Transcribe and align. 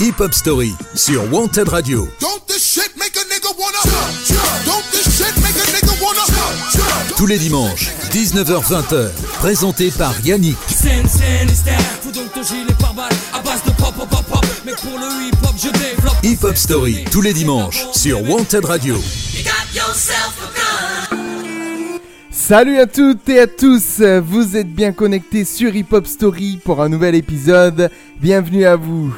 Hip 0.00 0.20
Hop 0.20 0.32
Story 0.32 0.72
sur 0.94 1.24
Wanted 1.32 1.68
Radio. 1.68 2.08
Tous 7.16 7.26
les 7.26 7.38
dimanches, 7.38 7.90
19h-20h, 8.12 9.10
présenté 9.40 9.90
par 9.90 10.14
Yannick. 10.24 10.56
Hip 16.22 16.38
Hop 16.44 16.56
Story, 16.56 17.04
tous 17.10 17.20
les 17.20 17.32
dimanches, 17.32 17.84
sur 17.92 18.22
Wanted 18.22 18.64
Radio. 18.66 18.96
Salut 22.30 22.78
à 22.78 22.86
toutes 22.86 23.28
et 23.28 23.40
à 23.40 23.46
tous, 23.48 24.00
vous 24.00 24.56
êtes 24.56 24.72
bien 24.72 24.92
connectés 24.92 25.44
sur 25.44 25.74
Hip 25.74 25.86
Hop 25.90 26.06
Story 26.06 26.60
pour 26.64 26.80
un 26.80 26.88
nouvel 26.88 27.16
épisode, 27.16 27.90
bienvenue 28.20 28.64
à 28.64 28.76
vous. 28.76 29.12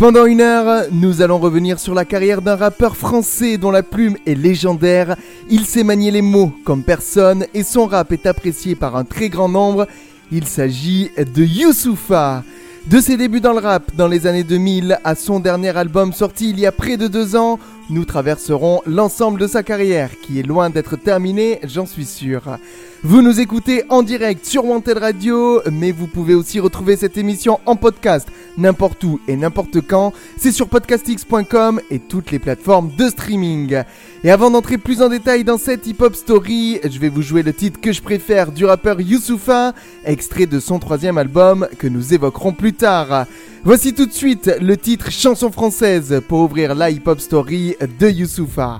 Pendant 0.00 0.24
une 0.24 0.40
heure, 0.40 0.86
nous 0.92 1.20
allons 1.20 1.38
revenir 1.38 1.78
sur 1.78 1.92
la 1.92 2.06
carrière 2.06 2.40
d'un 2.40 2.56
rappeur 2.56 2.96
français 2.96 3.58
dont 3.58 3.70
la 3.70 3.82
plume 3.82 4.16
est 4.24 4.34
légendaire. 4.34 5.14
Il 5.50 5.66
sait 5.66 5.84
manier 5.84 6.10
les 6.10 6.22
mots 6.22 6.54
comme 6.64 6.82
personne 6.82 7.44
et 7.52 7.62
son 7.62 7.84
rap 7.84 8.10
est 8.10 8.24
apprécié 8.24 8.74
par 8.74 8.96
un 8.96 9.04
très 9.04 9.28
grand 9.28 9.50
nombre. 9.50 9.86
Il 10.32 10.46
s'agit 10.46 11.10
de 11.18 11.44
Youssoufa. 11.44 12.44
De 12.86 12.98
ses 12.98 13.18
débuts 13.18 13.42
dans 13.42 13.52
le 13.52 13.58
rap 13.58 13.94
dans 13.94 14.08
les 14.08 14.26
années 14.26 14.42
2000 14.42 14.98
à 15.04 15.14
son 15.14 15.38
dernier 15.38 15.76
album 15.76 16.14
sorti 16.14 16.48
il 16.48 16.58
y 16.58 16.64
a 16.64 16.72
près 16.72 16.96
de 16.96 17.06
deux 17.06 17.36
ans, 17.36 17.58
nous 17.90 18.06
traverserons 18.06 18.80
l'ensemble 18.86 19.38
de 19.38 19.46
sa 19.46 19.62
carrière 19.62 20.18
qui 20.22 20.40
est 20.40 20.46
loin 20.46 20.70
d'être 20.70 20.96
terminée, 20.96 21.60
j'en 21.62 21.84
suis 21.84 22.06
sûr. 22.06 22.56
Vous 23.02 23.22
nous 23.22 23.40
écoutez 23.40 23.84
en 23.88 24.02
direct 24.02 24.44
sur 24.44 24.66
Wanted 24.66 24.98
Radio, 24.98 25.62
mais 25.72 25.90
vous 25.90 26.06
pouvez 26.06 26.34
aussi 26.34 26.60
retrouver 26.60 26.96
cette 26.96 27.16
émission 27.16 27.58
en 27.64 27.74
podcast 27.74 28.28
n'importe 28.58 29.02
où 29.04 29.18
et 29.26 29.36
n'importe 29.36 29.80
quand. 29.80 30.12
C'est 30.36 30.52
sur 30.52 30.68
podcastx.com 30.68 31.80
et 31.90 31.98
toutes 31.98 32.30
les 32.30 32.38
plateformes 32.38 32.90
de 32.98 33.08
streaming. 33.08 33.84
Et 34.22 34.30
avant 34.30 34.50
d'entrer 34.50 34.76
plus 34.76 35.00
en 35.00 35.08
détail 35.08 35.44
dans 35.44 35.56
cette 35.56 35.86
hip-hop 35.86 36.14
story, 36.14 36.78
je 36.84 36.98
vais 36.98 37.08
vous 37.08 37.22
jouer 37.22 37.42
le 37.42 37.54
titre 37.54 37.80
que 37.80 37.90
je 37.90 38.02
préfère 38.02 38.52
du 38.52 38.66
rappeur 38.66 39.00
Youssoufa, 39.00 39.72
extrait 40.04 40.44
de 40.44 40.60
son 40.60 40.78
troisième 40.78 41.16
album 41.16 41.68
que 41.78 41.86
nous 41.86 42.12
évoquerons 42.12 42.52
plus 42.52 42.74
tard. 42.74 43.24
Voici 43.64 43.94
tout 43.94 44.04
de 44.04 44.12
suite 44.12 44.54
le 44.60 44.76
titre 44.76 45.10
Chanson 45.10 45.50
française 45.50 46.20
pour 46.28 46.40
ouvrir 46.40 46.74
la 46.74 46.90
hip-hop 46.90 47.18
story 47.18 47.76
de 47.98 48.10
Youssoufa. 48.10 48.78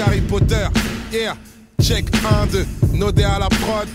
Harry 0.00 0.20
Potter. 0.22 0.66
Check 1.80 2.06
1, 2.24 2.46
2, 2.46 2.66
Nodé 2.94 3.22
à 3.24 3.38
la 3.38 3.48
prod. 3.48 3.88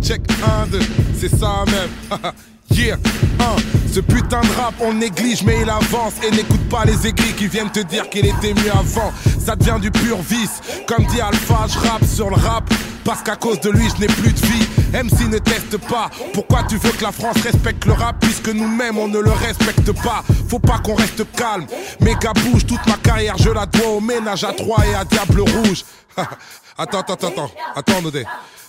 Check 0.00 0.22
1, 0.62 0.66
2, 0.68 0.78
c'est 1.18 1.28
ça 1.28 1.64
même. 1.66 2.20
yeah, 2.70 2.96
1. 3.40 3.56
Ce 3.92 4.00
putain 4.00 4.40
de 4.40 4.60
rap, 4.60 4.74
on 4.80 4.92
néglige, 4.92 5.42
mais 5.42 5.60
il 5.62 5.70
avance. 5.70 6.14
Et 6.26 6.30
n'écoute 6.30 6.68
pas 6.68 6.84
les 6.84 7.06
aigris 7.06 7.32
qui 7.34 7.48
viennent 7.48 7.70
te 7.70 7.80
dire 7.80 8.08
qu'il 8.10 8.26
était 8.26 8.54
mieux 8.54 8.72
avant. 8.72 9.12
Ça 9.44 9.56
devient 9.56 9.80
du 9.80 9.90
pur 9.90 10.18
vice. 10.18 10.60
Comme 10.86 11.04
dit 11.06 11.20
Alpha, 11.20 11.66
je 11.68 11.78
rappe 11.78 12.04
sur 12.04 12.30
le 12.30 12.36
rap. 12.36 12.64
Parce 13.04 13.22
qu'à 13.22 13.36
cause 13.36 13.58
de 13.60 13.70
lui, 13.70 13.88
je 13.88 14.00
n'ai 14.02 14.06
plus 14.06 14.32
de 14.32 14.46
vie. 14.46 14.66
MC 14.92 15.30
ne 15.30 15.38
teste 15.38 15.78
pas. 15.78 16.10
Pourquoi 16.34 16.64
tu 16.64 16.76
veux 16.76 16.90
que 16.90 17.02
la 17.02 17.12
France 17.12 17.36
respecte 17.42 17.86
le 17.86 17.94
rap 17.94 18.16
puisque 18.20 18.48
nous-mêmes 18.48 18.98
on 18.98 19.08
ne 19.08 19.18
le 19.18 19.30
respecte 19.30 19.92
pas? 20.02 20.22
Faut 20.48 20.58
pas 20.58 20.78
qu'on 20.78 20.94
reste 20.94 21.24
calme. 21.32 21.66
Méga 22.00 22.32
bouge, 22.34 22.66
toute 22.66 22.86
ma 22.86 22.96
carrière, 22.96 23.36
je 23.38 23.50
la 23.50 23.64
dois 23.64 23.88
au 23.88 24.00
ménage 24.00 24.44
à 24.44 24.52
Troyes 24.52 24.84
et 24.86 24.94
à 24.94 25.04
Diable 25.04 25.40
Rouge. 25.40 25.84
attends, 26.78 27.00
attends, 27.00 27.14
attends, 27.14 27.50
attends, 27.74 28.02
Nodé. 28.02 28.24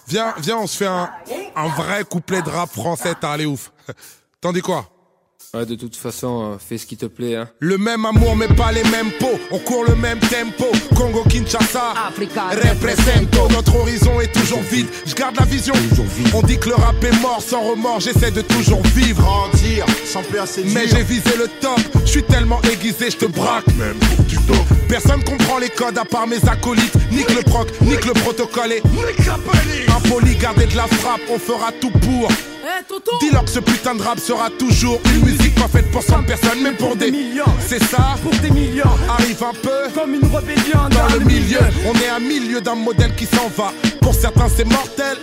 Viens, 0.08 0.34
viens, 0.40 0.58
on 0.58 0.68
se 0.68 0.78
fait 0.78 0.88
un, 0.88 1.10
un 1.56 1.68
vrai 1.70 2.04
couplet 2.04 2.42
de 2.42 2.50
rap 2.50 2.70
français, 2.70 3.14
t'as 3.20 3.32
allé 3.32 3.46
ouf. 3.46 3.72
T'en 4.42 4.54
dis 4.54 4.62
quoi? 4.62 4.90
Ouais, 5.56 5.66
de 5.66 5.74
toute 5.74 5.96
façon, 5.96 6.44
euh, 6.44 6.58
fais 6.60 6.78
ce 6.78 6.86
qui 6.86 6.96
te 6.96 7.08
plaît. 7.08 7.36
Hein. 7.36 7.50
Le 7.60 7.80
même 7.80 8.06
amour, 8.06 8.36
mais 8.36 8.48
pas 8.48 8.72
les 8.72 8.84
mêmes 8.84 9.10
pots. 9.20 9.40
On 9.50 9.58
court 9.58 9.84
le 9.84 9.96
même 9.96 10.20
tempo. 10.20 10.66
Congo, 10.96 11.24
Kinshasa, 11.24 11.94
represento. 12.16 13.50
Notre 13.50 13.76
horizon 13.76 14.22
est 14.22 14.32
toujours 14.32 14.62
vide. 14.62 14.86
Je 15.08 15.16
garde 15.16 15.38
la 15.40 15.46
vision. 15.46 15.74
On 16.36 16.44
dit 16.44 16.60
que 16.60 16.70
le 16.70 16.76
rap 16.76 17.04
est 17.04 17.20
mort 17.22 17.42
sans 17.42 17.62
remords. 17.62 18.00
J'essaie 18.00 18.30
de 18.30 18.42
toujours 18.42 18.84
vivre. 18.94 19.24
Grandir, 19.24 19.88
sans 20.06 20.22
peur, 20.22 20.46
c'est 20.46 20.64
Mais 20.66 20.88
j'ai 20.88 21.02
visé 21.02 21.36
le 21.36 21.48
top. 21.60 21.80
Je 22.06 22.12
suis 22.12 22.24
tellement 22.24 22.62
aiguisé, 22.72 23.10
je 23.10 23.18
te 23.18 23.26
braque. 23.26 23.66
Même 23.76 23.98
pour 23.98 24.26
du 24.26 24.36
top. 24.38 24.58
Personne 24.88 25.24
comprend 25.24 25.58
les 25.58 25.70
codes 25.70 25.98
à 25.98 26.06
part 26.06 26.28
mes 26.28 26.48
acolytes. 26.48 26.94
Nique 27.12 27.34
le 27.34 27.42
proc, 27.42 27.70
nique 27.82 28.06
le 28.06 28.14
protocole. 28.14 28.74
et 28.74 28.84
Impoli, 29.90 30.36
garder 30.36 30.68
de 30.68 30.78
la 30.78 30.86
frappe. 30.86 31.22
On 31.32 31.40
fera 31.40 31.72
tout 31.82 31.92
pour. 31.92 32.30
Dis-leur 33.22 33.46
que 33.46 33.50
ce 33.50 33.60
putain 33.60 33.96
de 33.96 34.02
rap 34.02 34.20
sera 34.20 34.50
toujours 34.50 35.00
une 35.14 35.26
musique 35.26 35.56
pas 35.56 35.68
faite 35.68 35.92
pour 35.92 36.04
100 36.04 36.24
personnes, 36.24 36.60
mais 36.64 36.72
pour 36.72 36.96
des 36.96 37.12
millions. 37.12 37.46
C'est 37.68 37.84
ça 37.84 38.16
Pour 38.24 38.32
des 38.40 38.50
millions. 38.50 38.84
Arrive 39.10 39.44
un 39.44 39.54
peu 39.54 39.90
Comme 39.94 40.14
une 40.16 40.26
rébellion 40.36 40.90
dans 40.90 41.14
le 41.14 41.26
milieu. 41.26 41.60
On 41.86 41.94
est 41.96 42.10
à 42.10 42.20
milieu 42.20 42.62
d'un 42.62 42.76
modèle 42.76 43.14
qui 43.16 43.26
s'en 43.26 43.48
va. 43.58 43.72
Pour 44.02 44.14
certains, 44.14 44.48
c'est 44.56 44.66
mortel. 44.66 45.18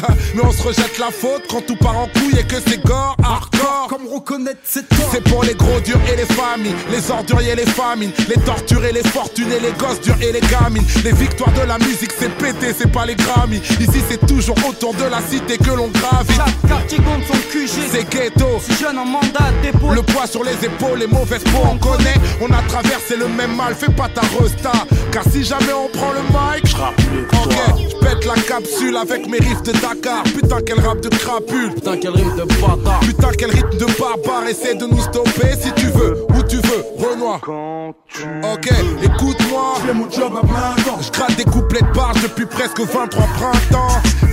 Mais 0.34 0.42
on 0.44 0.52
se 0.52 0.62
rejette 0.62 0.98
la 0.98 1.10
faute 1.10 1.42
quand 1.48 1.64
tout 1.66 1.76
part 1.76 1.96
en 1.98 2.06
couille 2.08 2.38
et 2.38 2.44
que 2.44 2.56
c'est 2.66 2.82
gore, 2.84 3.16
hardcore. 3.22 3.86
Comme 3.88 4.06
reconnaître 4.06 4.60
c'est 4.64 4.88
toi. 4.88 5.06
C'est 5.12 5.22
pour 5.24 5.42
les 5.44 5.54
gros 5.54 5.80
durs 5.80 6.00
et 6.12 6.16
les 6.16 6.24
familles, 6.26 6.74
les 6.90 7.10
orduriers 7.10 7.52
et 7.52 7.56
les 7.56 7.66
famines, 7.66 8.12
les 8.28 8.40
tortures 8.42 8.84
et 8.84 8.92
les 8.92 9.02
fortunes 9.02 9.50
et 9.52 9.60
les 9.60 9.72
gosses 9.72 10.00
durs 10.00 10.16
et 10.22 10.32
les 10.32 10.40
gamines. 10.40 10.84
Les 11.04 11.12
victoires 11.12 11.52
de 11.52 11.62
la 11.66 11.78
musique, 11.78 12.12
c'est 12.18 12.30
pété, 12.36 12.72
c'est 12.76 12.90
pas 12.90 13.06
les 13.06 13.16
Grammy. 13.16 13.56
Ici, 13.80 14.02
c'est 14.08 14.24
toujours 14.26 14.56
autour 14.68 14.94
de 14.94 15.04
la 15.04 15.20
cité 15.20 15.58
que 15.58 15.70
l'on 15.70 15.88
gravit. 15.88 16.34
Chaque 16.34 16.68
quartier 16.68 16.98
compte 16.98 17.24
son 17.26 17.38
QG. 17.50 17.68
C'est 17.90 18.08
ghetto. 18.08 18.46
Si 18.64 18.74
jeune 18.82 18.98
en 18.98 19.04
mandat 19.04 19.50
dépôt. 19.62 19.90
Le 19.92 20.02
poids 20.02 20.26
sur 20.26 20.44
les 20.44 20.54
épaules, 20.64 20.98
les 21.00 21.06
mauvaises 21.06 21.44
peaux, 21.44 21.66
on 21.70 21.76
connaît. 21.78 22.14
On 22.40 22.50
a 22.52 22.62
traversé 22.68 23.16
le 23.16 23.28
même 23.28 23.54
mal, 23.56 23.74
fais 23.74 23.90
pas 23.92 24.08
ta 24.08 24.22
resta. 24.22 24.72
Car 25.12 25.24
si 25.30 25.42
jamais 25.44 25.72
on 25.72 25.88
prend 25.96 26.12
le 26.12 26.22
mic, 26.22 26.66
Je 26.66 26.76
rappe 26.76 27.00
mieux 27.12 27.22
que 27.24 27.36
ok, 27.36 27.42
toi. 27.66 27.76
je 27.90 27.96
pète 28.06 28.24
la 28.26 28.34
capsule 28.70 28.96
avec 28.96 29.28
mes 29.28 29.38
riffs 29.38 29.62
de 29.62 29.72
Dakar? 29.72 30.22
Putain, 30.24 30.58
quel 30.66 30.80
rap 30.80 31.00
de 31.00 31.08
crapule. 31.08 31.74
Putain, 31.74 31.96
quel 31.96 32.10
rime 32.10 32.34
de 32.36 32.44
bâtard. 32.44 33.00
Putain, 33.00 33.30
quel 33.38 33.50
rythme 33.50 33.76
de 33.76 33.86
barbare. 33.98 34.46
Essaie 34.48 34.74
de 34.74 34.86
nous 34.86 35.00
stopper 35.00 35.54
si 35.60 35.72
tu 35.72 35.86
veux, 35.86 36.24
où 36.30 36.42
tu 36.42 36.56
veux, 36.56 36.84
Renoir. 36.98 37.40
Ok, 38.52 38.70
écoute-moi. 39.02 39.74
Fais 39.86 39.94
mon 39.94 40.10
job 40.10 40.32
à 40.36 40.46
plein 40.46 40.82
temps. 40.84 40.98
Je 41.00 41.10
gratte 41.10 41.36
des 41.36 41.44
couplets 41.44 41.82
de 41.82 41.92
barge 41.94 42.22
depuis 42.22 42.46
presque 42.46 42.80
23 42.80 43.06
printemps. 43.08 43.88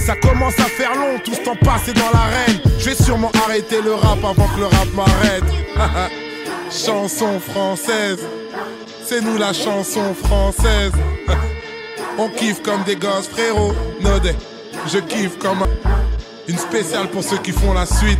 Ça 0.06 0.16
commence 0.16 0.59
à 0.59 0.66
faire 0.66 0.96
long, 0.96 1.20
tout 1.24 1.34
ce 1.34 1.42
temps 1.42 1.58
passé 1.64 1.94
dans 1.94 2.12
l'arène. 2.14 2.59
Je 2.80 2.86
vais 2.90 2.96
sûrement 2.96 3.31
arrêter 3.46 3.81
le 3.81 3.94
rap 3.94 4.20
avant 4.20 4.47
que 4.47 4.59
le 4.59 4.66
rap 4.66 4.88
m'arrête. 4.96 5.44
chanson 6.72 7.40
française, 7.40 8.20
c'est 9.06 9.22
nous 9.22 9.38
la 9.38 9.53
chanson 9.53 10.14
française. 10.14 10.92
On 12.19 12.29
kiffe 12.29 12.63
comme 12.63 12.83
des 12.83 12.95
gosses, 12.95 13.28
frérot. 13.28 13.73
Nodé, 14.01 14.31
je 14.88 14.97
kiffe 15.00 15.38
comme 15.38 15.61
un. 15.61 15.67
Une 16.47 16.57
spéciale 16.57 17.09
pour 17.09 17.23
ceux 17.23 17.38
qui 17.38 17.51
font 17.51 17.73
la 17.73 17.85
suite. 17.85 18.19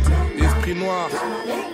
Noir, 0.74 1.08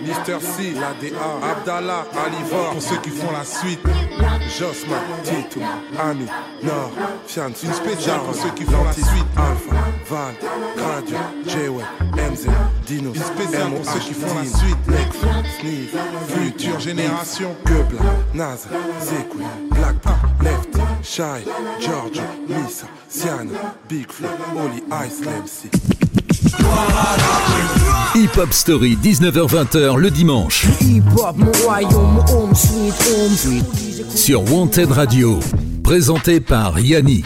Mister 0.01 0.39
C, 0.39 0.73
l'ADA, 0.73 1.15
Abdallah, 1.51 2.05
Alivor, 2.25 2.71
pour 2.71 2.81
ceux 2.81 2.97
qui 2.97 3.09
font 3.09 3.31
la 3.31 3.43
suite. 3.43 3.79
Josma, 4.57 4.97
Tito, 5.23 5.59
Ami, 5.99 6.25
Nord, 6.63 6.91
Fian, 7.27 7.47
une 7.47 7.73
spéciale 7.73 8.19
pour 8.21 8.35
ceux 8.35 8.49
qui 8.51 8.63
font 8.63 8.83
la 8.83 8.93
suite. 8.93 9.25
Alpha, 9.35 9.75
Val, 10.09 10.35
Radio, 10.77 11.17
J-Way, 11.47 11.83
MZ, 12.31 12.47
Dino, 12.85 13.11
une 13.13 13.21
spéciale 13.23 13.71
pour 13.71 13.85
ceux 13.85 13.99
qui 13.99 14.13
font 14.13 14.35
la 14.35 14.45
suite. 14.45 14.87
Nekfeu, 14.87 15.27
Sneeze, 15.59 15.89
Future 16.27 16.79
Génération, 16.79 17.55
Goebla, 17.65 18.01
Naz, 18.33 18.67
Zekwe, 19.01 19.43
Black, 19.71 19.95
Lefty, 20.41 20.79
Shy, 21.03 21.49
Giorgio, 21.79 22.23
Misa, 22.47 22.87
Siana, 23.09 23.75
Big 23.89 24.11
Flo, 24.11 24.29
Oli, 24.55 24.83
Ice, 25.05 25.21
MC. 25.21 25.94
Hip 28.15 28.37
Hop 28.37 28.53
Story, 28.53 28.97
19h-20h 29.01 29.97
le 29.97 30.11
dimanche. 30.11 30.65
Sur 34.13 34.51
Wanted 34.51 34.91
Radio. 34.91 35.39
Présenté 35.83 36.39
par 36.39 36.79
Yannick. 36.79 37.25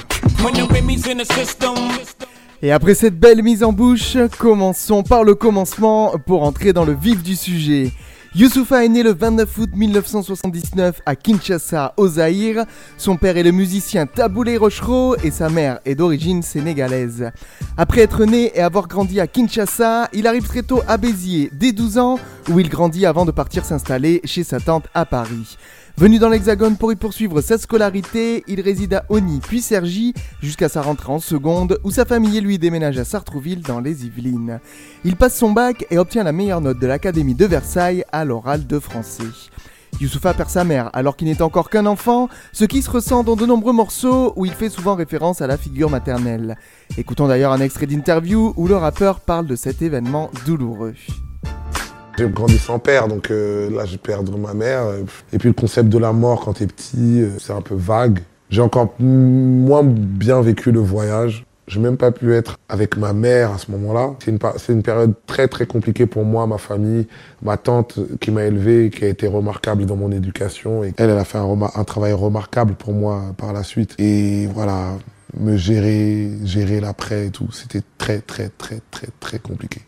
Et 2.61 2.71
après 2.71 2.93
cette 2.93 3.19
belle 3.19 3.43
mise 3.43 3.63
en 3.63 3.73
bouche, 3.73 4.17
commençons 4.37 5.03
par 5.03 5.23
le 5.23 5.35
commencement 5.35 6.13
pour 6.25 6.43
entrer 6.43 6.73
dans 6.73 6.85
le 6.85 6.93
vif 6.93 7.21
du 7.23 7.35
sujet. 7.35 7.91
Youssoufa 8.35 8.85
est 8.85 8.89
né 8.89 9.01
le 9.01 9.11
29 9.11 9.57
août 9.57 9.69
1979 9.73 11.01
à 11.03 11.15
Kinshasa, 11.15 11.93
au 11.97 12.07
Zaïre. 12.07 12.65
Son 12.95 13.17
père 13.17 13.37
est 13.37 13.43
le 13.43 13.51
musicien 13.51 14.05
Taboulé 14.05 14.55
Rochereau 14.55 15.15
et 15.23 15.31
sa 15.31 15.49
mère 15.49 15.79
est 15.83 15.95
d'origine 15.95 16.43
sénégalaise. 16.43 17.31
Après 17.75 18.01
être 18.01 18.25
né 18.25 18.51
et 18.53 18.61
avoir 18.61 18.87
grandi 18.87 19.19
à 19.19 19.25
Kinshasa, 19.25 20.09
il 20.13 20.27
arrive 20.27 20.47
très 20.47 20.61
tôt 20.61 20.83
à 20.87 20.97
Béziers, 20.97 21.49
dès 21.53 21.71
12 21.71 21.97
ans, 21.97 22.19
où 22.51 22.59
il 22.59 22.69
grandit 22.69 23.07
avant 23.07 23.25
de 23.25 23.31
partir 23.31 23.65
s'installer 23.65 24.21
chez 24.25 24.43
sa 24.43 24.59
tante 24.59 24.85
à 24.93 25.05
Paris. 25.05 25.57
Venu 25.99 26.17
dans 26.17 26.29
l'Hexagone 26.29 26.77
pour 26.77 26.93
y 26.93 26.95
poursuivre 26.95 27.41
sa 27.41 27.57
scolarité, 27.57 28.45
il 28.47 28.61
réside 28.61 28.93
à 28.93 29.05
Oni 29.09 29.41
puis 29.41 29.59
Cergy 29.59 30.13
jusqu'à 30.41 30.69
sa 30.69 30.81
rentrée 30.81 31.11
en 31.11 31.19
seconde 31.19 31.77
où 31.83 31.91
sa 31.91 32.05
famille 32.05 32.37
et 32.37 32.41
lui 32.41 32.57
déménagent 32.57 32.99
à 32.99 33.03
Sartrouville 33.03 33.63
dans 33.63 33.81
les 33.81 34.05
Yvelines. 34.05 34.61
Il 35.03 35.17
passe 35.17 35.37
son 35.37 35.51
bac 35.51 35.85
et 35.91 35.97
obtient 35.97 36.23
la 36.23 36.31
meilleure 36.31 36.61
note 36.61 36.79
de 36.79 36.87
l'Académie 36.87 37.35
de 37.35 37.45
Versailles 37.45 38.05
à 38.13 38.23
l'oral 38.23 38.65
de 38.65 38.79
français. 38.79 39.25
Youssoufa 39.99 40.33
perd 40.33 40.49
sa 40.49 40.63
mère 40.63 40.89
alors 40.93 41.17
qu'il 41.17 41.27
n'est 41.27 41.41
encore 41.41 41.69
qu'un 41.69 41.85
enfant, 41.85 42.29
ce 42.53 42.63
qui 42.63 42.81
se 42.81 42.89
ressent 42.89 43.25
dans 43.25 43.35
de 43.35 43.45
nombreux 43.45 43.73
morceaux 43.73 44.31
où 44.37 44.45
il 44.45 44.53
fait 44.53 44.69
souvent 44.69 44.95
référence 44.95 45.41
à 45.41 45.47
la 45.47 45.57
figure 45.57 45.89
maternelle. 45.89 46.55
Écoutons 46.97 47.27
d'ailleurs 47.27 47.51
un 47.51 47.59
extrait 47.59 47.87
d'interview 47.87 48.53
où 48.55 48.69
le 48.69 48.77
rappeur 48.77 49.19
parle 49.19 49.47
de 49.47 49.57
cet 49.57 49.81
événement 49.81 50.31
douloureux. 50.45 50.95
J'ai 52.19 52.27
grandi 52.27 52.57
sans 52.57 52.79
père, 52.79 53.07
donc 53.07 53.31
euh, 53.31 53.69
là 53.73 53.85
j'ai 53.85 53.97
perdu 53.97 54.33
ma 54.33 54.53
mère. 54.53 54.83
Et 55.31 55.37
puis 55.37 55.47
le 55.47 55.53
concept 55.53 55.87
de 55.87 55.97
la 55.97 56.11
mort 56.11 56.41
quand 56.43 56.51
t'es 56.51 56.67
petit, 56.67 57.21
euh, 57.21 57.29
c'est 57.39 57.53
un 57.53 57.61
peu 57.61 57.75
vague. 57.75 58.19
J'ai 58.49 58.59
encore 58.59 58.93
moins 58.99 59.83
bien 59.85 60.41
vécu 60.41 60.73
le 60.73 60.81
voyage. 60.81 61.45
J'ai 61.67 61.79
même 61.79 61.95
pas 61.95 62.11
pu 62.11 62.33
être 62.33 62.57
avec 62.67 62.97
ma 62.97 63.13
mère 63.13 63.53
à 63.53 63.57
ce 63.57 63.71
moment-là. 63.71 64.15
C'est 64.19 64.31
une, 64.31 64.39
une 64.67 64.83
période 64.83 65.13
très 65.27 65.47
très 65.47 65.65
compliquée 65.65 66.07
pour 66.07 66.25
moi, 66.25 66.45
ma 66.45 66.57
famille, 66.57 67.07
ma 67.41 67.55
tante 67.55 67.97
qui 68.19 68.31
m'a 68.31 68.43
élevé, 68.43 68.89
qui 68.89 69.05
a 69.05 69.07
été 69.07 69.25
remarquable 69.25 69.85
dans 69.85 69.95
mon 69.95 70.11
éducation. 70.11 70.83
Et 70.83 70.93
elle, 70.97 71.11
elle 71.11 71.17
a 71.17 71.23
fait 71.23 71.37
un, 71.37 71.57
un 71.73 71.83
travail 71.85 72.11
remarquable 72.11 72.73
pour 72.73 72.91
moi 72.91 73.33
par 73.37 73.53
la 73.53 73.63
suite. 73.63 73.95
Et 73.97 74.47
voilà, 74.47 74.97
me 75.39 75.55
gérer, 75.55 76.31
gérer 76.43 76.81
l'après 76.81 77.27
et 77.27 77.29
tout, 77.29 77.47
c'était 77.53 77.83
très 77.97 78.19
très 78.19 78.49
très 78.49 78.81
très 78.91 79.07
très 79.21 79.39
compliqué. 79.39 79.79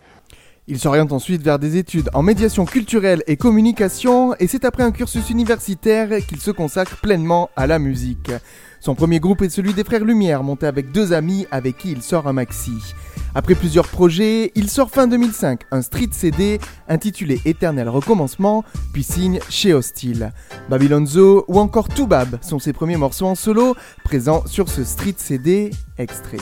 Il 0.68 0.80
s'oriente 0.80 1.12
ensuite 1.12 1.42
vers 1.42 1.58
des 1.58 1.78
études 1.78 2.10
en 2.14 2.22
médiation 2.22 2.66
culturelle 2.66 3.24
et 3.26 3.36
communication 3.36 4.36
et 4.36 4.48
c'est 4.48 4.64
après 4.64 4.84
un 4.84 4.92
cursus 4.92 5.30
universitaire 5.32 6.10
qu'il 6.28 6.40
se 6.40 6.52
consacre 6.52 6.98
pleinement 7.02 7.50
à 7.56 7.66
la 7.66 7.80
musique. 7.80 8.32
Son 8.80 8.94
premier 8.94 9.20
groupe 9.20 9.42
est 9.42 9.50
celui 9.50 9.74
des 9.74 9.84
Frères 9.84 10.06
Lumière, 10.06 10.44
monté 10.44 10.68
avec 10.68 10.92
deux 10.92 11.14
amis 11.14 11.48
avec 11.52 11.78
qui 11.78 11.92
il 11.92 12.02
sort 12.02 12.28
un 12.28 12.34
maxi. 12.34 12.74
Après 13.34 13.56
plusieurs 13.56 13.88
projets, 13.88 14.52
il 14.56 14.70
sort 14.70 14.92
fin 14.92 15.08
2005 15.08 15.62
un 15.72 15.82
street 15.82 16.10
CD 16.12 16.60
intitulé 16.88 17.42
Éternel 17.46 17.90
Recommencement, 17.90 18.64
puis 18.94 19.04
signe 19.04 19.40
chez 19.50 19.74
Hostile. 19.74 20.32
Babylon 20.70 21.06
Zoo 21.06 21.44
ou 21.48 21.60
encore 21.60 21.88
Toubab 21.88 22.38
sont 22.42 22.60
ses 22.60 22.74
premiers 22.74 22.98
morceaux 22.98 23.28
en 23.28 23.36
solo, 23.36 23.76
présents 24.04 24.44
sur 24.46 24.70
ce 24.70 24.84
street 24.84 25.16
CD 25.18 25.72
extrait. 25.98 26.38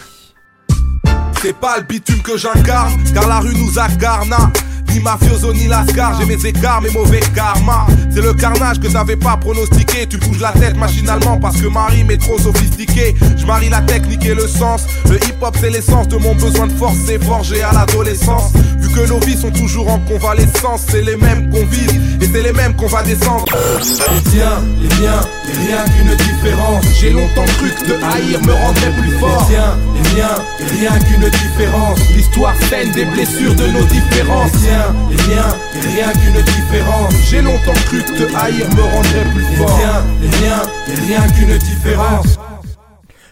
C'est 1.41 1.57
pas 1.57 1.77
le 1.77 1.83
bitume 1.83 2.21
que 2.21 2.37
j'incarne, 2.37 3.01
car 3.13 3.27
la 3.27 3.39
rue 3.39 3.55
nous 3.55 3.79
incarna. 3.79 4.51
Ni 4.91 4.99
mafioso 4.99 5.53
ni 5.53 5.67
lascar, 5.67 6.19
j'ai 6.19 6.25
mes 6.25 6.45
écarts, 6.45 6.81
mes 6.81 6.89
mauvais 6.91 7.21
karma. 7.35 7.87
C'est 8.11 8.21
le 8.21 8.33
carnage 8.33 8.79
que 8.79 8.87
t'avais 8.87 9.15
pas 9.15 9.37
pronostiqué. 9.37 10.07
Tu 10.07 10.17
bouges 10.17 10.39
la 10.39 10.51
tête 10.51 10.75
machinalement 10.77 11.37
parce 11.37 11.57
que 11.61 11.67
Marie 11.67 12.03
m'est 12.03 12.17
trop 12.17 12.37
sophistiqué. 12.37 13.15
Je 13.37 13.45
marie 13.45 13.69
la 13.69 13.81
technique 13.81 14.25
et 14.25 14.33
le 14.33 14.47
sens. 14.47 14.85
Le 15.09 15.15
hip 15.15 15.35
hop 15.41 15.55
c'est 15.59 15.69
l'essence 15.69 16.07
de 16.07 16.17
mon 16.17 16.35
besoin 16.35 16.67
de 16.67 16.73
force, 16.73 16.95
c'est 17.05 17.23
forgé 17.23 17.61
à 17.61 17.71
l'adolescence. 17.73 18.53
Vu 18.79 18.89
que 18.89 19.07
nos 19.07 19.19
vies 19.19 19.37
sont 19.37 19.51
toujours 19.51 19.89
en 19.89 19.99
convalescence, 19.99 20.81
c'est 20.89 21.01
les 21.01 21.15
mêmes 21.17 21.49
qu'on 21.49 21.65
vise 21.65 21.93
et 22.21 22.25
c'est 22.31 22.41
les 22.41 22.53
mêmes 22.53 22.75
qu'on 22.75 22.87
va 22.87 23.03
descendre. 23.03 23.45
Les 23.79 24.31
tiens, 24.31 24.63
les 24.81 24.87
miens, 25.01 25.21
rien 25.45 25.83
qu'une 25.85 26.15
différence. 26.15 26.85
J'ai 26.99 27.11
longtemps 27.11 27.45
cru 27.57 27.69
que 27.69 27.91
te 27.91 27.93
haïr 27.93 28.41
me 28.43 28.53
rendrait 28.53 28.93
plus 28.99 29.11
fort. 29.19 29.47
Les 29.49 29.55
tiens, 29.55 29.77
les 29.95 30.15
miens, 30.15 30.79
rien 30.79 30.99
qu'une 30.99 31.29
différence. 31.29 31.99
L'histoire 32.15 32.55
saine 32.69 32.91
des 32.91 33.05
blessures 33.05 33.55
de 33.55 33.67
nos 33.67 33.83
différences. 33.85 34.53
Les 34.53 34.59
tiens, 34.59 34.78
les 35.09 35.15
miens, 35.15 35.55
et 35.75 35.79
rien 35.79 36.11
qu'une 36.13 36.41
différence. 36.41 37.13
J'ai 37.29 37.41
longtemps 37.41 37.73
cru 37.85 38.01
que 38.03 38.11
te 38.11 38.35
haïr 38.35 38.67
me 38.75 38.81
rendrait 38.81 39.25
plus 39.33 39.57
fort. 39.57 39.79
Les 40.21 40.27
tiens, 40.27 40.31
les 40.31 40.45
miens, 40.45 40.61
et 40.87 40.95
rien 41.07 41.27
qu'une 41.33 41.57
différence. 41.57 42.37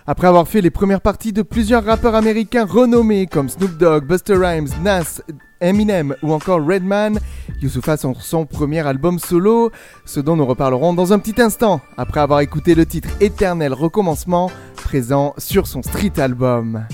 Après 0.09 0.27
avoir 0.27 0.47
fait 0.47 0.61
les 0.61 0.69
premières 0.69 1.01
parties 1.01 1.33
de 1.33 1.41
plusieurs 1.41 1.83
rappeurs 1.83 2.15
américains 2.15 2.65
renommés 2.65 3.27
comme 3.27 3.49
Snoop 3.49 3.77
Dogg, 3.77 4.05
Buster 4.05 4.35
Rhymes, 4.35 4.69
Nas, 4.81 5.19
Eminem 5.59 6.15
ou 6.23 6.31
encore 6.31 6.65
Redman, 6.65 7.19
Youssoufa 7.61 7.97
sort 7.97 8.21
son 8.21 8.45
premier 8.45 8.87
album 8.87 9.19
solo, 9.19 9.69
ce 10.05 10.21
dont 10.21 10.37
nous 10.37 10.45
reparlerons 10.45 10.93
dans 10.93 11.11
un 11.11 11.19
petit 11.19 11.41
instant, 11.41 11.81
après 11.97 12.21
avoir 12.21 12.39
écouté 12.39 12.73
le 12.73 12.85
titre 12.85 13.09
Éternel 13.19 13.73
Recommencement, 13.73 14.49
présent 14.75 15.33
sur 15.37 15.67
son 15.67 15.81
street 15.81 16.13
album. 16.17 16.85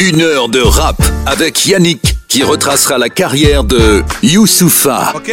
Une 0.00 0.20
heure 0.20 0.48
de 0.48 0.60
rap 0.60 1.00
avec 1.26 1.64
Yannick 1.66 2.11
qui 2.32 2.42
retracera 2.42 2.96
la 2.96 3.10
carrière 3.10 3.62
de 3.62 4.02
Youssoufa. 4.22 5.12
Ok, 5.14 5.30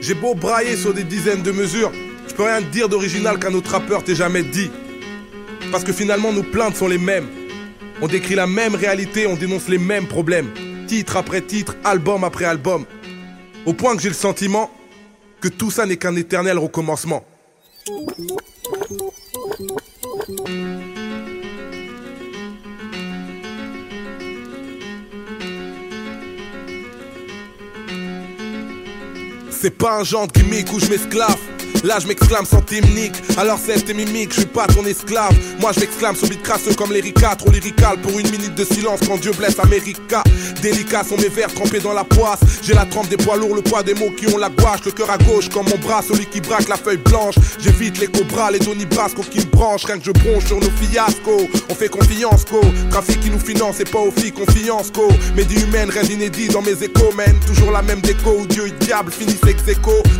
j'ai 0.00 0.14
beau 0.14 0.34
brailler 0.34 0.76
sur 0.76 0.92
des 0.92 1.04
dizaines 1.04 1.42
de 1.42 1.52
mesures, 1.52 1.92
je 2.26 2.34
peux 2.34 2.42
rien 2.42 2.60
te 2.60 2.66
dire 2.72 2.88
d'original 2.88 3.38
qu'un 3.38 3.54
autre 3.54 3.70
rappeur 3.70 4.02
t'ait 4.02 4.16
jamais 4.16 4.42
dit. 4.42 4.68
Parce 5.70 5.84
que 5.84 5.92
finalement, 5.92 6.32
nos 6.32 6.42
plaintes 6.42 6.74
sont 6.74 6.88
les 6.88 6.98
mêmes. 6.98 7.28
On 8.00 8.08
décrit 8.08 8.34
la 8.34 8.48
même 8.48 8.74
réalité, 8.74 9.28
on 9.28 9.36
dénonce 9.36 9.68
les 9.68 9.78
mêmes 9.78 10.08
problèmes. 10.08 10.50
Titre 10.88 11.16
après 11.16 11.40
titre, 11.40 11.76
album 11.84 12.24
après 12.24 12.46
album. 12.46 12.84
Au 13.64 13.72
point 13.72 13.94
que 13.94 14.02
j'ai 14.02 14.08
le 14.08 14.14
sentiment 14.16 14.72
que 15.40 15.46
tout 15.46 15.70
ça 15.70 15.86
n'est 15.86 15.98
qu'un 15.98 16.16
éternel 16.16 16.58
recommencement. 16.58 17.24
C'est 29.62 29.70
pas 29.70 30.00
un 30.00 30.02
genre 30.02 30.26
qui 30.26 30.42
gimmick 30.42 30.72
où 30.72 30.80
je 30.80 30.86
m'esclave. 30.86 31.38
Là 31.84 31.98
je 32.00 32.06
m'exclame 32.06 32.46
sans 32.46 32.60
technique, 32.60 33.14
alors 33.36 33.58
c'est 33.64 33.84
tes 33.84 33.94
mimiques, 33.94 34.30
je 34.32 34.40
suis 34.40 34.46
pas 34.46 34.66
ton 34.66 34.84
esclave. 34.84 35.34
Moi 35.60 35.72
je 35.74 35.80
m'exclame 35.80 36.14
sur 36.14 36.28
crasseux 36.42 36.74
comme 36.74 36.92
l'Erika, 36.92 37.34
trop 37.36 37.50
lyrical 37.50 38.00
pour 38.00 38.18
une 38.18 38.30
minute 38.30 38.54
de 38.54 38.64
silence 38.64 39.00
quand 39.06 39.18
Dieu 39.18 39.32
blesse 39.32 39.58
America. 39.58 40.22
Délicats 40.62 41.04
sont 41.04 41.16
mes 41.16 41.28
vers 41.28 41.52
trempés 41.52 41.80
dans 41.80 41.92
la 41.92 42.04
poisse. 42.04 42.40
J'ai 42.62 42.74
la 42.74 42.84
trempe 42.86 43.08
des 43.08 43.16
poids 43.16 43.36
lourds, 43.36 43.56
le 43.56 43.62
poids 43.62 43.82
des 43.82 43.94
mots 43.94 44.12
qui 44.16 44.32
ont 44.32 44.38
la 44.38 44.48
gouache, 44.48 44.84
le 44.84 44.92
cœur 44.92 45.10
à 45.10 45.18
gauche 45.18 45.48
comme 45.48 45.68
mon 45.68 45.78
bras, 45.78 46.02
celui 46.02 46.26
qui 46.26 46.40
braque 46.40 46.68
la 46.68 46.76
feuille 46.76 46.98
blanche. 46.98 47.34
J'évite 47.58 47.98
les 47.98 48.06
cobras, 48.06 48.50
les 48.52 48.60
Donny 48.60 48.86
Brasco 48.86 49.22
qui 49.22 49.38
me 49.40 49.50
branchent, 49.50 49.84
rien 49.84 49.98
que 49.98 50.04
je 50.04 50.12
bronche 50.12 50.46
sur 50.46 50.60
nos 50.60 50.70
fiascos. 50.70 51.48
On 51.68 51.74
fait 51.74 51.88
confiance, 51.88 52.44
co. 52.44 52.60
Trafic 52.90 53.20
qui 53.20 53.30
nous 53.30 53.40
finance 53.40 53.80
et 53.80 53.84
pas 53.84 53.98
aux 53.98 54.12
filles, 54.12 54.32
confiance, 54.32 54.90
co. 54.90 55.08
Médie 55.36 55.60
humaine, 55.62 55.90
rien 55.90 56.04
d'inédit 56.04 56.48
dans 56.48 56.62
mes 56.62 56.80
échos, 56.80 57.12
man. 57.16 57.34
Toujours 57.46 57.72
la 57.72 57.82
même 57.82 58.00
déco 58.00 58.36
où 58.38 58.46
Dieu 58.46 58.68
et 58.68 58.84
diable 58.84 59.10
finissent 59.10 59.42
ex. 59.48 59.62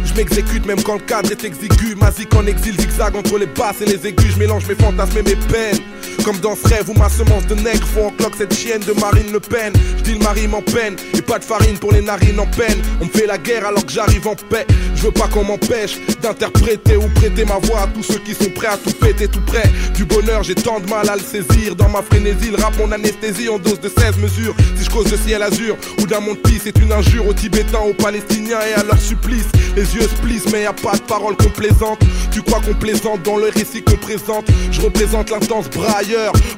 Je 0.04 0.14
m'exécute 0.14 0.66
même 0.66 0.82
quand 0.82 0.94
le 0.94 1.00
cadre 1.00 1.30
est 1.30 1.44
exigu. 1.52 1.94
Mazik 1.96 2.34
en 2.34 2.46
exil, 2.46 2.74
zigzag 2.78 3.16
entre 3.16 3.38
les 3.38 3.46
basses 3.46 3.82
et 3.82 3.86
les 3.86 4.06
aigus. 4.06 4.32
Je 4.32 4.38
mélange 4.38 4.66
mes 4.66 4.74
fantasmes 4.74 5.18
et 5.18 5.22
mes 5.22 5.36
peines. 5.36 5.80
Comme 6.24 6.38
dans 6.38 6.54
ce 6.54 6.68
rêve 6.68 6.88
où 6.88 6.94
ma 6.94 7.08
semence 7.08 7.46
de 7.46 7.54
nègre 7.56 7.86
faut 7.86 8.02
en 8.02 8.10
cloque 8.10 8.34
cette 8.38 8.54
chienne 8.54 8.82
de 8.82 8.92
Marine 8.92 9.32
Le 9.32 9.40
Pen. 9.40 9.72
Je 9.98 10.02
dis 10.02 10.12
le 10.12 10.20
mari 10.20 10.46
m'empêne 10.46 10.94
et 11.14 11.22
pas 11.22 11.40
de 11.40 11.44
farine 11.44 11.76
pour 11.78 11.92
les 11.92 12.00
narines 12.00 12.38
en 12.38 12.46
peine. 12.46 12.80
On 13.00 13.06
me 13.06 13.10
fait 13.10 13.26
la 13.26 13.38
guerre 13.38 13.66
alors 13.66 13.84
que 13.84 13.90
j'arrive 13.90 14.28
en 14.28 14.36
paix. 14.36 14.66
Je 14.94 15.02
veux 15.02 15.10
pas 15.10 15.26
qu'on 15.26 15.42
m'empêche 15.42 15.98
d'interpréter 16.22 16.96
ou 16.96 17.08
prêter 17.16 17.44
ma 17.44 17.58
voix 17.58 17.80
à 17.80 17.86
tous 17.88 18.04
ceux 18.04 18.18
qui 18.20 18.34
sont 18.34 18.50
prêts 18.50 18.68
à 18.68 18.76
tout 18.76 18.92
péter 18.92 19.26
tout 19.26 19.40
près. 19.40 19.64
Du 19.94 20.04
bonheur, 20.04 20.44
j'ai 20.44 20.54
tant 20.54 20.78
de 20.78 20.88
mal 20.88 21.08
à 21.08 21.16
le 21.16 21.22
saisir. 21.22 21.74
Dans 21.74 21.88
ma 21.88 22.02
frénésie, 22.02 22.50
le 22.50 22.62
rap, 22.62 22.76
mon 22.78 22.92
anesthésie 22.92 23.48
en 23.48 23.58
dose 23.58 23.80
de 23.80 23.88
16 23.88 24.18
mesures. 24.18 24.54
Si 24.76 24.84
je 24.84 24.90
cause 24.90 25.10
de 25.10 25.16
ciel 25.16 25.42
azur 25.42 25.76
ou 26.00 26.06
d'un 26.06 26.20
monde 26.20 26.38
pis, 26.38 26.60
c'est 26.62 26.78
une 26.78 26.92
injure 26.92 27.26
aux 27.26 27.34
Tibétains, 27.34 27.80
aux 27.80 27.94
Palestiniens 27.94 28.60
et 28.70 28.74
à 28.74 28.84
leur 28.84 29.00
supplice. 29.00 29.46
Les 29.74 29.94
yeux 29.96 30.02
se 30.02 30.22
plissent, 30.22 30.46
mais 30.52 30.62
y 30.62 30.66
a 30.66 30.72
pas 30.72 30.92
de 30.92 31.02
parole 31.02 31.36
complaisante. 31.36 31.98
Tu 32.30 32.42
crois 32.42 32.60
qu'on 32.60 32.74
plaisante 32.74 33.22
dans 33.22 33.38
le 33.38 33.48
récit 33.48 33.82
qu'on 33.82 33.96
présente. 33.96 34.46
Je 34.70 34.80
représente 34.80 35.30
l'intense 35.30 35.68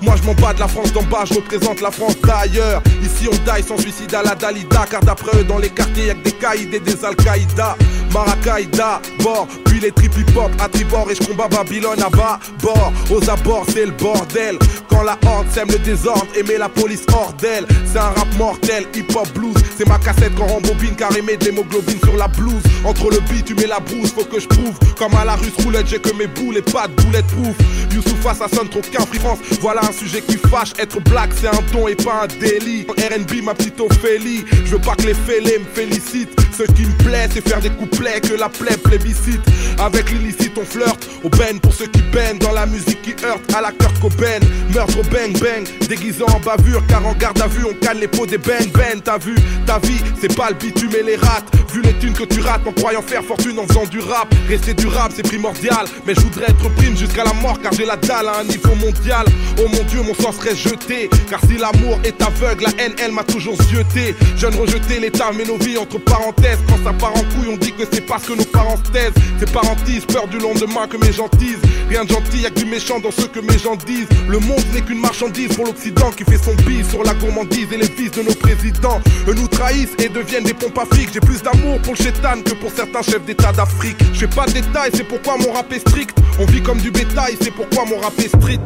Moi, 0.02 0.14
je 0.16 0.22
m'en 0.26 0.34
bats 0.34 0.52
de 0.52 0.60
la 0.60 0.68
France 0.68 0.92
d'en 0.92 1.02
bas, 1.02 1.24
je 1.24 1.34
représente 1.34 1.80
la 1.80 1.90
France 1.90 2.16
d'ailleurs. 2.22 2.82
Ici, 3.02 3.28
on 3.28 3.34
die 3.34 3.62
sans 3.66 3.78
suicide 3.78 4.14
à 4.14 4.22
la 4.22 4.34
Dalida, 4.34 4.86
car 4.90 5.00
d'après 5.00 5.38
eux, 5.38 5.44
dans 5.44 5.58
les 5.58 5.70
quartiers, 5.70 6.06
y'a 6.06 6.14
que 6.14 6.24
des 6.24 6.32
caïds 6.32 6.68
et 6.72 6.80
des 6.80 7.04
Al-Qaïda. 7.04 7.76
Marakaïda, 8.14 9.02
bord, 9.24 9.48
puis 9.64 9.80
les 9.80 9.90
trip 9.90 10.12
hop 10.36 10.52
à 10.60 10.68
tribord 10.68 11.10
et 11.10 11.16
je 11.16 11.26
combat 11.26 11.48
Babylone 11.48 12.00
à 12.00 12.08
bas, 12.08 12.38
bord, 12.62 12.92
aux 13.10 13.28
abords 13.28 13.66
c'est 13.68 13.86
le 13.86 13.90
bordel. 13.90 14.56
Quand 14.88 15.02
la 15.02 15.18
horde 15.26 15.50
sème 15.50 15.68
le 15.68 15.78
désordre 15.78 16.28
et 16.36 16.56
la 16.56 16.68
police 16.68 17.04
hors 17.12 17.32
d'elle, 17.32 17.66
c'est 17.84 17.98
un 17.98 18.10
rap 18.10 18.28
mortel, 18.38 18.86
hip 18.94 19.06
hop 19.16 19.28
blues, 19.34 19.56
c'est 19.76 19.88
ma 19.88 19.98
cassette 19.98 20.32
quand 20.36 20.46
rembobine 20.46 20.94
car 20.96 21.16
émet 21.16 21.36
de 21.36 21.46
l'hémoglobine 21.46 21.98
sur 22.04 22.16
la 22.16 22.28
blouse. 22.28 22.62
Entre 22.84 23.10
le 23.10 23.18
beat, 23.28 23.46
tu 23.46 23.54
mets 23.54 23.66
la 23.66 23.80
brousse, 23.80 24.12
faut 24.12 24.24
que 24.24 24.38
je 24.38 24.46
prouve. 24.46 24.78
Comme 24.96 25.14
à 25.16 25.24
la 25.24 25.34
russe 25.34 25.54
roulette, 25.64 25.88
j'ai 25.88 25.98
que 25.98 26.14
mes 26.16 26.28
boules 26.28 26.58
et 26.58 26.62
pas 26.62 26.86
de 26.86 26.92
boulettes 27.02 27.26
proof. 27.26 27.56
Youssoufa, 27.92 28.34
ça 28.34 28.46
sonne 28.46 28.68
trop 28.68 28.82
qu'un 28.82 29.04
France. 29.18 29.38
Voilà 29.60 29.80
un 29.84 29.92
sujet 29.92 30.20
qui 30.20 30.36
fâche, 30.36 30.72
être 30.78 31.00
black 31.00 31.30
c'est 31.34 31.48
un 31.48 31.62
don 31.72 31.88
et 31.88 31.96
pas 31.96 32.22
un 32.22 32.26
délit. 32.38 32.86
RB, 32.88 33.42
ma 33.42 33.54
petite 33.54 33.80
Ophélie, 33.80 34.44
je 34.64 34.72
veux 34.72 34.78
pas 34.78 34.94
que 34.94 35.02
les 35.02 35.14
fêlés 35.14 35.58
me 35.58 35.64
félicitent. 35.74 36.38
Ce 36.56 36.62
qui 36.62 36.82
me 36.82 37.04
plaît, 37.04 37.28
c'est 37.32 37.46
faire 37.46 37.60
des 37.60 37.70
couplets 37.70 38.03
que 38.04 38.34
la 38.34 38.48
plaie 38.48 38.76
plébiscite. 38.76 39.40
Avec 39.78 40.10
l'illicite, 40.10 40.52
on 40.56 40.64
flirte. 40.64 41.08
Au 41.22 41.28
ben 41.30 41.58
pour 41.58 41.72
ceux 41.72 41.86
qui 41.86 42.02
baignent 42.12 42.38
dans 42.38 42.52
la 42.52 42.66
musique 42.66 43.00
qui 43.02 43.14
heurte 43.24 43.42
à 43.54 43.60
la 43.60 43.72
Kurt 43.72 43.98
Cobain. 44.00 44.40
Meurtre 44.74 44.98
au 44.98 45.02
bang 45.04 45.32
bang, 45.40 45.66
déguisant 45.88 46.26
en 46.26 46.40
bavure, 46.40 46.82
car 46.86 47.04
en 47.06 47.14
garde 47.14 47.40
à 47.40 47.46
vue, 47.46 47.64
on 47.64 47.74
cale 47.74 47.98
les 47.98 48.08
pots 48.08 48.26
des 48.26 48.38
ben 48.38 48.66
ben. 48.74 49.00
T'as 49.02 49.18
vu, 49.18 49.34
ta 49.66 49.78
vie, 49.78 49.98
c'est 50.20 50.34
pas 50.34 50.50
le 50.50 50.56
bitume 50.56 50.92
et 50.98 51.02
les 51.02 51.16
rats. 51.16 51.42
Vu 51.72 51.82
les 51.82 51.94
thunes 51.94 52.12
que 52.12 52.24
tu 52.24 52.40
rates 52.40 52.66
en 52.66 52.72
croyant 52.72 53.02
faire 53.02 53.24
fortune 53.24 53.58
en 53.58 53.66
faisant 53.66 53.86
du 53.86 54.00
rap. 54.00 54.32
Rester 54.48 54.74
durable, 54.74 55.14
c'est 55.16 55.22
primordial. 55.22 55.86
Mais 56.06 56.14
je 56.14 56.20
voudrais 56.20 56.44
être 56.50 56.68
prime 56.76 56.96
jusqu'à 56.96 57.24
la 57.24 57.32
mort, 57.32 57.58
car 57.60 57.72
j'ai 57.72 57.86
la 57.86 57.96
dalle 57.96 58.28
à 58.28 58.40
un 58.40 58.44
niveau 58.44 58.74
mondial. 58.76 59.26
Oh 59.58 59.68
mon 59.68 59.82
dieu, 59.84 60.02
mon 60.02 60.14
sang 60.14 60.32
serait 60.32 60.54
jeté. 60.54 61.08
Car 61.30 61.40
si 61.48 61.56
l'amour 61.56 61.98
est 62.04 62.20
aveugle, 62.22 62.64
la 62.64 62.84
haine, 62.84 62.94
elle 63.02 63.12
m'a 63.12 63.24
toujours 63.24 63.56
zioté. 63.62 64.14
Jeune 64.36 64.54
rejeté, 64.54 65.00
l'état 65.00 65.32
met 65.32 65.44
nos 65.44 65.56
vies 65.58 65.78
entre 65.78 65.98
parenthèses. 65.98 66.58
Quand 66.68 66.78
ça 66.84 66.92
part 66.92 67.16
en 67.16 67.24
couille, 67.34 67.52
on 67.52 67.56
dit 67.56 67.72
que 67.72 67.84
c'est 67.94 68.06
parce 68.06 68.24
que 68.24 68.32
nos 68.32 68.44
parents 68.44 68.76
se 68.76 68.90
taisent. 68.90 69.12
C'est 69.38 69.52
parentise, 69.52 70.04
peur 70.06 70.26
du 70.28 70.38
lendemain 70.38 70.86
que 70.88 70.96
mes 70.96 71.12
gentillent. 71.12 71.58
Rien 71.88 72.04
de 72.04 72.10
gentil, 72.10 72.38
y'a 72.38 72.50
que 72.50 72.60
du 72.60 72.66
méchant 72.66 72.98
dans 72.98 73.10
ce 73.10 73.26
que 73.26 73.40
mes 73.40 73.58
gens 73.58 73.76
disent. 73.76 74.08
Le 74.28 74.38
monde 74.38 74.64
n'est 74.72 74.80
qu'une 74.80 75.00
marchandise 75.00 75.54
pour 75.54 75.66
l'Occident 75.66 76.10
qui 76.10 76.24
fait 76.24 76.42
son 76.42 76.54
bise 76.66 76.88
sur 76.88 77.04
la 77.04 77.14
gourmandise 77.14 77.72
et 77.72 77.76
les 77.76 77.88
vices 77.88 78.12
de 78.12 78.22
nos 78.22 78.34
présidents. 78.34 79.00
Eux 79.28 79.34
nous 79.34 79.48
trahissent 79.48 79.94
et 79.98 80.08
deviennent 80.08 80.44
des 80.44 80.54
pompes 80.54 80.78
à. 80.78 80.84
J'ai 81.12 81.20
plus 81.20 81.42
d'amour 81.42 81.80
pour 81.82 81.94
le 81.94 81.98
chétan 81.98 82.42
que 82.44 82.54
pour 82.54 82.70
certains 82.70 83.02
chefs 83.02 83.24
d'État 83.24 83.52
d'Afrique. 83.52 83.96
Je 84.12 84.20
fais 84.20 84.26
pas 84.28 84.46
de 84.46 84.52
détails, 84.52 84.90
c'est 84.94 85.04
pourquoi 85.04 85.36
mon 85.38 85.52
rap 85.52 85.72
est 85.72 85.80
strict. 85.80 86.16
On 86.38 86.46
vit 86.46 86.62
comme 86.62 86.78
du 86.78 86.90
bétail, 86.90 87.36
c'est 87.40 87.52
pourquoi 87.52 87.84
mon 87.84 87.98
rap 87.98 88.18
est 88.18 88.28
street. 88.28 88.60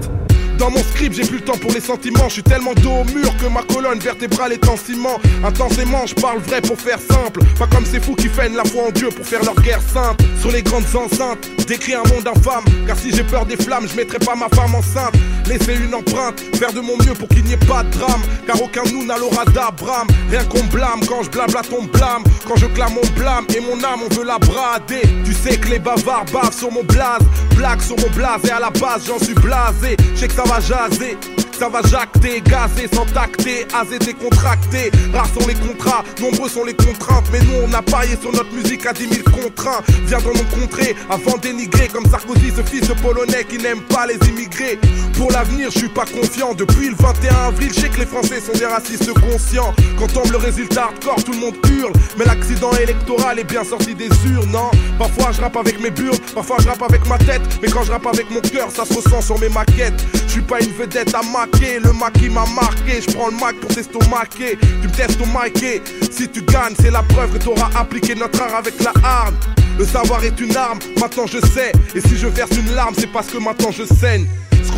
Dans 0.59 0.71
mon 0.71 0.83
script, 0.83 1.15
j'ai 1.15 1.23
plus 1.23 1.39
le 1.39 1.45
temps 1.45 1.57
pour 1.57 1.71
les 1.73 1.81
sentiments. 1.81 2.29
Je 2.29 2.35
suis 2.35 2.43
tellement 2.43 2.75
dos 2.75 2.91
au 2.91 3.05
mur 3.05 3.33
que 3.37 3.47
ma 3.47 3.63
colonne 3.63 4.01
vertébrale 4.01 4.53
est 4.53 4.69
en 4.69 4.77
ciment. 4.77 5.21
Intensément, 5.45 6.05
je 6.05 6.15
parle 6.15 6.39
vrai 6.41 6.61
pour 6.61 6.79
faire 6.81 6.99
simple. 6.99 7.41
Pas 7.59 7.69
comme 7.69 7.87
ces 7.87 8.01
fous 8.01 8.17
qui 8.17 8.29
feignent 8.29 8.57
la 8.57 8.65
foi 8.65 8.89
en 8.89 8.91
Dieu 8.91 9.09
pour 9.11 9.25
faire 9.25 9.43
leur 9.45 9.55
guerre 9.55 9.81
sainte. 9.93 10.21
Sur 10.41 10.51
les 10.51 10.63
grandes 10.63 10.85
enceintes, 10.95 11.49
décrit 11.67 11.95
un 11.95 12.03
monde 12.09 12.27
infâme. 12.27 12.65
Car 12.87 12.99
si 12.99 13.15
j'ai 13.15 13.23
peur 13.23 13.47
des 13.47 13.57
flammes, 13.57 13.87
je 13.89 13.97
mettrai 13.97 14.19
pas 14.19 14.35
ma 14.35 14.49
femme 14.49 14.75
enceinte. 14.75 15.15
Laisser 15.47 15.77
une 15.77 15.95
empreinte, 15.95 16.41
faire 16.57 16.73
de 16.73 16.81
mon 16.81 16.97
mieux 16.99 17.15
pour 17.15 17.29
qu'il 17.29 17.45
n'y 17.45 17.53
ait 17.53 17.57
pas 17.57 17.85
de 17.85 17.91
drame. 17.91 18.23
Car 18.47 18.61
aucun 18.61 18.83
nous 18.93 19.05
n'a 19.07 19.17
l'aura 19.17 19.45
d'Abraham. 19.45 20.09
Rien 20.31 20.45
qu'on 20.45 20.65
blâme 20.65 21.01
quand 21.09 21.23
je 21.23 21.31
blabla 21.31 21.63
ton 21.63 21.85
blâme. 21.85 22.25
Quand 22.47 22.57
je 22.57 22.67
clame 22.67 22.95
mon 22.95 23.09
blâme 23.21 23.47
et 23.57 23.61
mon 23.61 23.83
âme, 23.85 24.01
on 24.05 24.15
veut 24.15 24.25
la 24.25 24.39
brader. 24.39 25.03
Tu 25.25 25.33
sais 25.33 25.57
que 25.57 25.69
les 25.69 25.79
bavards 25.79 26.27
bavent 26.33 26.57
sur 26.57 26.73
mon 26.73 26.83
blaze. 26.83 27.23
Blague 27.55 27.81
sur 27.81 27.97
mon 27.99 28.11
blaze 28.11 28.45
et 28.45 28.51
à 28.51 28.61
la 28.61 28.71
base, 28.71 29.07
j'en 29.07 29.19
suis 29.19 29.35
blasé. 29.35 29.97
Va 30.49 30.61
jaser. 30.61 31.48
Ça 31.59 31.69
va 31.69 31.83
jacter, 31.83 32.41
gazer, 32.41 32.89
sans 32.93 33.05
tacter, 33.07 33.67
aser, 33.75 33.99
décontracter. 33.99 34.93
Rares 35.13 35.27
sont 35.29 35.47
les 35.49 35.55
contrats, 35.55 36.05
nombreux 36.21 36.49
sont 36.49 36.65
les 36.65 36.75
contraintes. 36.75 37.27
Mais 37.33 37.41
nous, 37.41 37.67
on 37.67 37.73
a 37.75 37.83
parié 37.83 38.17
sur 38.21 38.31
notre 38.31 38.53
musique 38.53 38.87
à 38.87 38.93
10 38.93 39.09
000 39.09 39.23
contraints. 39.25 39.83
Viens 40.07 40.21
dans 40.21 40.35
nos 40.35 40.61
contrées 40.61 40.95
avant 41.11 41.37
d'énigrer. 41.37 41.89
Comme 41.89 42.07
Sarkozy, 42.07 42.53
ce 42.57 42.63
fils 42.63 42.87
de 42.87 42.95
Polonais 42.95 43.45
qui 43.45 43.59
n'aime 43.59 43.81
pas 43.81 44.07
les 44.07 44.19
immigrés. 44.29 44.79
Pour 45.15 45.33
l'avenir, 45.33 45.71
je 45.73 45.81
suis 45.81 45.89
pas 45.89 46.05
confiant. 46.05 46.55
Depuis 46.55 46.91
le 46.91 46.95
21 46.95 47.49
avril, 47.49 47.73
je 47.75 47.81
sais 47.81 47.89
que 47.89 47.99
les 47.99 48.07
Français 48.07 48.41
sont 48.41 48.57
des 48.57 48.67
racistes 48.67 49.13
conscients. 49.15 49.75
Quand 49.99 50.07
tombe 50.07 50.31
le 50.31 50.39
résultat 50.39 50.85
hardcore, 50.85 51.25
tout 51.25 51.33
le 51.33 51.39
monde 51.39 51.57
hurle. 51.73 51.93
Mais 52.17 52.25
l'accident 52.25 52.73
électoral 52.81 53.41
est 53.41 53.45
bien 53.45 53.65
sorti 53.65 53.97
des 53.97 54.11
urnes, 54.33 54.53
non 54.53 54.71
Parfois, 54.97 55.33
je 55.33 55.41
rappe 55.41 55.57
avec 55.57 55.81
mes 55.81 55.91
burnes, 55.91 56.19
parfois, 56.35 56.59
je 56.61 56.69
rappe 56.69 56.83
avec 56.83 57.05
ma 57.09 57.19
tête. 57.19 57.43
Mais 57.61 57.69
quand 57.69 57.83
je 57.83 57.91
rappe 57.91 58.07
avec 58.07 58.31
mon 58.31 58.41
cœur, 58.41 58.71
ça 58.71 58.85
se 58.85 58.95
ressent 58.95 59.23
sur 59.23 59.41
mes 59.41 59.49
maquettes. 59.49 60.07
Je 60.27 60.33
suis 60.33 60.43
pas 60.43 60.61
une 60.61 60.73
vedette 60.73 61.13
à 61.15 61.23
le 61.83 61.93
maquis 61.93 62.29
m'a 62.29 62.47
marqué. 62.47 63.01
Je 63.01 63.13
prends 63.13 63.29
le 63.29 63.37
mac 63.37 63.57
pour 63.61 63.75
t'estomaquer. 63.75 64.59
Tu 64.61 64.89
me 64.89 64.93
testomaquer. 64.93 65.83
Si 66.11 66.29
tu 66.29 66.43
gagnes, 66.43 66.75
c'est 66.81 66.91
la 66.91 67.03
preuve 67.03 67.33
que 67.33 67.45
t'auras 67.45 67.71
appliqué 67.75 68.15
notre 68.15 68.43
art 68.43 68.57
avec 68.57 68.75
la 68.83 68.93
harne. 69.03 69.35
Le 69.79 69.85
savoir 69.85 70.25
est 70.25 70.41
une 70.41 70.57
arme, 70.57 70.81
maintenant 70.99 71.27
je 71.27 71.39
sais. 71.39 71.73
Et 71.95 72.01
si 72.01 72.17
je 72.17 72.27
verse 72.27 72.51
une 72.57 72.75
larme, 72.75 72.95
c'est 72.99 73.07
parce 73.13 73.29
que 73.29 73.39
maintenant 73.39 73.71
je 73.71 73.85
saigne. 73.85 74.27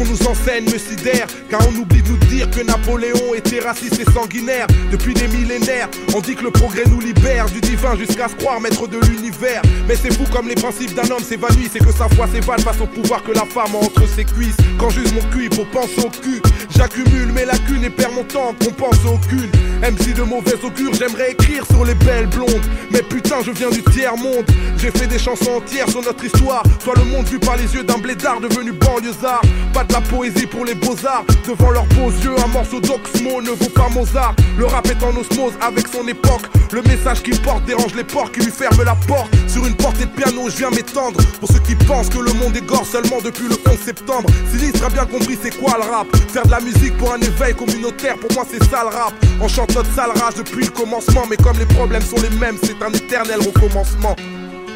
Qu'on 0.01 0.07
nous 0.07 0.27
enseigne 0.27 0.65
me 0.65 0.79
sidère, 0.79 1.27
car 1.51 1.61
on 1.69 1.79
oublie 1.79 2.01
de 2.01 2.09
nous 2.09 2.17
dire 2.17 2.49
que 2.51 2.63
Napoléon 2.63 3.35
était 3.37 3.61
raciste 3.61 4.01
et 4.01 4.11
sanguinaire. 4.11 4.67
Depuis 4.91 5.13
des 5.13 5.29
millénaires, 5.29 5.91
on 6.15 6.21
dit 6.21 6.35
que 6.35 6.45
le 6.45 6.51
progrès 6.51 6.85
nous 6.87 7.01
libère 7.01 7.45
du 7.51 7.61
divin 7.61 7.95
jusqu'à 7.99 8.29
se 8.29 8.35
croire 8.35 8.63
maître 8.63 8.89
de 8.89 8.99
l'univers. 8.99 9.61
Mais 9.87 9.97
c'est 9.97 10.11
fou 10.11 10.25
comme 10.33 10.49
les 10.49 10.55
principes 10.55 10.95
d'un 10.95 11.11
homme 11.11 11.23
s'évanouissent, 11.23 11.73
c'est 11.75 11.85
que 11.85 11.93
sa 11.93 12.09
foi 12.09 12.27
s'évade 12.29 12.63
face 12.63 12.81
au 12.81 12.87
pouvoir 12.87 13.23
que 13.25 13.33
la 13.33 13.45
femme 13.45 13.75
entre 13.75 14.09
ses 14.09 14.25
cuisses. 14.25 14.57
Quand 14.79 14.89
j'use 14.89 15.13
mon 15.13 15.21
cul, 15.33 15.51
faut 15.55 15.67
penser 15.67 16.01
au 16.01 16.09
cul. 16.09 16.41
J'accumule 16.75 17.33
mes 17.35 17.45
lacunes 17.45 17.85
et 17.85 17.91
perds 17.91 18.13
mon 18.13 18.25
temps 18.25 18.55
qu'on 18.59 18.73
pense 18.73 19.05
aucune. 19.05 19.51
MC 19.83 20.15
de 20.15 20.23
mauvais 20.23 20.57
augure, 20.65 20.95
j'aimerais 20.95 21.33
écrire 21.33 21.67
sur 21.67 21.85
les 21.85 21.95
belles 21.95 22.29
blondes. 22.29 22.65
Mais 22.91 23.03
putain, 23.03 23.37
je 23.45 23.51
viens 23.51 23.69
du 23.69 23.83
tiers 23.83 24.17
monde. 24.17 24.47
J'ai 24.79 24.91
fait 24.91 25.07
des 25.07 25.19
chansons 25.19 25.57
entières 25.59 25.91
sur 25.91 26.03
notre 26.03 26.25
histoire. 26.25 26.63
Soit 26.83 26.95
le 26.97 27.05
monde 27.05 27.29
vu 27.29 27.39
par 27.39 27.57
les 27.57 27.75
yeux 27.75 27.85
d'un 27.85 27.99
blédard 27.99 28.41
devenu 28.41 28.73
banlieusard. 28.73 29.43
Pas 29.75 29.85
la 29.91 30.01
poésie 30.01 30.47
pour 30.47 30.65
les 30.65 30.75
beaux-arts. 30.75 31.25
Devant 31.47 31.71
leurs 31.71 31.87
beaux 31.87 32.11
yeux, 32.11 32.35
un 32.43 32.49
morceau 32.49 32.81
d'Oxmo 32.81 33.43
ne 33.43 33.51
vaut 33.51 33.71
pas 33.71 33.89
Mozart. 33.89 34.35
Le 34.57 34.67
rap 34.67 34.87
est 34.87 35.03
en 35.03 35.11
osmose 35.17 35.53
avec 35.61 35.89
son 35.89 36.07
époque. 36.09 36.43
Le 36.73 36.83
message 36.83 37.23
qu'il 37.23 37.41
porte 37.41 37.65
dérange 37.65 37.95
les 37.95 38.05
porcs 38.05 38.31
qui 38.33 38.41
lui 38.41 38.51
ferment 38.51 38.85
la 38.85 38.95
porte. 39.07 39.29
Sur 39.49 39.67
une 39.67 39.75
portée 39.75 40.05
de 40.05 40.11
piano, 40.11 40.49
je 40.49 40.57
viens 40.57 40.71
m'étendre. 40.71 41.21
Pour 41.41 41.49
ceux 41.51 41.59
qui 41.61 41.75
pensent 41.75 42.09
que 42.09 42.19
le 42.19 42.33
monde 42.35 42.57
est 42.57 42.65
gore 42.65 42.87
seulement 42.87 43.21
depuis 43.23 43.49
le 43.49 43.57
11 43.69 43.79
septembre. 43.79 44.29
Sinistre 44.51 44.85
a 44.85 44.91
bien 44.91 45.07
compris 45.07 45.39
c'est 45.43 45.57
quoi 45.59 45.79
le 45.79 45.91
rap. 45.91 46.07
Faire 46.29 46.47
de 46.47 46.51
la 46.51 46.61
musique 46.61 46.97
pour 46.97 47.13
un 47.13 47.21
éveil 47.21 47.55
communautaire, 47.55 48.17
pour 48.17 48.33
moi 48.33 48.45
c'est 48.51 48.63
ça 48.65 48.83
le 48.83 48.97
rap. 48.97 49.13
On 49.41 49.49
chante 49.49 49.75
notre 49.75 49.93
sale 49.95 50.11
rage 50.11 50.35
depuis 50.35 50.65
le 50.65 50.71
commencement. 50.71 51.25
Mais 51.29 51.37
comme 51.37 51.59
les 51.59 51.67
problèmes 51.67 52.03
sont 52.03 52.21
les 52.21 52.37
mêmes, 52.39 52.57
c'est 52.63 52.81
un 52.83 52.93
éternel 52.93 53.41
recommencement. 53.41 54.15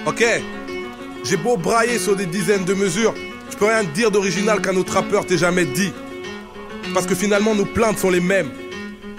Ok, 0.07 0.25
j'ai 1.25 1.37
beau 1.37 1.57
brailler 1.57 1.99
sur 1.99 2.17
des 2.17 2.27
dizaines 2.27 2.65
de 2.65 2.75
mesures. 2.75 3.15
Je 3.51 3.57
peux 3.57 3.67
rien 3.67 3.85
te 3.85 3.95
dire 3.95 4.11
d'original 4.11 4.61
qu'un 4.61 4.77
autre 4.77 4.95
rappeur 4.95 5.27
t'ait 5.27 5.39
jamais 5.39 5.65
dit. 5.65 5.93
Parce 6.93 7.07
que 7.07 7.15
finalement, 7.15 7.55
nos 7.55 7.65
plaintes 7.65 7.99
sont 7.99 8.11
les 8.11 8.21
mêmes. 8.21 8.51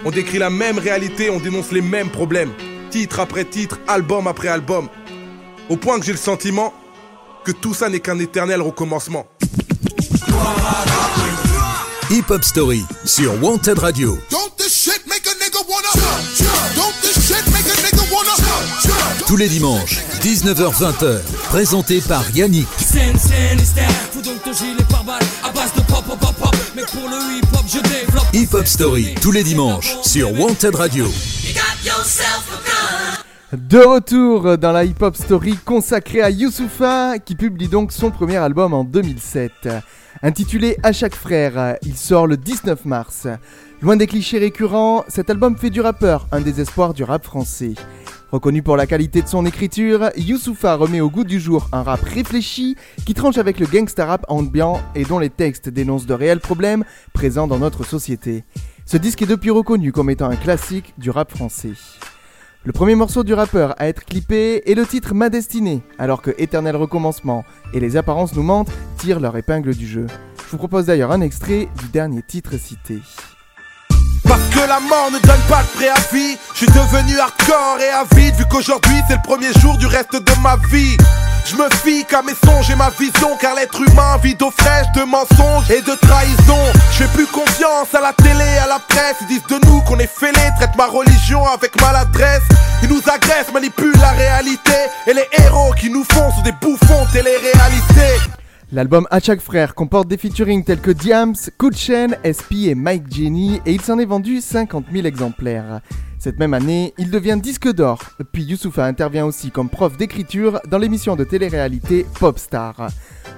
On 0.04 0.12
décrit 0.12 0.38
la 0.38 0.50
même 0.50 0.78
réalité, 0.78 1.30
on 1.30 1.40
dénonce 1.40 1.72
les 1.72 1.82
mêmes 1.82 2.10
problèmes. 2.10 2.52
Titre 2.92 3.20
après 3.20 3.46
titre, 3.46 3.80
album 3.88 4.28
après 4.28 4.48
album. 4.48 4.88
Au 5.70 5.78
point 5.78 6.00
que 6.00 6.06
j'ai 6.06 6.12
le 6.12 6.18
sentiment 6.18 6.74
que 7.44 7.52
tout 7.52 7.74
ça 7.74 7.90
n'est 7.90 8.00
qu'un 8.00 8.20
éternel 8.20 8.62
recommencement. 8.62 9.26
Hip 12.12 12.26
Hop 12.30 12.44
Story 12.44 12.84
sur 13.04 13.42
Wanted 13.42 13.80
Radio. 13.80 14.18
Don't 14.30 14.56
this 14.58 14.74
shit 14.76 15.08
make 15.08 15.26
a 15.26 15.34
nigga 15.44 15.60
wanna? 15.68 16.45
Tous 19.36 19.42
les 19.42 19.50
dimanches, 19.50 20.02
19h-20h, 20.22 21.20
présenté 21.50 22.00
par 22.00 22.24
Yannick. 22.32 22.70
Hip 22.80 23.18
hop. 28.08 28.26
Hip 28.32 28.48
Hop 28.54 28.66
Story, 28.66 29.14
tous 29.22 29.32
les 29.32 29.44
dimanches, 29.44 29.98
sur 30.04 30.32
Wanted 30.40 30.76
Radio. 30.76 31.06
De 33.52 33.80
retour 33.80 34.58
dans 34.58 34.72
la 34.72 34.86
hip-hop 34.86 35.18
story 35.18 35.58
consacrée 35.66 36.22
à 36.22 36.30
Youssoufa, 36.30 37.20
qui 37.20 37.36
publie 37.36 37.68
donc 37.68 37.92
son 37.92 38.12
premier 38.12 38.38
album 38.38 38.74
en 38.74 38.86
2007. 38.86 39.68
Intitulé 40.24 40.78
À 40.82 40.94
chaque 40.94 41.14
frère, 41.14 41.76
il 41.82 41.98
sort 41.98 42.26
le 42.26 42.38
19 42.38 42.86
mars. 42.86 43.28
Loin 43.82 43.98
des 43.98 44.08
clichés 44.08 44.40
récurrents, 44.40 45.04
cet 45.10 45.30
album 45.30 45.58
fait 45.58 45.72
du 45.72 45.82
rappeur 45.82 46.26
un 46.32 46.40
des 46.40 46.62
espoirs 46.62 46.94
du 46.94 47.04
rap 47.04 47.26
français. 47.26 47.74
Reconnu 48.36 48.62
pour 48.62 48.76
la 48.76 48.86
qualité 48.86 49.22
de 49.22 49.30
son 49.30 49.46
écriture, 49.46 50.10
Youssoufa 50.18 50.76
remet 50.76 51.00
au 51.00 51.10
goût 51.10 51.24
du 51.24 51.40
jour 51.40 51.70
un 51.72 51.84
rap 51.84 52.02
réfléchi 52.02 52.76
qui 53.06 53.14
tranche 53.14 53.38
avec 53.38 53.62
le 53.62 53.66
gangsta 53.66 54.06
rap 54.06 54.26
ambiant 54.28 54.82
et 54.94 55.06
dont 55.06 55.20
les 55.20 55.30
textes 55.30 55.70
dénoncent 55.70 56.06
de 56.06 56.14
réels 56.14 56.42
problèmes 56.42 56.84
présents 57.14 57.48
dans 57.48 57.60
notre 57.60 57.86
société. 57.86 58.44
Ce 58.86 58.98
disque 58.98 59.22
est 59.22 59.26
depuis 59.26 59.52
reconnu 59.52 59.94
comme 59.94 60.10
étant 60.10 60.30
un 60.30 60.36
classique 60.36 60.94
du 60.98 61.12
rap 61.12 61.32
français. 61.32 61.76
Le 62.66 62.74
premier 62.74 62.96
morceau 62.96 63.24
du 63.24 63.34
rappeur 63.34 63.74
à 63.78 63.88
être 63.88 64.04
clippé 64.04 64.70
est 64.70 64.76
le 64.76 64.86
titre 64.86 65.14
Ma 65.14 65.30
Destinée, 65.30 65.82
alors 65.98 66.22
que 66.22 66.32
Éternel 66.38 66.76
Recommencement 66.76 67.46
et 67.74 67.80
Les 67.80 67.96
Apparences 67.96 68.36
nous 68.36 68.44
mentent 68.44 68.74
tirent 68.98 69.22
leur 69.22 69.38
épingle 69.38 69.74
du 69.74 69.88
jeu. 69.88 70.08
Je 70.46 70.52
vous 70.52 70.58
propose 70.58 70.88
d'ailleurs 70.88 71.14
un 71.14 71.22
extrait 71.22 71.70
du 71.80 71.88
dernier 71.88 72.22
titre 72.22 72.58
cité. 72.58 73.00
Parce 74.28 74.42
que 74.52 74.68
la 74.68 74.80
mort 74.80 75.12
ne 75.12 75.20
donne 75.20 75.42
pas 75.48 75.64
de 75.64 75.68
préavis. 75.78 76.38
Je 76.54 76.58
suis 76.58 76.68
devenu 76.68 77.20
hardcore 77.20 77.80
et 77.80 77.90
avide 77.90 78.36
Vu 78.36 78.46
qu'aujourd'hui 78.50 79.02
c'est 79.08 79.16
le 79.16 79.22
premier 79.22 79.54
jour 79.60 79.78
du 79.78 79.86
reste 79.86 80.16
de 80.16 80.42
ma 80.42 80.56
vie. 80.70 80.98
Je 81.46 81.56
me 81.56 81.70
fie 81.84 82.04
qu'à 82.06 82.22
mes 82.24 82.34
songes 82.44 82.70
et 82.72 82.76
ma 82.76 82.90
vision 82.90 83.38
Car 83.40 83.56
l'être 83.56 83.80
humain 83.80 84.18
vit 84.24 84.36
d'eau 84.36 84.52
fraîche, 84.58 84.88
de 84.96 85.04
mensonges 85.04 85.70
et 85.70 85.82
de 85.82 85.96
trahison. 85.96 86.60
Je 86.98 87.06
plus 87.06 87.28
confiance 87.28 87.94
à 87.94 88.02
la 88.02 88.14
télé, 88.14 88.58
à 88.64 88.68
la 88.68 88.80
presse. 88.80 89.18
Ils 89.22 89.28
disent 89.28 89.48
de 89.48 89.60
nous 89.68 89.82
qu'on 89.82 90.00
est 90.00 90.10
fêlés 90.12 90.52
Traitent 90.58 90.78
ma 90.78 90.88
religion 90.88 91.46
avec 91.48 91.80
maladresse. 91.82 92.44
Ils 92.84 92.90
nous 92.90 93.02
agressent, 93.08 93.54
manipulent 93.54 93.98
la 94.00 94.12
réalité. 94.12 94.74
Et 95.08 95.14
les 95.14 95.28
héros 95.44 95.74
qui 95.80 95.90
nous 95.90 96.06
font 96.12 96.32
sont 96.32 96.42
des 96.42 96.54
bouffons 96.54 97.06
télé-réalité 97.14 98.20
L'album 98.76 99.08
À 99.10 99.22
chaque 99.22 99.40
frère 99.40 99.74
comporte 99.74 100.10
des 100.10 100.18
featuring 100.18 100.62
tels 100.66 100.82
que 100.82 100.92
Diams, 100.92 101.34
Kutchen, 101.58 102.18
SP 102.28 102.68
et 102.68 102.76
Mike 102.76 103.10
Jenny 103.10 103.62
et 103.66 103.72
il 103.72 103.80
s'en 103.80 103.98
est 104.00 104.06
vendu 104.06 104.42
50 104.42 104.88
000 104.92 105.08
exemplaires. 105.08 105.80
Cette 106.20 106.40
même 106.40 106.54
année, 106.54 106.94
il 106.98 107.10
devient 107.10 107.40
disque 107.42 107.72
d'or, 107.72 108.00
puis 108.34 108.44
Youssoufa 108.44 108.86
intervient 108.86 109.26
aussi 109.26 109.50
comme 109.50 109.70
prof 109.70 109.96
d'écriture 109.96 110.60
dans 110.70 110.78
l'émission 110.78 111.16
de 111.16 111.24
télé-réalité 111.24 112.06
Popstar. 112.20 112.90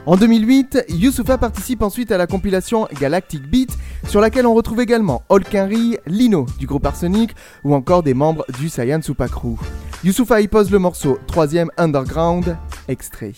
En 0.08 0.18
2008, 0.18 0.86
Youssoufa 0.90 1.38
participe 1.38 1.84
ensuite 1.84 2.12
à 2.12 2.18
la 2.18 2.26
compilation 2.26 2.88
Galactic 3.00 3.48
Beat, 3.48 3.78
sur 4.08 4.22
laquelle 4.22 4.48
on 4.48 4.56
retrouve 4.56 4.82
également 4.82 5.22
Olkinry, 5.30 6.00
Lino 6.08 6.48
du 6.58 6.66
groupe 6.66 6.88
Arsenic 6.88 7.36
ou 7.64 7.76
encore 7.76 8.02
des 8.02 8.16
membres 8.16 8.44
du 8.58 8.70
Saiyan 8.70 9.02
Crew. 9.02 9.56
Youssoufa 10.04 10.42
y 10.42 10.48
pose 10.48 10.72
le 10.72 10.80
morceau 10.80 11.20
3ème 11.28 11.68
Underground, 11.78 12.58
extrait. 12.88 13.34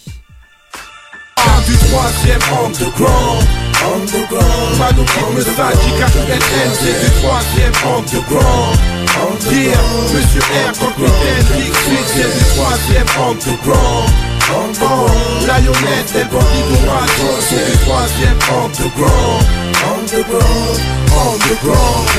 Du 1.65 1.77
troisième 1.77 2.43
underground. 2.65 3.43
Underground. 3.79 4.77
Mano 4.77 5.05
comme 5.15 5.41
Saji, 5.41 5.91
KNN, 5.98 6.72
c'est 6.74 7.00
du 7.00 7.10
troisième 7.22 7.74
underground. 7.88 8.77
Yeah, 9.51 9.77
Monsieur 10.13 10.41
R, 10.41 10.72
Capitaine, 10.74 11.46
Big 11.55 11.74
Sweet, 11.74 12.08
c'est 12.08 12.31
du 12.38 12.46
troisième 12.55 13.08
underground. 13.19 14.10
Oh, 14.51 15.08
Lionette, 15.46 16.15
El 16.15 16.27
Bandido 16.27 16.79
Macho, 16.86 17.29
c'est 17.41 17.72
du 17.72 17.77
troisième 17.86 18.39
underground. 18.50 19.43
Underground, 19.98 20.79
underground. 21.12 22.10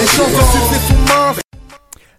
Les 0.00 0.06
chances 0.06 0.30
de 0.30 0.42
succès 0.52 0.80
sont 0.88 1.14
minces. 1.14 1.41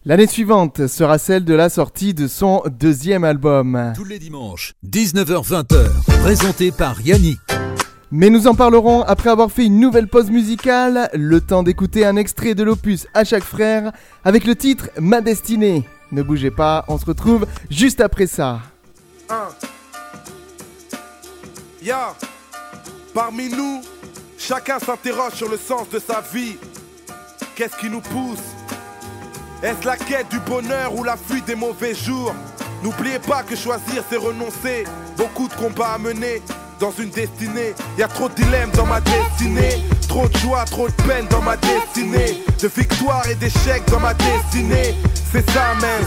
L'année 0.05 0.27
suivante 0.27 0.87
sera 0.87 1.17
celle 1.17 1.45
de 1.45 1.53
la 1.53 1.69
sortie 1.69 2.13
de 2.13 2.27
son 2.27 2.61
deuxième 2.69 3.23
album. 3.23 3.93
Tous 3.95 4.03
les 4.03 4.19
dimanches, 4.19 4.73
19h-20h, 4.85 6.21
présenté 6.21 6.73
par 6.73 6.99
Yannick. 6.99 7.39
Mais 8.11 8.29
nous 8.29 8.47
en 8.47 8.53
parlerons 8.53 9.03
après 9.03 9.29
avoir 9.29 9.49
fait 9.49 9.65
une 9.65 9.79
nouvelle 9.79 10.09
pause 10.09 10.29
musicale, 10.29 11.09
le 11.13 11.39
temps 11.39 11.63
d'écouter 11.63 12.05
un 12.05 12.17
extrait 12.17 12.53
de 12.53 12.63
l'opus 12.63 13.07
à 13.13 13.23
chaque 13.23 13.45
frère 13.45 13.93
avec 14.25 14.43
le 14.43 14.57
titre 14.57 14.89
Ma 14.99 15.21
destinée. 15.21 15.87
Ne 16.11 16.21
bougez 16.21 16.51
pas, 16.51 16.83
on 16.89 16.97
se 16.97 17.05
retrouve 17.05 17.47
juste 17.69 18.01
après 18.01 18.27
ça. 18.27 18.59
Ya, 21.81 22.13
parmi 23.13 23.47
nous, 23.47 23.81
chacun 24.37 24.79
s'interroge 24.79 25.35
sur 25.35 25.49
le 25.49 25.57
sens 25.57 25.89
de 25.89 25.99
sa 25.99 26.19
vie. 26.19 26.57
Qu'est-ce 27.55 27.77
qui 27.77 27.89
nous 27.89 28.01
pousse 28.01 28.62
Est-ce 29.63 29.87
la 29.87 29.95
quête 29.95 30.27
du 30.29 30.39
bonheur 30.41 30.93
ou 30.93 31.05
la 31.05 31.15
fuite 31.15 31.45
des 31.45 31.55
mauvais 31.55 31.95
jours? 31.95 32.35
N'oubliez 32.83 33.19
pas 33.19 33.43
que 33.43 33.55
choisir 33.55 34.03
c'est 34.09 34.17
renoncer. 34.17 34.83
Beaucoup 35.15 35.47
de 35.47 35.53
combats 35.53 35.93
à 35.93 35.97
mener 35.97 36.41
dans 36.81 36.91
une 36.91 37.09
destinée. 37.09 37.73
Y 37.97 38.03
a 38.03 38.09
trop 38.09 38.27
de 38.27 38.33
dilemmes 38.33 38.71
dans 38.71 38.85
ma 38.85 38.99
destinée. 38.99 39.81
Trop 40.09 40.27
de 40.27 40.37
joie, 40.39 40.65
trop 40.65 40.89
de 40.89 41.03
peine 41.07 41.27
dans 41.29 41.41
ma 41.41 41.55
destinée. 41.55 42.43
De 42.61 42.67
victoire 42.67 43.25
et 43.29 43.35
d'échecs 43.35 43.85
dans 43.89 44.01
ma 44.01 44.13
destinée. 44.13 44.95
C'est 45.31 45.49
ça 45.51 45.73
même, 45.79 46.05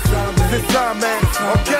c'est 0.50 0.72
ça 0.72 0.92
même. 0.92 1.54
Ok, 1.54 1.74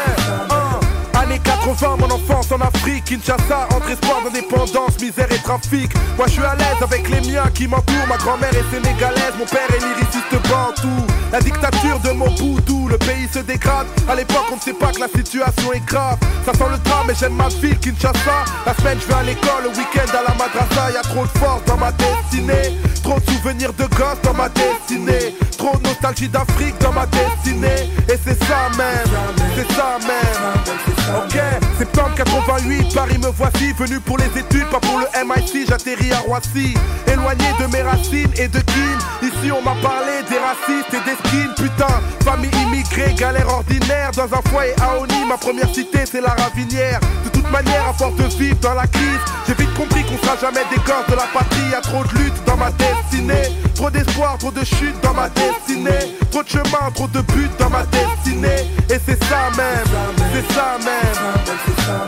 hein. 0.51 0.81
Années 1.13 1.41
80, 1.41 1.97
mon 1.99 2.11
enfance 2.11 2.53
en 2.53 2.61
Afrique, 2.61 3.05
Kinshasa, 3.05 3.69
entre 3.75 3.91
espoir 3.91 4.23
d'indépendance, 4.25 5.01
misère 5.01 5.31
et 5.31 5.39
trafic. 5.39 5.93
Moi 6.17 6.27
je 6.27 6.33
suis 6.33 6.45
à 6.45 6.55
l'aise 6.55 6.83
avec 6.83 7.09
les 7.09 7.21
miens 7.31 7.51
qui 7.55 7.67
m'entourent. 7.67 8.07
Ma 8.09 8.17
grand-mère 8.17 8.53
est 8.55 8.75
sénégalaise, 8.75 9.33
mon 9.39 9.45
père 9.45 9.69
est 9.75 9.81
lyriciste 9.81 10.49
bantou. 10.49 11.07
La 11.33 11.41
dictature 11.41 11.99
de 12.01 12.11
Mobutu, 12.11 12.89
le 12.89 12.99
pays 12.99 13.29
se 13.33 13.41
dégrade. 13.41 13.87
À 14.09 14.15
l'époque, 14.15 14.47
on 14.53 14.57
ne 14.57 14.61
sait 14.61 14.73
pas 14.73 14.93
que 14.93 15.01
la 15.01 15.09
situation 15.09 15.73
est 15.73 15.85
grave. 15.85 16.19
Ça 16.45 16.53
sent 16.53 16.71
le 16.71 16.79
drame, 16.79 17.07
mais 17.09 17.15
j'aime 17.19 17.35
ma 17.35 17.49
ville, 17.49 17.79
Kinshasa. 17.79 18.45
La 18.65 18.75
semaine, 18.75 18.99
je 19.01 19.07
vais 19.07 19.15
à 19.15 19.23
l'école, 19.23 19.65
le 19.65 19.69
week-end 19.71 20.09
à 20.11 20.23
la 20.29 20.35
madrasa. 20.35 20.93
Y 20.93 20.97
a 20.97 21.03
trop 21.03 21.25
de 21.25 21.39
force 21.39 21.65
dans 21.67 21.77
ma 21.77 21.91
destinée. 21.93 22.79
Trop 23.03 23.19
de 23.21 23.31
souvenirs 23.31 23.73
de 23.75 23.85
gosse 23.95 24.21
dans 24.23 24.35
ma 24.35 24.49
destinée. 24.49 25.35
Trop 25.59 25.77
de 25.77 25.83
nostalgie 25.89 26.29
d'Afrique 26.29 26.79
dans 26.81 26.93
ma 26.93 27.07
destinée. 27.07 27.91
Et 28.09 28.19
c'est 28.25 28.39
ça 28.45 28.69
même, 28.77 29.11
c'est 29.55 29.73
ça 29.75 29.99
même. 30.07 30.77
Ok, 31.15 31.39
septembre 31.79 32.15
88, 32.17 32.95
Paris 32.95 33.19
me 33.19 33.29
voici, 33.29 33.73
venu 33.79 34.01
pour 34.01 34.19
les 34.19 34.27
études, 34.39 34.67
pas 34.71 34.81
pour 34.81 34.99
le 34.99 35.07
MIT, 35.25 35.67
j'atterris 35.69 36.13
à 36.13 36.19
Roissy, 36.19 36.75
éloigné 37.07 37.47
de 37.61 37.67
mes 37.73 37.83
racines 37.83 38.33
et 38.37 38.49
de 38.49 38.59
Kin. 38.59 38.99
Ici 39.23 39.53
on 39.53 39.63
m'a 39.63 39.77
parlé 39.81 40.23
des 40.29 40.39
racistes 40.39 40.93
et 40.93 41.09
des 41.09 41.17
putain, 41.57 42.01
famille 42.25 42.51
immigrée, 42.63 43.15
galère 43.15 43.49
ordinaire, 43.49 44.11
dans 44.13 44.25
un 44.25 44.43
foyer 44.51 44.75
à 44.81 44.99
Oni, 45.01 45.25
ma 45.29 45.37
première 45.37 45.73
cité 45.75 46.01
c'est 46.05 46.21
la 46.21 46.35
Ravinière. 46.35 47.01
De 47.25 47.31
toute 47.31 47.51
manière, 47.51 47.89
à 47.89 47.93
force 47.93 48.17
de 48.17 48.25
vivre 48.39 48.57
dans 48.61 48.75
la 48.75 48.87
crise, 48.87 49.21
j'ai 49.47 49.55
vite 49.55 49.73
compris 49.75 50.05
qu'on 50.05 50.19
sera 50.19 50.37
jamais 50.41 50.65
des 50.71 50.77
gosses 50.77 51.07
de 51.09 51.15
la 51.15 51.27
patrie, 51.33 51.71
y 51.71 51.75
a 51.75 51.81
trop 51.81 52.05
de 52.05 52.19
luttes 52.19 52.45
dans 52.47 52.57
ma 52.57 52.71
destinée, 52.73 53.51
trop 53.77 53.91
d'espoir, 53.91 54.39
trop 54.39 54.51
de 54.51 54.65
chutes 54.65 55.01
dans 55.03 55.13
ma 55.13 55.29
destinée, 55.29 56.17
trop 56.31 56.43
de 56.43 56.49
chemin, 56.49 56.91
trop 56.95 57.07
de 57.09 57.21
buts 57.21 57.51
dans 57.59 57.71
ma 57.71 57.85
destinée, 57.85 58.65
et 58.91 58.99
c'est 59.07 59.23
ça 59.25 59.51
même, 59.57 59.85
c'est 60.33 60.55
ça 60.55 60.79
même. 60.79 61.37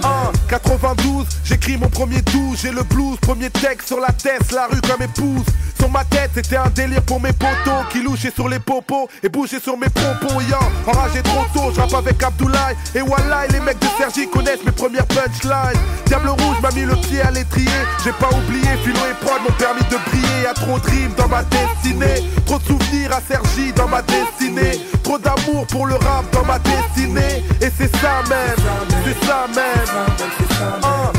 1, 0.02 0.32
92, 0.48 1.26
j'écris 1.44 1.76
mon 1.76 1.88
premier 1.88 2.22
douze, 2.22 2.60
j'ai 2.62 2.72
le 2.72 2.82
blues, 2.82 3.18
premier 3.20 3.50
texte 3.50 3.88
sur 3.88 4.00
la 4.00 4.12
tête, 4.12 4.50
la 4.52 4.66
rue 4.66 4.80
comme 4.80 5.02
épouse. 5.02 5.44
Sur 5.78 5.90
ma 5.90 6.04
tête, 6.04 6.32
c'était 6.34 6.56
un 6.56 6.70
délire 6.70 7.02
pour 7.02 7.20
mes 7.20 7.32
potos 7.32 7.86
qui 7.90 8.02
louchaient 8.02 8.32
sur 8.34 8.48
les 8.48 8.58
popos 8.58 9.08
et 9.22 9.28
bougeaient 9.28 9.60
sur 9.60 9.78
mes 9.78 9.88
propos. 9.88 10.40
Yan, 10.50 10.58
enragé 10.86 11.22
trop 11.22 11.44
tôt, 11.54 11.72
je 11.72 11.94
avec 11.94 12.20
Abdoulaye 12.20 12.76
et 12.96 13.00
Wallah, 13.00 13.46
les 13.52 13.60
mecs 13.60 13.78
de 13.78 13.86
Sergi 13.96 14.28
connaissent 14.28 14.64
mes 14.64 14.72
premières 14.72 15.06
punchlines. 15.06 15.80
Diable 16.06 16.30
rouge 16.30 16.56
m'a 16.60 16.70
mis 16.72 16.82
le 16.82 16.96
pied 16.96 17.20
à 17.20 17.30
l'étrier, 17.30 17.70
j'ai 18.02 18.12
pas 18.12 18.28
oublié, 18.28 18.68
philo 18.82 18.98
et 19.08 19.24
prod 19.24 19.40
m'ont 19.42 19.54
permis 19.56 19.82
de 19.82 19.96
briller. 20.10 20.42
Y'a 20.42 20.54
trop 20.54 20.78
de 20.80 20.86
rimes 20.86 21.14
dans 21.16 21.28
ma 21.28 21.44
trop 22.46 22.58
de 22.58 22.64
souvenirs 22.64 23.10
à 23.12 23.20
Sergi 23.20 23.72
dans 23.72 23.88
ma 23.88 24.02
destinée, 24.02 24.80
trop 25.02 25.18
d'amour 25.18 25.66
pour 25.66 25.86
le 25.86 25.94
rap 25.94 26.24
dans 26.32 26.44
ma 26.44 26.58
destinée, 26.58 27.44
et 27.60 27.70
c'est 27.76 27.94
ça 27.96 28.22
même, 28.28 28.56
c'est 29.04 29.26
ça 29.26 29.46
même. 29.54 30.08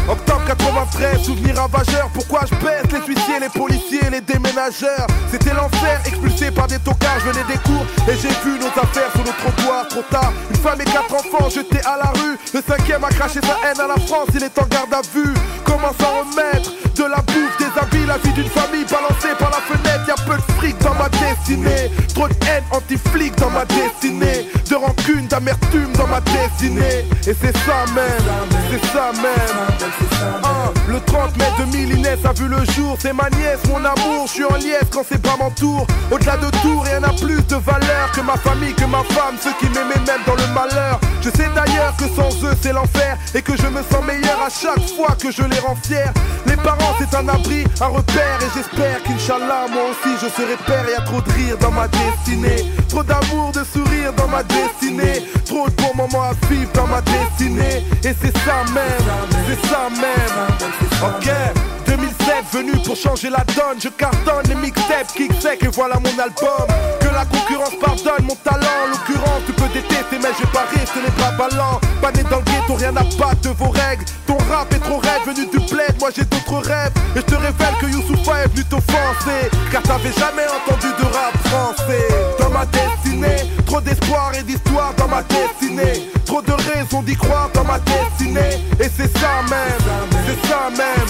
1, 0.08 0.12
octobre 0.12 0.42
93, 0.48 1.22
souvenir 1.22 1.56
ravageur, 1.56 2.10
pourquoi 2.14 2.42
je 2.50 2.56
baisse 2.56 2.92
les 2.92 3.08
huissiers, 3.08 3.40
les 3.40 3.50
policiers, 3.50 4.10
les 4.10 4.22
déménageurs? 4.22 5.08
C'était 5.32 5.54
l'enfer, 5.54 6.02
expulsé 6.06 6.52
par 6.52 6.68
des 6.68 6.80
tocards, 6.80 7.20
je 7.26 7.32
des 7.32 7.60
cours 7.60 7.86
et 8.08 8.16
j'ai 8.16 8.34
vu 8.44 8.60
nos 8.60 8.68
affaires 8.82 9.12
sur 9.14 9.24
le 9.24 9.32
trottoir. 9.32 9.88
Trop 9.90 10.04
tard. 10.10 10.34
Une 10.50 10.58
femme 10.58 10.82
et 10.82 10.86
quatre 10.86 11.14
enfants 11.14 11.50
jetés 11.50 11.82
à 11.86 11.98
la 11.98 12.12
rue, 12.20 12.38
le 12.54 12.62
cinquième 12.68 13.04
a 13.04 13.10
craché 13.10 13.40
sa 13.42 13.70
haine 13.70 13.80
à 13.80 13.88
la 13.88 14.00
France, 14.06 14.30
il 14.34 14.44
est 14.44 14.60
en 14.60 14.66
garde 14.66 14.94
à 14.94 15.02
vue. 15.14 15.34
Comment 15.70 15.94
s'en 16.00 16.22
remettre 16.22 16.72
de 16.96 17.04
la 17.04 17.22
bouffe, 17.22 17.58
des 17.60 17.80
habits, 17.80 18.08
la 18.08 18.18
vie 18.18 18.34
d'une 18.34 18.50
famille 18.50 18.86
balancée 18.86 19.36
par 19.38 19.52
la 19.52 19.62
fenêtre, 19.62 20.04
y 20.08 20.12
a 20.12 20.16
peu 20.26 20.36
de 20.36 20.52
fric 20.58 20.78
dans 20.80 20.96
ma 20.96 21.08
destinée, 21.10 21.92
trop 22.14 22.28
de 22.28 22.34
haine 22.48 22.64
anti-flic 22.72 23.36
dans 23.38 23.52
ma 23.52 23.66
destinée, 23.66 24.48
de 24.70 24.76
rancune, 24.76 25.28
d'amertume 25.28 25.94
dans 25.94 26.08
ma 26.08 26.20
destinée, 26.22 27.06
et 27.26 27.36
c'est 27.40 27.56
ça 27.60 27.86
même, 27.94 28.50
c'est 28.70 28.86
ça 28.88 29.12
même. 29.22 29.80
Ah, 30.44 30.72
le 30.90 31.00
30 31.00 31.38
mai 31.38 31.46
2000, 31.58 32.00
Inès 32.00 32.20
a 32.26 32.34
vu 32.34 32.48
le 32.48 32.66
jour, 32.74 32.98
c'est 33.00 33.14
ma 33.14 33.30
nièce, 33.30 33.60
mon 33.70 33.78
amour, 33.78 34.26
je 34.26 34.32
suis 34.34 34.44
en 34.44 34.56
liesse 34.56 34.90
quand 34.92 35.04
c'est 35.08 35.22
pas 35.22 35.38
mon 35.40 35.52
tour. 35.52 35.86
Au-delà 36.12 36.36
de 36.38 36.50
tout, 36.62 36.80
rien 36.80 37.00
n'a 37.00 37.14
plus 37.14 37.46
de 37.48 37.56
valeur 37.56 38.12
que 38.14 38.22
ma 38.22 38.36
famille, 38.38 38.74
que 38.74 38.86
ma 38.86 39.04
femme, 39.04 39.36
ceux 39.42 39.54
qui 39.60 39.72
m'aimaient 39.72 40.04
même 40.06 40.24
dans 40.26 40.36
le 40.36 40.48
malheur. 40.54 41.00
Je 41.22 41.30
sais 41.30 41.50
d'ailleurs 41.54 41.96
que 41.98 42.06
sans 42.16 42.30
eux 42.46 42.56
c'est 42.62 42.74
l'enfer. 42.74 43.18
Et 43.36 43.42
que 43.42 43.56
je 43.56 43.68
me 43.68 43.82
sens 43.84 44.04
meilleur 44.06 44.40
à 44.42 44.50
chaque 44.50 44.88
fois 44.96 45.16
que 45.22 45.32
je 45.32 45.44
les 45.44 45.59
rends 45.60 45.76
fiers. 45.76 46.12
Les 46.46 46.56
parents 46.56 46.96
c'est 47.00 47.16
un 47.16 47.28
abri, 47.28 47.64
un 47.82 47.88
repère 47.88 48.40
et 48.42 48.50
j'espère 48.56 49.02
qu'Inch'Allah 49.04 49.68
moi 49.72 49.84
aussi 49.92 50.16
je 50.22 50.30
serai 50.30 50.56
père. 50.66 50.86
Y 50.90 50.96
a 50.96 51.02
trop 51.02 51.22
de 51.22 51.32
rire 51.32 51.58
dans 51.60 51.72
ma 51.72 51.88
destinée, 51.88 52.66
trop 52.88 53.04
d'amour, 53.04 53.52
de 53.54 53.64
sourire 53.64 54.14
dans 54.14 54.28
ma 54.28 54.44
destinée, 54.44 55.24
trop 55.46 55.68
de 55.70 55.76
bons 55.76 55.96
moments 55.96 56.24
à 56.24 56.34
vivre 56.48 56.72
dans 56.74 56.88
ma 56.88 57.02
destinée. 57.02 57.84
Et 58.04 58.16
c'est 58.22 58.38
ça 58.40 58.64
même, 58.74 59.10
c'est 59.48 59.68
ça 59.68 59.90
même. 59.90 60.48
Ok. 61.02 61.30
2007 61.86 62.18
venu 62.54 62.72
pour 62.84 62.96
changer 62.96 63.30
la 63.30 63.44
donne 63.56 63.80
Je 63.82 63.90
cartonne 63.90 64.48
les 64.48 64.56
mixtapes, 64.56 65.12
kick 65.16 65.32
sec 65.42 65.64
et 65.64 65.68
voilà 65.68 65.96
mon 65.96 66.22
album 66.22 66.68
la 67.12 67.26
concurrence 67.26 67.76
pardonne 67.80 68.26
mon 68.26 68.36
talent. 68.36 68.68
En 68.86 68.88
l'occurrence 68.92 69.42
tu 69.46 69.54
peux 69.54 69.68
détester 69.70 70.18
mais 70.22 70.30
je 70.38 70.46
vais 70.46 70.52
pas 70.52 70.66
rester 70.74 71.00
les 71.04 71.12
bras 71.12 71.32
ballants 71.32 71.80
Pas 72.02 72.12
dans 72.12 72.38
le 72.38 72.44
ghetto, 72.44 72.76
rien 72.76 72.96
à 72.96 73.04
battre 73.04 73.42
de 73.42 73.50
vos 73.50 73.70
règles. 73.70 74.06
Ton 74.28 74.38
rap 74.50 74.74
est 74.74 74.80
trop 74.80 74.98
raide, 74.98 75.22
venu 75.26 75.48
du 75.48 75.60
bled, 75.74 75.96
moi 76.00 76.10
j'ai 76.16 76.26
d'autres 76.26 76.68
rêves. 76.68 76.92
Et 77.16 77.20
je 77.20 77.26
te 77.26 77.36
révèle 77.36 77.76
que 77.80 77.86
Youssoufa 77.88 78.44
est 78.44 78.48
venu 78.50 78.64
t'offenser 78.66 79.50
Car 79.72 79.82
t'avais 79.84 80.12
jamais 80.14 80.46
entendu 80.48 80.88
de 80.88 81.06
rap 81.06 81.36
français. 81.48 82.08
Dans 82.40 82.50
ma 82.50 82.66
destinée, 82.66 83.50
trop 83.66 83.82
d'espoir 83.82 84.32
et 84.40 84.44
d'histoire 84.44 84.94
dans 84.98 85.08
ma 85.08 85.24
destinée. 85.24 86.10
Trop 86.26 86.42
de 86.42 86.52
raisons 86.52 87.02
d'y 87.02 87.16
croire 87.16 87.50
dans 87.54 87.64
ma 87.64 87.80
destinée. 87.80 88.62
Et 88.80 88.90
c'est 88.96 89.12
ça 89.18 89.42
même, 89.50 89.86
c'est 90.26 90.48
ça 90.48 90.70
même. 90.70 91.10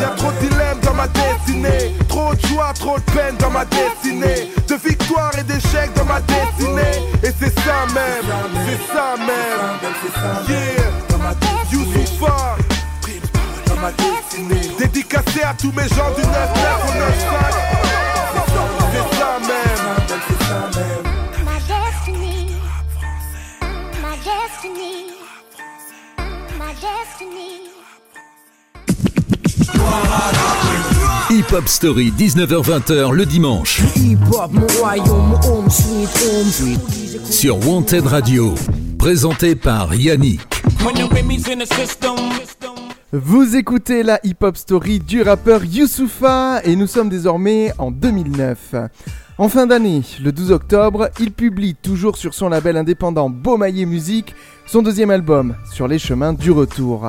Y'a 0.00 0.08
trop 0.16 0.32
de 0.32 0.48
dilemmes 0.48 0.80
dans 0.82 0.94
ma 0.94 1.06
destinée 1.08 1.94
Trop 2.42 2.72
de 2.72 2.78
trop 2.78 2.98
de 2.98 3.04
peine 3.12 3.36
dans 3.38 3.50
ma 3.50 3.64
destinée 3.64 4.50
De 4.68 4.74
victoire 4.74 5.32
et 5.38 5.42
d'échecs 5.42 5.92
dans 5.94 6.04
ma 6.04 6.20
destinée 6.20 7.00
Et 7.22 7.32
c'est 7.38 7.54
ça 7.60 7.86
même, 7.94 8.26
c'est 8.66 8.92
ça 8.92 9.16
même 9.18 9.74
Yeah, 10.48 10.94
Youssoufa 11.70 12.56
Dans 13.66 13.76
ma 13.76 13.90
destinée. 13.92 14.76
Dédicacé 14.78 15.42
à 15.42 15.54
tous 15.54 15.72
mes 15.72 15.88
gens 15.88 16.10
du 16.14 16.22
9-9 16.22 16.26
au 16.86 16.92
9-5. 16.92 17.04
C'est 18.92 19.08
ça 19.18 19.30
même. 19.40 19.84
My 21.44 21.58
destiny. 21.66 22.36
My 24.02 24.14
destiny. 24.22 24.94
My 26.58 26.72
destiny. 26.74 27.54
Hip 31.30 31.52
Hop 31.52 31.66
Story, 31.68 32.12
19h-20h 32.18 33.12
le 33.12 33.24
dimanche. 33.24 33.80
Sur 37.30 37.66
Wanted 37.66 38.06
Radio. 38.06 38.54
Présenté 38.98 39.54
par 39.54 39.94
Yannick. 39.94 40.40
Vous 43.12 43.56
écoutez 43.56 44.02
la 44.02 44.20
hip-hop 44.22 44.56
story 44.56 44.98
du 44.98 45.22
rappeur 45.22 45.64
Youssoufa 45.64 46.60
et 46.62 46.76
nous 46.76 46.86
sommes 46.86 47.08
désormais 47.08 47.72
en 47.78 47.90
2009. 47.90 48.74
En 49.36 49.48
fin 49.48 49.66
d'année, 49.66 50.02
le 50.22 50.30
12 50.30 50.52
octobre, 50.52 51.10
il 51.18 51.32
publie 51.32 51.74
toujours 51.74 52.16
sur 52.16 52.34
son 52.34 52.48
label 52.48 52.76
indépendant 52.76 53.28
Beaumaillé 53.28 53.84
Musique 53.84 54.32
son 54.66 54.80
deuxième 54.80 55.10
album, 55.10 55.56
Sur 55.70 55.88
les 55.88 55.98
chemins 55.98 56.32
du 56.32 56.50
retour. 56.50 57.06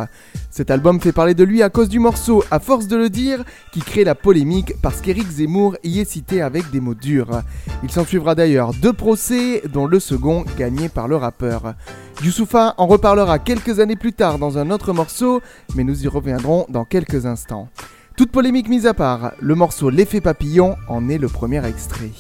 Cet 0.52 0.72
album 0.72 1.00
fait 1.00 1.14
parler 1.14 1.34
de 1.34 1.44
lui 1.44 1.64
à 1.64 1.70
cause 1.70 1.88
du 1.88 2.00
morceau 2.00 2.44
À 2.52 2.60
force 2.60 2.88
de 2.88 2.98
le 2.98 3.10
dire, 3.10 3.44
qui 3.72 3.80
crée 3.80 4.04
la 4.04 4.14
polémique 4.14 4.74
parce 4.82 5.02
qu'Éric 5.02 5.28
Zemmour 5.30 5.78
y 5.84 6.00
est 6.00 6.10
cité 6.10 6.42
avec 6.42 6.70
des 6.72 6.82
mots 6.82 6.96
durs. 6.96 7.42
Il 7.82 7.92
s'en 7.92 8.06
suivra 8.06 8.36
d'ailleurs 8.36 8.74
deux 8.74 8.94
procès, 8.94 9.62
dont 9.72 9.88
le 9.88 10.00
second 10.00 10.44
gagné 10.58 10.90
par 10.90 11.08
le 11.08 11.16
rappeur. 11.16 11.76
Youssoufa 12.24 12.74
en 12.78 12.88
reparlera 12.88 13.40
quelques 13.40 13.80
années 13.80 13.96
plus 13.96 14.14
tard 14.14 14.38
dans 14.38 14.58
un 14.58 14.70
autre 14.70 14.94
morceau, 14.94 15.42
mais 15.76 15.84
nous 15.84 16.04
y 16.04 16.08
reviendrons 16.08 16.66
dans 16.70 16.86
quelques 16.86 17.26
instants. 17.26 17.70
Toute 18.18 18.32
polémique 18.32 18.70
mise 18.70 18.88
à 18.88 18.94
part, 18.94 19.34
le 19.42 19.56
morceau 19.56 19.90
L'effet 19.90 20.22
papillon 20.22 20.78
en 20.88 21.10
est 21.10 21.18
le 21.18 21.28
premier 21.28 21.66
extrait. 21.68 22.12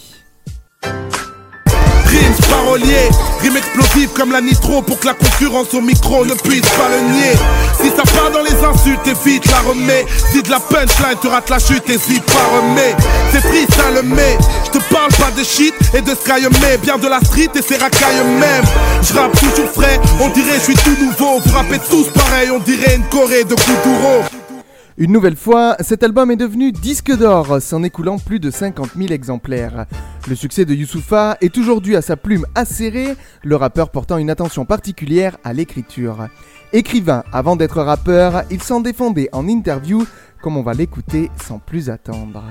Rimes 0.84 2.46
paroliers, 2.50 3.10
rimes 3.42 3.56
explosives 3.56 4.10
comme 4.10 4.34
la 4.34 4.42
nitro 4.42 4.82
pour 4.82 5.00
que 5.00 5.06
la 5.06 5.14
concurrence 5.14 5.74
au 5.74 5.80
micro 5.80 6.26
ne 6.26 6.34
puisse 6.34 6.70
pas 6.72 6.90
le 6.90 7.14
nier. 7.14 7.34
Si 7.82 7.90
ça 7.92 8.04
part 8.04 8.30
dans 8.30 8.42
les 8.42 8.62
insultes, 8.62 9.08
évite 9.08 9.50
la 9.50 9.60
remets. 9.60 10.06
Si 10.34 10.44
de 10.44 10.50
la 10.50 10.60
punchline 10.60 11.18
tu 11.22 11.28
rates 11.28 11.50
la 11.50 11.60
chute, 11.60 11.90
hésite 11.90 12.26
pas 12.26 12.58
remets. 12.58 12.94
C'est 13.32 13.40
free, 13.40 13.66
ça 13.70 13.90
le 13.92 14.02
met. 14.02 14.38
Je 14.66 14.72
te 14.78 14.94
parle 14.94 15.14
pas 15.14 15.32
de 15.32 15.46
shit 15.46 15.74
et 15.94 16.02
de 16.02 16.14
sky 16.14 16.46
mais 16.62 16.78
bien 16.78 16.98
de 16.98 17.08
la 17.08 17.22
street 17.22 17.52
et 17.56 17.62
ses 17.62 17.78
racailles 17.78 18.22
même. 18.38 18.66
Je 19.02 19.14
rappe 19.14 19.40
toujours 19.40 19.70
frais, 19.72 19.98
on 20.20 20.28
dirait 20.28 20.56
je 20.56 20.64
suis 20.64 20.76
tout 20.76 20.98
nouveau. 21.00 21.40
Vous 21.40 21.54
rappez 21.54 21.80
tous 21.90 22.10
pareil, 22.10 22.52
on 22.52 22.60
dirait 22.60 22.98
une 22.98 23.04
Corée 23.06 23.46
de 23.46 23.56
Kuduro. 23.56 24.26
Une 24.98 25.12
nouvelle 25.12 25.36
fois, 25.36 25.76
cet 25.82 26.04
album 26.04 26.32
est 26.32 26.38
devenu 26.38 26.72
disque 26.72 27.12
d'or, 27.12 27.62
s'en 27.62 27.84
écoulant 27.84 28.18
plus 28.18 28.40
de 28.40 28.50
50 28.50 28.92
000 28.96 29.12
exemplaires. 29.12 29.88
Le 30.26 30.36
succès 30.36 30.64
de 30.64 30.74
Youssoufa 30.74 31.38
est 31.42 31.54
toujours 31.54 31.82
dû 31.82 31.98
à 31.98 32.02
sa 32.02 32.16
plume 32.16 32.46
acérée, 32.56 33.18
le 33.44 33.58
rappeur 33.58 33.90
portant 33.90 34.18
une 34.18 34.30
attention 34.30 34.64
particulière 34.64 35.36
à 35.44 35.52
l'écriture. 35.52 36.30
Écrivain 36.72 37.26
avant 37.34 37.58
d'être 37.58 37.82
rappeur, 37.82 38.44
il 38.50 38.64
s'en 38.64 38.80
défendait 38.80 39.28
en 39.34 39.50
interview, 39.50 40.08
comme 40.42 40.56
on 40.56 40.64
va 40.64 40.74
l'écouter 40.74 41.30
sans 41.46 41.60
plus 41.60 41.90
attendre. 41.90 42.42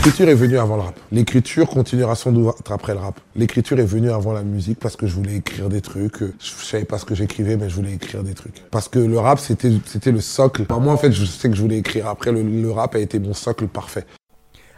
L'écriture 0.00 0.30
est 0.30 0.34
venue 0.34 0.58
avant 0.58 0.76
le 0.76 0.82
rap. 0.84 0.98
L'écriture 1.12 1.68
continuera 1.68 2.14
sans 2.14 2.32
doute 2.32 2.54
après 2.70 2.94
le 2.94 3.00
rap. 3.00 3.20
L'écriture 3.36 3.78
est 3.80 3.84
venue 3.84 4.10
avant 4.10 4.32
la 4.32 4.42
musique 4.42 4.78
parce 4.80 4.96
que 4.96 5.06
je 5.06 5.14
voulais 5.14 5.36
écrire 5.36 5.68
des 5.68 5.82
trucs. 5.82 6.20
Je 6.20 6.64
savais 6.64 6.86
pas 6.86 6.96
ce 6.96 7.04
que 7.04 7.14
j'écrivais, 7.14 7.58
mais 7.58 7.68
je 7.68 7.74
voulais 7.74 7.92
écrire 7.92 8.22
des 8.22 8.32
trucs. 8.32 8.62
Parce 8.70 8.88
que 8.88 8.98
le 8.98 9.18
rap, 9.18 9.38
c'était, 9.38 9.70
c'était 9.84 10.10
le 10.10 10.22
socle. 10.22 10.62
Enfin, 10.62 10.80
moi, 10.80 10.94
en 10.94 10.96
fait, 10.96 11.12
je 11.12 11.26
sais 11.26 11.50
que 11.50 11.54
je 11.54 11.60
voulais 11.60 11.76
écrire. 11.76 12.06
Après, 12.06 12.32
le, 12.32 12.42
le 12.42 12.70
rap 12.70 12.94
a 12.94 12.98
été 12.98 13.18
mon 13.18 13.34
socle 13.34 13.68
parfait. 13.68 14.06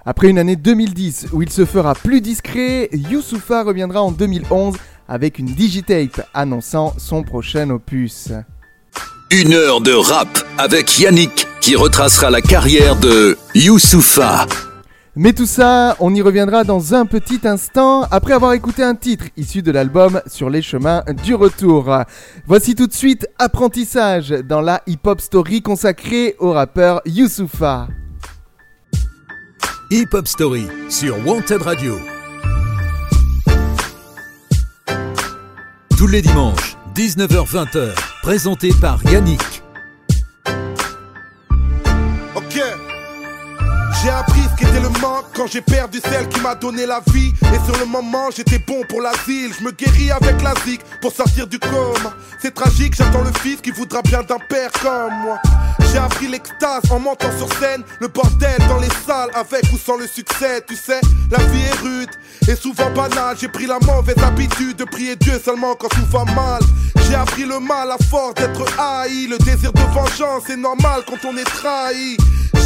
Après 0.05 0.29
une 0.29 0.41
année 0.41 0.57
2010 0.57 1.29
où 1.33 1.41
il 1.41 1.51
se 1.51 1.67
fera 1.67 1.95
plus 1.95 2.21
discret, 2.21 2.89
Youssoufa 2.93 3.63
reviendra 3.63 4.03
en 4.03 4.11
2011 4.11 4.75
avec 5.07 5.39
une 5.39 5.47
digitape 5.47 6.27
annonçant 6.35 6.95
son 6.99 7.23
prochain 7.23 7.71
opus. 7.71 8.33
Une 9.31 9.53
heure 9.53 9.81
de 9.83 9.93
rap 9.93 10.45
avec 10.59 10.99
Yannick 10.99 11.47
qui 11.61 11.77
retracera 11.77 12.29
la 12.29 12.41
carrière 12.41 12.97
de 12.97 13.39
Youssoufa. 13.55 14.49
Mais 15.15 15.35
tout 15.35 15.47
ça, 15.47 15.95
on 16.01 16.15
y 16.15 16.23
reviendra 16.23 16.65
dans 16.65 16.95
un 16.95 17.05
petit 17.05 17.41
instant 17.47 18.05
après 18.11 18.33
avoir 18.33 18.55
écouté 18.55 18.83
un 18.83 18.95
titre 18.95 19.27
issu 19.37 19.61
de 19.61 19.71
l'album 19.71 20.23
Sur 20.27 20.49
les 20.49 20.63
chemins 20.63 21.05
du 21.23 21.35
retour. 21.35 21.95
Voici 22.47 22.75
tout 22.75 22.87
de 22.87 22.95
suite 22.95 23.29
Apprentissage 23.39 24.31
dans 24.31 24.63
la 24.63 24.83
hip-hop 24.87 25.21
story 25.21 25.61
consacrée 25.61 26.35
au 26.39 26.53
rappeur 26.53 27.03
Youssoufa. 27.05 27.89
Hip 29.91 30.09
Hop 30.15 30.27
Story 30.27 30.67
sur 30.89 31.15
Wanted 31.27 31.61
Radio. 31.61 31.99
Tous 35.99 36.07
les 36.07 36.23
dimanches, 36.23 36.79
19h-20h, 36.95 37.91
présenté 38.23 38.71
par 38.81 39.05
Yannick. 39.05 39.63
Ok. 42.35 42.59
J'ai 44.03 44.09
appris 44.11 44.32
quand 45.35 45.47
j'ai 45.47 45.61
perdu 45.61 46.01
celle 46.05 46.29
qui 46.29 46.41
m'a 46.41 46.55
donné 46.55 46.87
la 46.87 47.01
vie. 47.13 47.33
Et 47.53 47.71
sur 47.71 47.79
le 47.79 47.87
moment, 47.87 48.31
j'étais 48.35 48.59
bon 48.59 48.83
pour 48.89 49.01
l'asile. 49.01 49.53
Je 49.59 49.65
me 49.65 49.71
guéris 49.71 50.11
avec 50.11 50.43
la 50.43 50.55
zik 50.65 50.81
pour 51.01 51.13
sortir 51.13 51.47
du 51.47 51.59
coma. 51.59 52.15
C'est 52.41 52.55
tragique, 52.55 52.95
j'attends 52.95 53.23
le 53.23 53.33
fils 53.41 53.61
qui 53.61 53.71
voudra 53.71 54.03
bien 54.03 54.23
d'un 54.23 54.39
père 54.39 54.71
comme 54.83 55.15
moi. 55.25 55.39
J'ai 55.93 55.99
appris 55.99 56.27
l'extase 56.27 56.91
en 56.91 56.99
montant 56.99 57.31
sur 57.37 57.53
scène. 57.59 57.83
Le 58.01 58.09
bordel 58.09 58.57
dans 58.67 58.79
les 58.79 58.89
salles, 59.07 59.29
avec 59.35 59.63
ou 59.75 59.77
sans 59.77 59.99
le 59.99 60.07
succès. 60.07 60.65
Tu 60.67 60.75
sais, 60.75 61.01
la 61.31 61.37
vie 61.37 61.61
est 61.61 61.81
rude 61.83 62.09
et 62.49 62.57
souvent 62.57 62.91
banale. 62.91 63.37
J'ai 63.39 63.49
pris 63.49 63.67
la 63.67 63.79
mauvaise 63.81 64.17
habitude 64.25 64.77
de 64.77 64.85
prier 64.85 65.17
Dieu 65.17 65.39
seulement 65.45 65.75
quand 65.75 65.89
tout 65.89 66.07
va 66.11 66.25
mal. 66.25 66.63
J'ai 67.07 67.15
appris 67.15 67.45
le 67.45 67.61
mal 67.61 67.91
à 67.91 67.99
force 68.09 68.35
d'être 68.37 68.65
haï. 68.79 69.27
Le 69.27 69.37
désir 69.37 69.71
de 69.71 69.83
vengeance 69.93 70.49
est 70.49 70.57
normal 70.57 71.03
quand 71.07 71.29
on 71.29 71.37
est 71.37 71.45
trahi. 71.45 72.17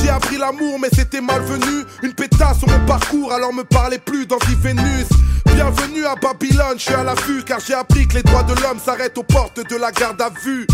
J'ai 0.00 0.08
appris 0.08 0.38
l'amour, 0.38 0.78
mais 0.78 0.88
c'était 0.94 1.20
malvenu. 1.20 1.84
Une 2.04 2.12
pétasse 2.12 2.60
sur 2.60 2.68
mon 2.68 2.86
parcours, 2.86 3.32
alors 3.32 3.52
me 3.52 3.64
parlez 3.64 3.98
plus 3.98 4.26
d'anti-Vénus. 4.26 5.08
Bienvenue 5.46 6.04
à 6.04 6.14
Babylone, 6.14 6.76
je 6.76 6.82
suis 6.82 6.94
à 6.94 7.02
l'affût 7.02 7.42
car 7.42 7.58
j'ai 7.58 7.74
appris 7.74 8.06
que 8.06 8.14
les 8.16 8.22
droits 8.22 8.42
de 8.42 8.54
l'homme 8.60 8.78
s'arrêtent 8.78 9.18
aux 9.18 9.24
portes 9.24 9.68
de 9.68 9.76
la 9.76 9.90
garde 9.90 10.20
à 10.20 10.30
vue. 10.44 10.66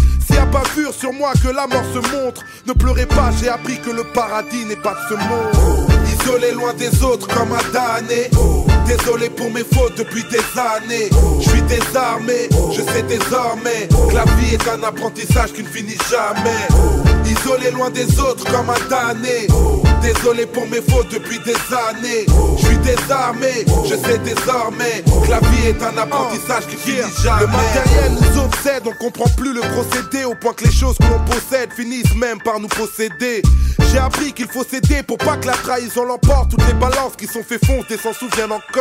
A 0.43 0.47
pas 0.47 0.63
vu 0.75 0.87
sur 0.93 1.13
moi 1.13 1.33
que 1.41 1.49
la 1.49 1.69
mort 1.69 1.85
se 1.95 1.99
montre, 2.17 2.42
ne 2.67 2.73
pleurez 2.73 3.07
pas, 3.07 3.31
j'ai 3.41 3.49
appris 3.49 3.79
que 3.81 3.91
le 3.91 4.05
paradis 4.05 4.65
n'est 4.67 4.77
pas 4.77 4.95
de 4.95 5.09
ce 5.09 5.15
monde. 5.15 5.91
Isolé 6.07 6.53
loin 6.53 6.75
des 6.75 7.03
autres 7.03 7.29
comme 7.29 7.53
un 7.53 7.73
damné. 7.73 8.31
Désolé 8.87 9.31
pour 9.31 9.51
mes 9.51 9.65
fautes 9.65 9.97
depuis 9.97 10.25
des 10.25 10.43
années. 10.59 11.11
Je 11.41 11.49
suis 11.49 11.63
désarmé, 11.63 12.49
je 12.73 12.83
sais 12.83 13.03
désormais 13.03 13.89
que 13.89 14.15
la 14.15 14.25
vie 14.37 14.55
est 14.55 14.69
un 14.69 14.83
apprentissage 14.83 15.53
qui 15.53 15.63
ne 15.63 15.69
finit 15.69 15.99
jamais. 16.11 16.69
Isolé 17.25 17.71
loin 17.71 17.91
des 17.91 18.19
autres 18.21 18.45
comme 18.51 18.69
un 18.69 18.89
damné. 18.89 19.47
Désolé 20.03 20.47
pour 20.47 20.67
mes 20.67 20.83
fautes 20.83 21.11
depuis 21.13 21.39
des 21.41 21.55
années. 21.55 22.27
Je 22.59 22.67
suis 22.67 22.77
désarmé, 22.79 23.65
je 23.85 23.95
sais 23.95 24.19
désormais 24.19 25.03
que 25.25 25.31
la 25.31 25.39
vie 25.39 25.69
est 25.69 25.83
un 25.83 25.97
apprentissage 25.97 26.67
qui 26.67 26.77
finit 26.77 27.03
jamais. 27.23 27.43
Le 27.43 27.47
matériel 27.47 28.13
nous 28.13 28.41
obsède, 28.41 28.83
on 28.87 28.93
comprend 28.93 29.31
plus 29.37 29.55
le 29.55 29.61
procédé 29.61 30.25
au 30.25 30.35
point 30.35 30.53
que 30.53 30.65
les 30.65 30.73
choses 30.73 30.97
que 30.99 31.05
l'on 31.05 31.25
possède 31.25 31.73
finissent 31.73 32.15
même 32.17 32.41
par 32.43 32.59
nous 32.59 32.69
posséder. 32.69 33.43
J'ai 33.93 33.99
appris 33.99 34.33
qu'il 34.33 34.49
faut 34.49 34.65
céder 34.65 35.03
pour 35.03 35.19
pas 35.19 35.37
que 35.37 35.47
la 35.47 35.53
trahison 35.53 36.05
l'emporte. 36.05 36.51
Toutes 36.51 36.67
les 36.67 36.75
balances 36.75 37.15
qui 37.17 37.27
sont 37.27 37.43
fait 37.43 37.65
foncer 37.65 37.97
s'en 37.97 38.13
souviennent 38.13 38.53
encore. 38.53 38.72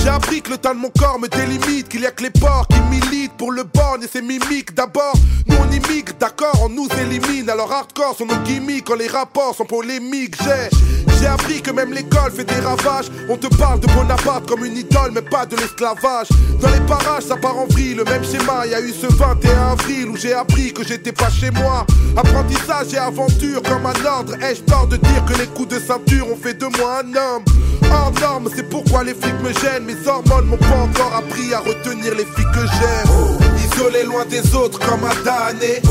J'ai 0.00 0.08
appris 0.08 0.40
que 0.40 0.50
le 0.50 0.58
temps 0.58 0.74
de 0.74 0.78
mon 0.78 0.90
corps 0.90 1.18
me 1.18 1.26
délimite, 1.26 1.88
qu'il 1.88 2.02
y 2.02 2.06
a 2.06 2.12
que 2.12 2.22
les 2.22 2.30
porcs 2.30 2.68
qui 2.68 2.80
militent 2.82 3.32
pour 3.36 3.50
le 3.50 3.64
borgne 3.64 4.04
et 4.04 4.06
ses 4.06 4.22
mimiques. 4.22 4.72
D'abord, 4.74 5.14
nous 5.46 5.56
on 5.56 5.72
immigre, 5.72 6.12
d'accord, 6.20 6.60
on 6.62 6.68
nous 6.68 6.86
élimine. 7.00 7.50
Alors 7.50 7.72
hardcore 7.72 8.16
sont 8.16 8.26
nos 8.26 8.36
gimmicks 8.44 8.84
quand 8.84 8.94
les 8.94 9.08
rapports 9.08 9.56
sont 9.56 9.64
polémiques. 9.64 10.36
J'ai, 10.44 10.70
j'ai 11.18 11.26
appris 11.26 11.60
que 11.60 11.72
même 11.72 11.92
l'école 11.92 12.30
fait 12.30 12.44
des 12.44 12.60
ravages. 12.60 13.06
On 13.28 13.36
te 13.36 13.48
parle 13.56 13.80
de 13.80 13.88
Bonaparte 13.88 14.46
comme 14.46 14.64
une 14.64 14.76
idole, 14.76 15.10
mais 15.12 15.22
pas 15.22 15.44
de 15.44 15.56
l'esclavage. 15.56 16.28
Dans 16.60 16.70
les 16.70 16.86
parages, 16.86 17.24
ça 17.24 17.36
part 17.36 17.58
en 17.58 17.66
vrille, 17.66 17.94
le 17.94 18.04
même 18.04 18.24
schéma. 18.24 18.64
Y 18.66 18.74
a 18.74 18.80
eu 18.80 18.92
ce 18.92 19.06
21 19.06 19.72
avril 19.72 20.08
où 20.08 20.16
j'ai 20.16 20.34
appris 20.34 20.72
que 20.72 20.84
j'étais 20.84 21.12
pas 21.12 21.30
chez 21.30 21.50
moi. 21.50 21.84
Apprentissage 22.16 22.94
et 22.94 22.98
aventure 22.98 23.60
comme 23.62 23.86
un 23.86 24.06
ordre. 24.06 24.34
Ai-je 24.40 24.62
tort 24.62 24.86
de 24.86 24.98
dire 24.98 25.24
que 25.24 25.34
les 25.36 25.46
coups 25.48 25.68
de 25.68 25.80
ceinture 25.80 26.30
ont 26.30 26.36
fait 26.36 26.54
de 26.54 26.66
moi 26.78 27.00
un 27.02 27.08
homme? 27.08 27.44
Hors 27.90 28.12
norme, 28.20 28.48
c'est 28.54 28.68
pourquoi 28.68 29.04
les 29.04 29.14
flics 29.20 29.40
me 29.42 29.52
gênent. 29.60 29.84
Mes 29.84 30.08
hormones 30.08 30.46
m'ont 30.46 30.56
pas 30.56 30.82
encore 30.82 31.14
appris 31.16 31.52
à 31.54 31.60
retenir 31.60 32.14
les 32.14 32.24
filles 32.24 32.52
que 32.52 32.60
j'aime. 32.60 33.46
Isolé 33.64 34.04
loin 34.04 34.24
des 34.26 34.54
autres 34.54 34.78
comme 34.78 35.04
un 35.04 35.24
damné. 35.24 35.82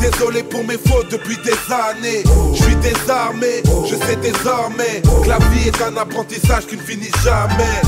Désolé 0.00 0.42
pour 0.44 0.64
mes 0.64 0.78
fautes 0.78 1.10
depuis 1.10 1.36
des 1.44 1.58
années. 1.72 2.22
Je 2.54 2.62
suis 2.62 2.76
désarmé, 2.76 3.62
je 3.84 3.96
sais 3.96 4.16
désormais 4.16 5.02
Que 5.22 5.28
la 5.28 5.38
vie 5.38 5.68
est 5.68 5.82
un 5.82 5.96
apprentissage 5.96 6.66
qui 6.66 6.76
ne 6.76 6.82
finit 6.82 7.10
jamais. 7.24 7.82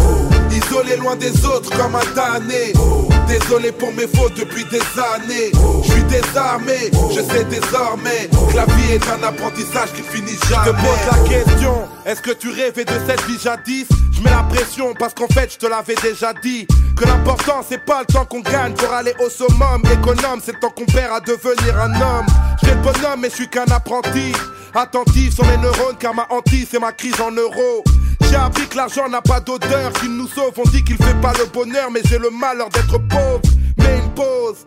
Isolé 0.50 0.96
loin 0.96 1.16
des 1.16 1.44
autres 1.46 1.70
comme 1.76 1.94
un 1.94 2.14
damné. 2.14 2.72
Désolé 3.28 3.70
pour 3.70 3.92
mes 3.92 4.08
fautes 4.08 4.34
depuis 4.36 4.64
des 4.64 4.82
années. 4.98 5.52
Je 5.84 5.92
suis 5.92 6.02
désarmé, 6.04 6.90
je 7.10 7.20
sais 7.20 7.44
désormais 7.44 8.28
Que 8.50 8.56
la 8.56 8.64
vie 8.64 8.94
est 8.94 9.08
un 9.08 9.22
apprentissage 9.26 9.92
qui 9.94 10.02
ne 10.02 10.06
finit 10.06 10.38
jamais 10.48 10.66
Je 10.66 10.70
te 10.70 10.76
pose 10.76 11.06
la 11.12 11.28
question, 11.28 11.74
est-ce 12.06 12.20
que 12.20 12.32
tu 12.32 12.50
rêvais 12.50 12.84
de 12.84 12.94
cette 13.06 13.24
vie 13.26 13.38
jadis? 13.38 13.86
Je 14.20 14.24
mets 14.24 14.30
la 14.30 14.42
pression 14.42 14.92
parce 14.98 15.14
qu'en 15.14 15.28
fait 15.28 15.50
je 15.50 15.56
te 15.56 15.64
l'avais 15.66 15.94
déjà 15.94 16.34
dit 16.34 16.66
Que 16.94 17.06
l'important 17.06 17.64
c'est 17.66 17.82
pas 17.82 18.00
le 18.00 18.12
temps 18.12 18.26
qu'on 18.26 18.40
gagne 18.40 18.74
pour 18.74 18.92
aller 18.92 19.14
au 19.18 19.30
summum 19.30 19.82
Économe, 19.90 20.40
c'est 20.44 20.52
le 20.52 20.60
temps 20.60 20.68
qu'on 20.68 20.84
perd 20.84 21.14
à 21.14 21.20
devenir 21.20 21.80
un 21.80 21.94
homme 21.94 22.26
le 22.62 22.74
bonhomme 22.82 23.20
mais 23.22 23.30
je 23.30 23.36
suis 23.36 23.48
qu'un 23.48 23.64
apprenti 23.64 24.32
Attentif 24.74 25.34
sur 25.34 25.46
mes 25.46 25.56
neurones 25.56 25.96
car 25.98 26.14
ma 26.14 26.26
hantise 26.28 26.68
c'est 26.70 26.78
ma 26.78 26.92
crise 26.92 27.18
en 27.18 27.30
euros 27.30 27.82
j'ai 28.28 28.36
appris 28.36 28.68
que 28.68 28.76
l'argent 28.76 29.08
n'a 29.08 29.20
pas 29.20 29.40
d'odeur, 29.40 29.92
qu'il 29.94 30.16
nous 30.16 30.28
sauve. 30.28 30.52
On 30.56 30.68
dit 30.68 30.84
qu'il 30.84 30.96
fait 30.96 31.20
pas 31.20 31.32
le 31.32 31.46
bonheur, 31.46 31.90
mais 31.90 32.00
j'ai 32.04 32.18
le 32.18 32.30
malheur 32.30 32.68
d'être 32.68 32.98
pauvre. 33.08 33.40
Mais 33.76 33.98
une 33.98 34.14
pause. 34.14 34.66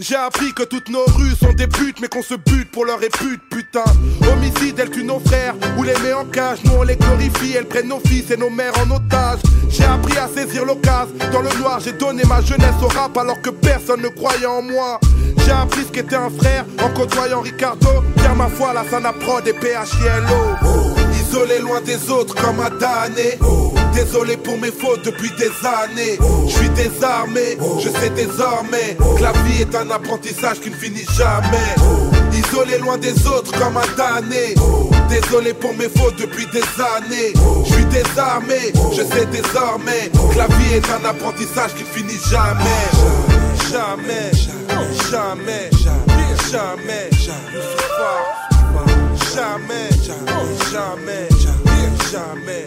J'ai 0.00 0.16
appris 0.16 0.52
que 0.52 0.64
toutes 0.64 0.88
nos 0.88 1.04
rues 1.04 1.36
sont 1.40 1.52
des 1.52 1.68
putes, 1.68 2.00
mais 2.00 2.08
qu'on 2.08 2.22
se 2.22 2.34
bute 2.34 2.70
pour 2.72 2.84
leur 2.84 2.98
répute, 2.98 3.40
putain. 3.48 3.84
Homicide, 4.28 4.78
elles 4.78 4.90
tuent 4.90 5.04
nos 5.04 5.20
frères, 5.20 5.54
ou 5.78 5.84
les 5.84 5.96
met 5.98 6.12
en 6.12 6.24
cage. 6.24 6.58
Nous 6.64 6.72
on 6.72 6.82
les 6.82 6.96
glorifie, 6.96 7.54
elles 7.56 7.68
prennent 7.68 7.88
nos 7.88 8.00
fils 8.00 8.30
et 8.30 8.36
nos 8.36 8.50
mères 8.50 8.72
en 8.78 8.90
otage. 8.90 9.38
J'ai 9.70 9.84
appris 9.84 10.18
à 10.18 10.28
saisir 10.28 10.64
l'occasion. 10.64 11.14
Dans 11.32 11.42
le 11.42 11.50
noir, 11.60 11.78
j'ai 11.80 11.92
donné 11.92 12.24
ma 12.24 12.40
jeunesse 12.40 12.74
au 12.82 12.88
rap 12.88 13.16
alors 13.16 13.40
que 13.40 13.50
personne 13.50 14.02
ne 14.02 14.08
croyait 14.08 14.46
en 14.46 14.62
moi. 14.62 14.98
J'ai 15.44 15.52
appris 15.52 15.82
ce 15.82 15.92
qu'était 15.92 16.16
un 16.16 16.30
frère 16.30 16.64
en 16.82 16.88
côtoyant 16.90 17.40
Ricardo. 17.40 18.02
Car 18.16 18.34
ma 18.34 18.48
foi, 18.48 18.72
la 18.72 18.84
sana 18.84 19.12
prod 19.12 19.46
et 19.46 19.52
PHILO. 19.52 20.56
Isolé 21.20 21.60
loin 21.60 21.80
des 21.80 22.10
autres 22.10 22.34
comme 22.34 22.60
un 22.60 22.70
damné 22.78 23.38
Désolé 23.94 24.36
pour 24.36 24.58
mes 24.58 24.72
fautes 24.72 25.04
depuis 25.04 25.30
des 25.38 25.50
années 25.66 26.18
Je 26.48 26.52
suis 26.52 26.68
désarmé, 26.70 27.56
je 27.78 27.88
sais 27.88 28.10
désormais 28.10 28.96
Que 29.16 29.22
la 29.22 29.32
vie 29.44 29.62
est 29.62 29.74
un 29.74 29.90
apprentissage 29.90 30.60
qui 30.60 30.70
ne 30.70 30.74
finit 30.74 31.06
jamais 31.16 31.74
Isolé 32.32 32.78
loin 32.78 32.98
des 32.98 33.26
autres 33.26 33.52
comme 33.58 33.76
un 33.76 33.86
damné 33.96 34.54
Désolé 35.08 35.54
pour 35.54 35.72
mes 35.74 35.88
fautes 35.88 36.16
depuis 36.18 36.46
des 36.46 36.64
années 36.96 37.32
Je 37.64 37.72
suis 37.72 37.84
désarmé, 37.86 38.72
je 38.92 39.02
sais 39.02 39.26
désormais 39.26 40.10
Que 40.12 40.36
la 40.38 40.46
vie 40.48 40.74
est 40.74 40.90
un 40.90 41.04
apprentissage 41.08 41.74
qui 41.74 41.84
ne 41.84 41.88
finit 41.88 42.20
jamais 42.28 42.90
Jamais, 43.70 44.30
jamais, 45.10 45.10
jamais, 45.10 45.70
jamais, 46.50 46.50
jamais, 46.50 47.10
jamais, 49.32 49.90
jamais, 52.10 52.10
jamais, 52.10 52.66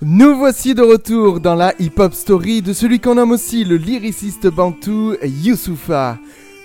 Nous 0.00 0.36
voici 0.36 0.74
de 0.74 0.82
retour 0.82 1.40
dans 1.40 1.56
la 1.56 1.74
hip-hop 1.80 2.14
story 2.14 2.62
de 2.62 2.72
celui 2.72 3.00
qu'on 3.00 3.16
nomme 3.16 3.32
aussi 3.32 3.64
le 3.64 3.74
lyriciste 3.74 4.46
bantou 4.46 5.16
Youssoufa. 5.24 6.18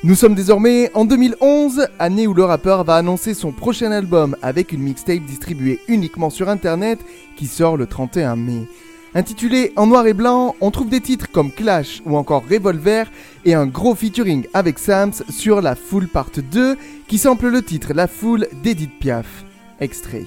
Nous 0.04 0.14
sommes 0.14 0.36
désormais 0.36 0.92
en 0.94 1.04
2011, 1.04 1.88
année 1.98 2.28
où 2.28 2.36
le 2.36 2.44
rappeur 2.44 2.84
va 2.84 2.96
annoncer 2.96 3.34
son 3.34 3.52
prochain 3.52 3.92
album 3.92 4.38
avec 4.44 4.72
une 4.72 4.84
mixtape 4.84 5.24
distribuée 5.26 5.80
uniquement 5.88 6.30
sur 6.30 6.48
internet 6.48 7.00
qui 7.36 7.48
sort 7.48 7.76
le 7.76 7.88
31 7.88 8.36
mai. 8.36 8.68
Intitulé 9.16 9.74
En 9.78 9.88
noir 9.88 10.06
et 10.06 10.14
blanc, 10.14 10.56
on 10.62 10.70
trouve 10.70 10.90
des 10.90 11.02
titres 11.02 11.32
comme 11.32 11.52
Clash 11.52 12.04
ou 12.06 12.16
encore 12.18 12.44
Revolver 12.48 13.06
et 13.46 13.56
un 13.56 13.66
gros 13.66 13.96
featuring 13.96 14.46
avec 14.54 14.78
Sams 14.78 15.24
sur 15.32 15.60
La 15.60 15.74
Foule 15.76 16.08
Part 16.08 16.30
2 16.36 16.78
qui 17.08 17.18
sample 17.18 17.48
le 17.48 17.64
titre 17.64 17.94
La 17.96 18.08
Foule 18.08 18.48
d'Edith 18.62 19.00
Piaf. 19.00 19.44
Extrait. 19.80 20.26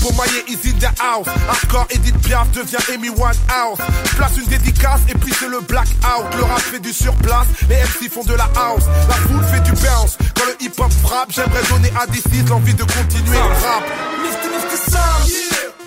Pour 0.00 0.12
mailler 0.16 0.44
in 0.48 0.78
the 0.78 1.00
house. 1.00 1.26
Hardcore 1.48 1.86
Edith 1.90 2.18
Piaf 2.22 2.50
devient 2.52 2.78
Amy 2.92 3.10
Winehouse. 3.10 3.78
Place 4.16 4.36
une 4.38 4.46
dédicace 4.46 5.00
et 5.08 5.14
puis 5.14 5.32
c'est 5.38 5.48
le 5.48 5.60
blackout. 5.60 6.26
Le 6.36 6.44
rap 6.44 6.60
fait 6.60 6.80
du 6.80 6.92
surplace, 6.92 7.46
les 7.68 7.76
MC 7.76 8.10
font 8.10 8.24
de 8.24 8.34
la 8.34 8.48
house. 8.56 8.84
La 9.08 9.14
foule 9.14 9.44
fait 9.44 9.60
du 9.60 9.72
bounce. 9.72 10.16
Quand 10.34 10.46
le 10.46 10.64
hip 10.64 10.72
hop 10.78 10.92
frappe, 11.02 11.30
j'aimerais 11.30 11.62
donner 11.68 11.92
à 12.00 12.06
des 12.06 12.20
sites 12.20 12.48
l'envie 12.48 12.74
de 12.74 12.84
continuer 12.84 13.38
le 13.38 13.66
rap. 13.66 13.84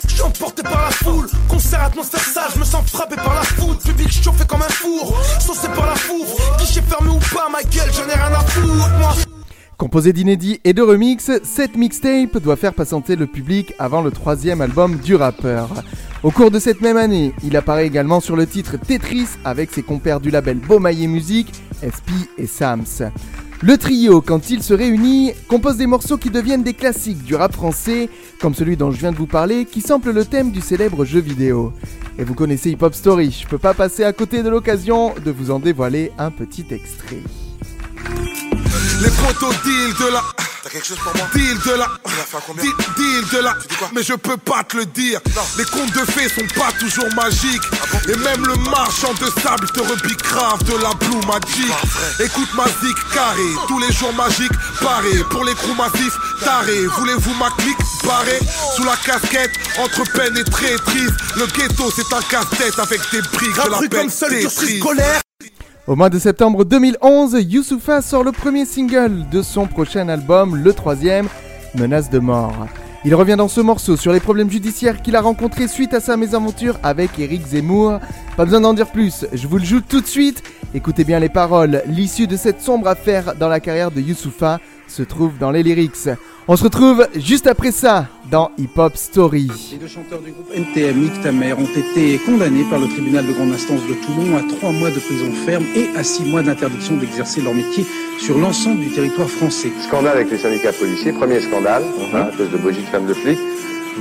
Je 0.07 0.13
suis 0.13 0.21
emporté 0.21 0.61
par 0.61 0.83
la 0.83 0.91
foule 0.91 1.27
Concert 1.49 1.81
atmosphère 1.81 2.19
sale 2.19 2.49
Je 2.53 2.59
me 2.59 2.65
sens 2.65 2.85
frappé 2.91 3.15
par 3.15 3.33
la 3.33 3.41
foule 3.41 3.77
Public 3.77 4.11
chauffé 4.11 4.45
comme 4.45 4.61
un 4.61 4.69
four 4.69 5.19
Saucé 5.39 5.67
par 5.69 5.87
la 5.87 5.95
four 5.95 6.25
Guichet 6.59 6.83
fermé 6.87 7.09
ou 7.09 7.19
pas 7.33 7.49
ma 7.49 7.63
gueule 7.63 7.91
J'en 7.93 8.07
ai 8.07 8.13
rien 8.13 8.31
à 8.31 8.41
foutre 8.41 8.89
Moi 8.99 9.32
Composé 9.83 10.13
d'inédits 10.13 10.61
et 10.63 10.71
de 10.71 10.81
remix, 10.81 11.29
cette 11.43 11.75
mixtape 11.75 12.37
doit 12.37 12.55
faire 12.55 12.73
patienter 12.73 13.17
le 13.17 13.27
public 13.27 13.73
avant 13.77 14.01
le 14.01 14.11
troisième 14.11 14.61
album 14.61 14.95
du 14.95 15.13
rappeur. 15.13 15.67
Au 16.23 16.31
cours 16.31 16.51
de 16.51 16.59
cette 16.59 16.79
même 16.79 16.95
année, 16.95 17.33
il 17.43 17.57
apparaît 17.57 17.85
également 17.85 18.21
sur 18.21 18.37
le 18.37 18.47
titre 18.47 18.77
Tetris 18.77 19.27
avec 19.43 19.71
ses 19.71 19.83
compères 19.83 20.21
du 20.21 20.31
label 20.31 20.57
Beaumaillé 20.59 21.07
Music, 21.07 21.51
SP 21.83 22.15
et 22.37 22.47
Sams. 22.47 23.11
Le 23.61 23.77
trio, 23.77 24.21
quand 24.21 24.49
il 24.49 24.63
se 24.63 24.73
réunit, 24.73 25.33
compose 25.49 25.75
des 25.75 25.85
morceaux 25.85 26.17
qui 26.17 26.29
deviennent 26.29 26.63
des 26.63 26.73
classiques 26.73 27.25
du 27.25 27.35
rap 27.35 27.51
français, 27.51 28.07
comme 28.39 28.55
celui 28.55 28.77
dont 28.77 28.89
je 28.89 28.99
viens 28.99 29.11
de 29.11 29.17
vous 29.17 29.27
parler, 29.27 29.65
qui 29.65 29.81
sample 29.81 30.11
le 30.11 30.23
thème 30.23 30.51
du 30.51 30.61
célèbre 30.61 31.03
jeu 31.03 31.19
vidéo. 31.19 31.73
Et 32.17 32.23
vous 32.23 32.35
connaissez 32.35 32.71
Hip 32.71 32.83
Hop 32.83 32.95
Story, 32.95 33.37
je 33.37 33.49
peux 33.49 33.57
pas 33.57 33.73
passer 33.73 34.05
à 34.05 34.13
côté 34.13 34.43
de 34.43 34.49
l'occasion 34.49 35.13
de 35.25 35.29
vous 35.29 35.51
en 35.51 35.59
dévoiler 35.59 36.13
un 36.17 36.31
petit 36.31 36.67
extrait. 36.71 37.23
Les 39.01 39.09
potos 39.09 39.53
deal 39.63 39.93
de 39.99 40.11
la. 40.13 40.21
T'as 40.63 40.69
quelque 40.69 40.87
chose 40.87 40.97
pour 41.03 41.13
moi 41.17 41.27
Deal 41.33 41.57
de 41.65 41.71
la. 41.73 41.87
Tu 42.05 42.11
fait 42.13 42.37
à 42.37 42.41
combien 42.47 42.63
Deal, 42.63 42.73
deal 42.95 43.29
de 43.33 43.37
la. 43.39 43.53
dis 43.67 43.75
quoi 43.75 43.89
Mais 43.93 44.01
je 44.03 44.13
peux 44.13 44.37
pas 44.37 44.63
te 44.63 44.77
le 44.77 44.85
dire. 44.85 45.19
Les 45.57 45.65
contes 45.65 45.91
de 45.91 46.05
fées 46.11 46.29
sont 46.29 46.47
pas 46.57 46.71
toujours 46.79 47.13
magiques. 47.15 47.61
Ah 47.93 47.97
Et 48.07 48.15
même 48.15 48.45
le 48.47 48.55
marchand 48.71 49.13
de 49.19 49.25
sable 49.41 49.67
te 49.71 49.81
repique 49.81 50.21
grave 50.23 50.63
de 50.63 50.77
la 50.81 50.91
Blue 50.91 51.19
Magic. 51.27 51.73
Écoute 52.19 52.47
ma 52.55 52.65
zik 52.65 52.95
carré. 53.13 53.41
Tous 53.67 53.79
les 53.79 53.91
jours 53.91 54.13
magiques, 54.13 54.53
paré. 54.81 55.11
Pour 55.31 55.43
les 55.43 55.53
crews 55.55 55.75
massifs, 55.75 56.15
taré. 56.45 56.85
Voulez-vous 56.97 57.33
ma 57.33 57.49
clique 57.57 57.77
barré 58.05 58.39
Sous 58.77 58.83
la 58.85 58.95
casquette, 58.95 59.51
entre 59.79 60.03
peine 60.13 60.37
et 60.37 60.43
traîtrise? 60.45 61.11
Le 61.35 61.45
ghetto, 61.47 61.91
c'est 61.93 62.13
un 62.15 62.21
casse-tête 62.21 62.79
avec 62.79 63.01
des 63.11 63.21
briques. 63.21 63.53
Truc 63.53 63.69
l'appelle 63.71 63.89
comme 63.89 64.09
seul 64.09 64.49
scolaire 64.49 65.22
Au 65.85 65.97
mois 65.97 66.09
de 66.09 66.17
septembre 66.17 66.63
2011, 66.63 67.39
Youssoufa 67.41 68.01
sort 68.01 68.23
le 68.23 68.31
premier 68.31 68.63
single 68.63 69.25
de 69.29 69.41
son 69.41 69.67
prochain 69.67 70.07
album, 70.07 70.55
le 70.55 70.71
troisième, 70.71 71.27
Menace 71.75 72.09
de 72.09 72.19
mort. 72.19 72.67
Il 73.03 73.13
revient 73.13 73.35
dans 73.37 73.49
ce 73.49 73.59
morceau 73.59 73.97
sur 73.97 74.13
les 74.13 74.21
problèmes 74.21 74.49
judiciaires 74.49 75.01
qu'il 75.01 75.17
a 75.17 75.21
rencontrés 75.21 75.67
suite 75.67 75.93
à 75.93 75.99
sa 75.99 76.15
mésaventure 76.15 76.79
avec 76.83 77.19
Eric 77.19 77.45
Zemmour. 77.45 77.99
Pas 78.37 78.45
besoin 78.45 78.61
d'en 78.61 78.73
dire 78.73 78.93
plus, 78.93 79.25
je 79.33 79.45
vous 79.45 79.57
le 79.57 79.65
joue 79.65 79.81
tout 79.81 79.99
de 79.99 80.07
suite. 80.07 80.41
Écoutez 80.73 81.03
bien 81.03 81.19
les 81.19 81.27
paroles, 81.27 81.83
l'issue 81.85 82.27
de 82.27 82.37
cette 82.37 82.61
sombre 82.61 82.87
affaire 82.87 83.35
dans 83.35 83.49
la 83.49 83.59
carrière 83.59 83.91
de 83.91 83.99
Youssoufa 83.99 84.61
se 84.93 85.01
trouve 85.03 85.37
dans 85.39 85.49
les 85.49 85.63
lyrics. 85.63 86.07
On 86.47 86.55
se 86.55 86.63
retrouve 86.63 87.07
juste 87.15 87.47
après 87.47 87.71
ça 87.71 88.07
dans 88.29 88.51
Hip 88.59 88.77
Hop 88.77 88.95
Story. 88.95 89.49
Les 89.71 89.77
deux 89.77 89.87
chanteurs 89.87 90.21
du 90.21 90.31
groupe 90.31 90.51
NTM 90.53 91.05
Ictamer 91.05 91.53
ont 91.53 91.65
été 91.65 92.19
condamnés 92.19 92.65
par 92.69 92.79
le 92.79 92.87
tribunal 92.87 93.25
de 93.25 93.33
grande 93.33 93.53
instance 93.53 93.81
de 93.87 93.93
Toulon 94.05 94.37
à 94.37 94.43
trois 94.55 94.71
mois 94.71 94.91
de 94.91 94.99
prison 94.99 95.31
ferme 95.45 95.65
et 95.75 95.89
à 95.97 96.03
six 96.03 96.23
mois 96.23 96.43
d'interdiction 96.43 96.97
d'exercer 96.97 97.41
leur 97.41 97.55
métier 97.55 97.85
sur 98.19 98.37
l'ensemble 98.37 98.81
du 98.81 98.91
territoire 98.91 99.29
français. 99.29 99.71
Scandale 99.87 100.17
avec 100.17 100.29
les 100.29 100.37
syndicats 100.37 100.73
policiers, 100.73 101.13
premier 101.13 101.41
scandale, 101.41 101.83
hein, 102.13 102.27
à 102.31 102.37
cause 102.37 102.51
de 102.51 102.57
Brigitte 102.57 102.87
Femme 102.89 103.07
de 103.07 103.13
flic. 103.15 103.39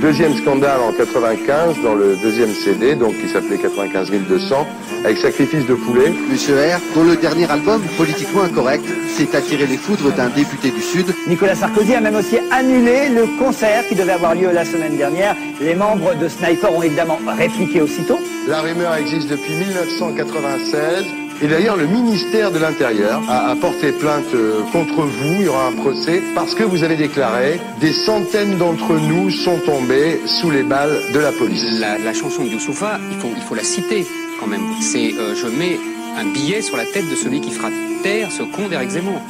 Deuxième 0.01 0.35
scandale 0.35 0.79
en 0.81 0.91
95 0.91 1.75
dans 1.83 1.93
le 1.93 2.15
deuxième 2.15 2.53
CD, 2.53 2.95
donc 2.95 3.15
qui 3.19 3.29
s'appelait 3.29 3.57
95 3.57 4.11
200, 4.27 4.67
avec 5.05 5.17
sacrifice 5.17 5.65
de 5.67 5.75
poulet. 5.75 6.11
Monsieur 6.31 6.55
R, 6.55 6.79
dont 6.95 7.03
le 7.03 7.15
dernier 7.15 7.49
album, 7.49 7.81
politiquement 7.95 8.41
incorrect, 8.41 8.83
s'est 9.07 9.35
attiré 9.35 9.67
les 9.67 9.77
foudres 9.77 10.11
d'un 10.11 10.29
député 10.29 10.71
du 10.71 10.81
Sud. 10.81 11.13
Nicolas 11.27 11.55
Sarkozy 11.55 11.93
a 11.93 12.01
même 12.01 12.15
aussi 12.15 12.37
annulé 12.51 13.09
le 13.09 13.27
concert 13.37 13.87
qui 13.87 13.95
devait 13.95 14.13
avoir 14.13 14.33
lieu 14.33 14.51
la 14.51 14.65
semaine 14.65 14.97
dernière. 14.97 15.35
Les 15.61 15.75
membres 15.75 16.15
de 16.15 16.27
Sniper 16.27 16.73
ont 16.73 16.81
évidemment 16.81 17.19
répliqué 17.37 17.81
aussitôt. 17.81 18.19
La 18.47 18.61
rumeur 18.61 18.95
existe 18.95 19.29
depuis 19.29 19.53
1996. 19.53 21.22
Et 21.41 21.47
d'ailleurs, 21.47 21.75
le 21.75 21.87
ministère 21.87 22.51
de 22.51 22.59
l'Intérieur 22.59 23.21
a, 23.29 23.55
porté 23.55 23.91
plainte 23.91 24.33
euh, 24.33 24.61
contre 24.71 25.01
vous. 25.01 25.35
Il 25.39 25.45
y 25.45 25.47
aura 25.47 25.67
un 25.67 25.73
procès 25.73 26.21
parce 26.35 26.55
que 26.55 26.63
vous 26.63 26.83
avez 26.83 26.95
déclaré 26.95 27.59
des 27.81 27.91
centaines 27.91 28.57
d'entre 28.57 28.93
nous 28.93 29.29
sont 29.29 29.57
tombés 29.65 30.21
sous 30.25 30.51
les 30.51 30.63
balles 30.63 30.97
de 31.13 31.19
la 31.19 31.31
police. 31.31 31.65
La, 31.79 32.13
chanson 32.13 32.43
de 32.43 32.49
Youssoufa, 32.49 32.99
il 33.11 33.41
faut, 33.41 33.55
la 33.55 33.63
citer 33.63 34.05
quand 34.39 34.47
même. 34.47 34.63
C'est 34.81 35.13
euh, 35.13 35.35
Je 35.35 35.47
mets 35.47 35.79
un 36.17 36.25
billet 36.25 36.61
sur 36.61 36.77
la 36.77 36.85
tête 36.85 37.09
de 37.09 37.15
celui 37.15 37.41
qui 37.41 37.51
fera 37.51 37.69
taire 38.03 38.31
ce 38.31 38.43
con 38.43 38.67
d'Éric 38.69 38.91
Zemmour. 38.91 39.21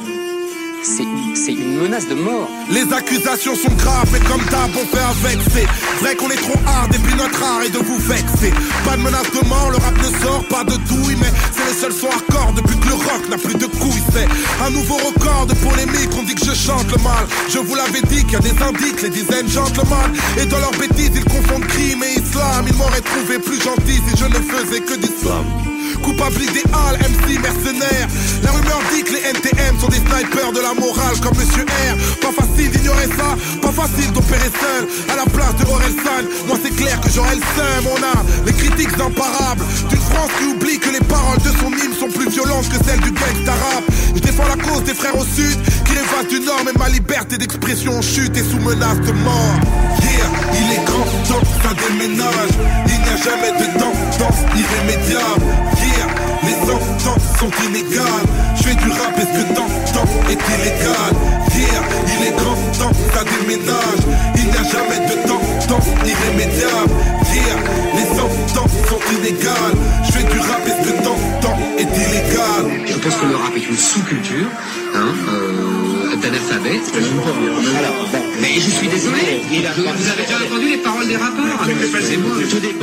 C'est 0.84 1.52
une 1.52 1.80
menace 1.80 2.06
de 2.08 2.14
mort. 2.14 2.46
Les 2.68 2.92
accusations 2.92 3.56
sont 3.56 3.72
graves, 3.72 4.08
mais 4.12 4.18
comme 4.20 4.44
d'hab, 4.50 4.70
on 4.76 4.84
fait 4.84 5.02
avec. 5.02 5.38
C'est 5.50 5.66
vrai 6.04 6.14
qu'on 6.14 6.28
est 6.30 6.36
trop 6.36 6.58
hard, 6.66 6.94
et 6.94 6.98
puis 6.98 7.14
notre 7.14 7.42
art 7.42 7.62
est 7.62 7.70
de 7.70 7.78
vous 7.78 7.96
vexer. 7.96 8.52
Pas 8.84 8.96
de 8.98 9.00
menace 9.00 9.30
de 9.32 9.48
mort, 9.48 9.70
le 9.70 9.78
rap 9.78 9.96
ne 9.96 10.18
sort 10.22 10.44
pas 10.50 10.62
de 10.62 10.76
douille, 10.84 11.16
mais 11.18 11.32
c'est 11.52 11.64
les 11.72 11.80
seuls 11.80 11.92
sons 11.92 12.10
hardcore 12.10 12.52
depuis 12.54 12.76
que 12.76 12.88
le 12.88 12.94
rock 12.94 13.22
n'a 13.30 13.38
plus 13.38 13.54
de 13.54 13.64
couilles. 13.64 14.02
C'est 14.12 14.28
un 14.62 14.70
nouveau 14.70 14.96
record 14.96 15.46
de 15.46 15.54
polémique, 15.54 16.10
on 16.18 16.22
dit 16.22 16.34
que 16.34 16.44
je 16.44 16.54
chante 16.54 16.90
le 16.92 17.02
mal. 17.02 17.24
Je 17.48 17.60
vous 17.60 17.74
l'avais 17.74 18.02
dit 18.02 18.22
qu'il 18.24 18.34
y 18.34 18.36
a 18.36 18.40
des 18.40 18.62
indices, 18.62 19.02
les 19.02 19.10
dizaines 19.10 19.48
gentlemen. 19.48 20.12
Et 20.38 20.44
dans 20.44 20.58
leurs 20.58 20.76
bêtises, 20.78 21.12
ils 21.14 21.24
confondent 21.24 21.66
crime 21.66 22.04
et 22.04 22.20
islam. 22.20 22.66
Ils 22.68 22.76
m'auraient 22.76 23.00
trouvé 23.00 23.38
plus 23.38 23.60
gentil 23.60 24.02
si 24.06 24.16
je 24.18 24.26
ne 24.26 24.34
faisais 24.34 24.80
que 24.80 24.96
d'islam. 24.96 25.63
Coupable 26.02 26.42
idéal, 26.42 26.98
MC 26.98 27.38
mercenaire. 27.40 28.08
La 28.42 28.50
rumeur 28.50 28.80
dit 28.92 29.02
que 29.02 29.12
les 29.12 29.24
NTM 29.30 29.78
sont 29.80 29.88
des 29.88 29.98
snipers 29.98 30.52
de 30.52 30.60
la 30.60 30.74
morale 30.74 31.18
comme 31.22 31.36
Monsieur 31.36 31.64
R. 31.64 32.20
Pas 32.20 32.32
facile 32.32 32.70
d'ignorer 32.70 33.08
ça, 33.16 33.36
pas 33.60 33.72
facile 33.72 34.12
d'opérer 34.12 34.50
seul. 34.60 34.88
À 35.12 35.16
la 35.16 35.24
place 35.24 35.56
de 35.56 35.64
Orelsan, 35.66 36.24
moi 36.46 36.58
c'est 36.62 36.74
clair 36.74 37.00
que 37.00 37.10
j'aurais 37.10 37.36
le 37.36 37.46
seum. 37.56 37.84
On 37.94 38.02
a 38.02 38.22
les 38.46 38.52
critiques 38.52 38.94
imparables 39.00 39.64
d'une 39.88 40.00
France 40.00 40.30
qui 40.38 40.44
oublie 40.46 40.78
que 40.78 40.90
les 40.90 41.04
paroles 41.06 41.38
de 41.38 41.50
son 41.60 41.70
hymne 41.70 41.94
sont 41.98 42.08
plus 42.08 42.28
violentes 42.30 42.68
que 42.68 42.84
celles 42.84 43.00
du 43.00 43.10
gangsta 43.10 43.52
rap. 43.52 43.84
Je 44.14 44.20
défends 44.20 44.48
la 44.48 44.56
cause 44.56 44.84
des 44.84 44.94
frères 44.94 45.16
au 45.16 45.24
sud 45.24 45.58
qui 45.84 45.92
rêvent 45.92 46.28
du 46.28 46.40
nord, 46.40 46.62
mais 46.64 46.72
ma 46.78 46.88
liberté 46.88 47.36
d'expression 47.38 48.00
chute 48.02 48.36
et 48.36 48.42
sous 48.42 48.58
menace 48.60 49.00
de 49.00 49.12
mort. 49.12 49.58
Yeah, 50.00 50.30
il 50.52 50.72
est 50.72 50.84
grand 50.84 51.04
temps 51.28 51.44
ça 51.62 51.70
déménage. 51.74 52.54
Il 52.86 53.00
n'y 53.00 53.08
a 53.08 53.16
jamais 53.16 53.52
de 53.52 53.78
tendance 53.78 54.40
irrémédiable. 54.54 55.73
Yeah, 55.80 56.06
les 56.42 56.58
sentences 56.66 57.38
sont 57.38 57.50
inégales. 57.68 58.26
Je 58.56 58.62
fais 58.62 58.74
du 58.74 58.90
rap, 58.90 59.18
est-ce 59.18 59.44
que 59.44 59.54
temps 59.54 59.66
est 60.28 60.42
illégal? 60.54 61.12
Yeah, 61.54 61.82
il 62.08 62.26
est 62.28 62.36
grand 62.36 62.56
temps 62.78 62.94
ça 63.12 63.22
déménage. 63.24 64.02
Il 64.36 64.46
n'y 64.46 64.56
a 64.56 64.62
jamais 64.64 65.00
de 65.06 65.14
tendance 65.28 65.86
irrémédiable. 66.04 66.92
Yeah, 67.32 67.58
Je 69.10 70.12
fais 70.12 70.22
du 70.24 70.38
rap, 70.40 70.66
est-ce 70.66 70.88
que 70.90 71.02
temps 71.04 71.58
est 71.78 71.82
illégal? 71.82 72.86
Je 72.86 72.94
pense 72.94 73.14
que 73.16 73.26
le 73.26 73.36
rap 73.36 73.52
est 73.56 73.68
une 73.68 73.76
sous-culture 73.76 74.48
hein, 74.94 75.12
euh, 75.28 76.16
d'analphabète. 76.16 76.82
Mais 78.40 78.54
je 78.56 78.70
suis 78.70 78.88
désolé. 78.88 79.42
Je- 79.76 79.82
vous 79.82 80.08
avez 80.10 80.22
déjà 80.22 80.38
entendu 80.46 80.68
les 80.70 80.76
paroles 80.78 81.06
des 81.06 81.16
rappeurs. 81.16 81.66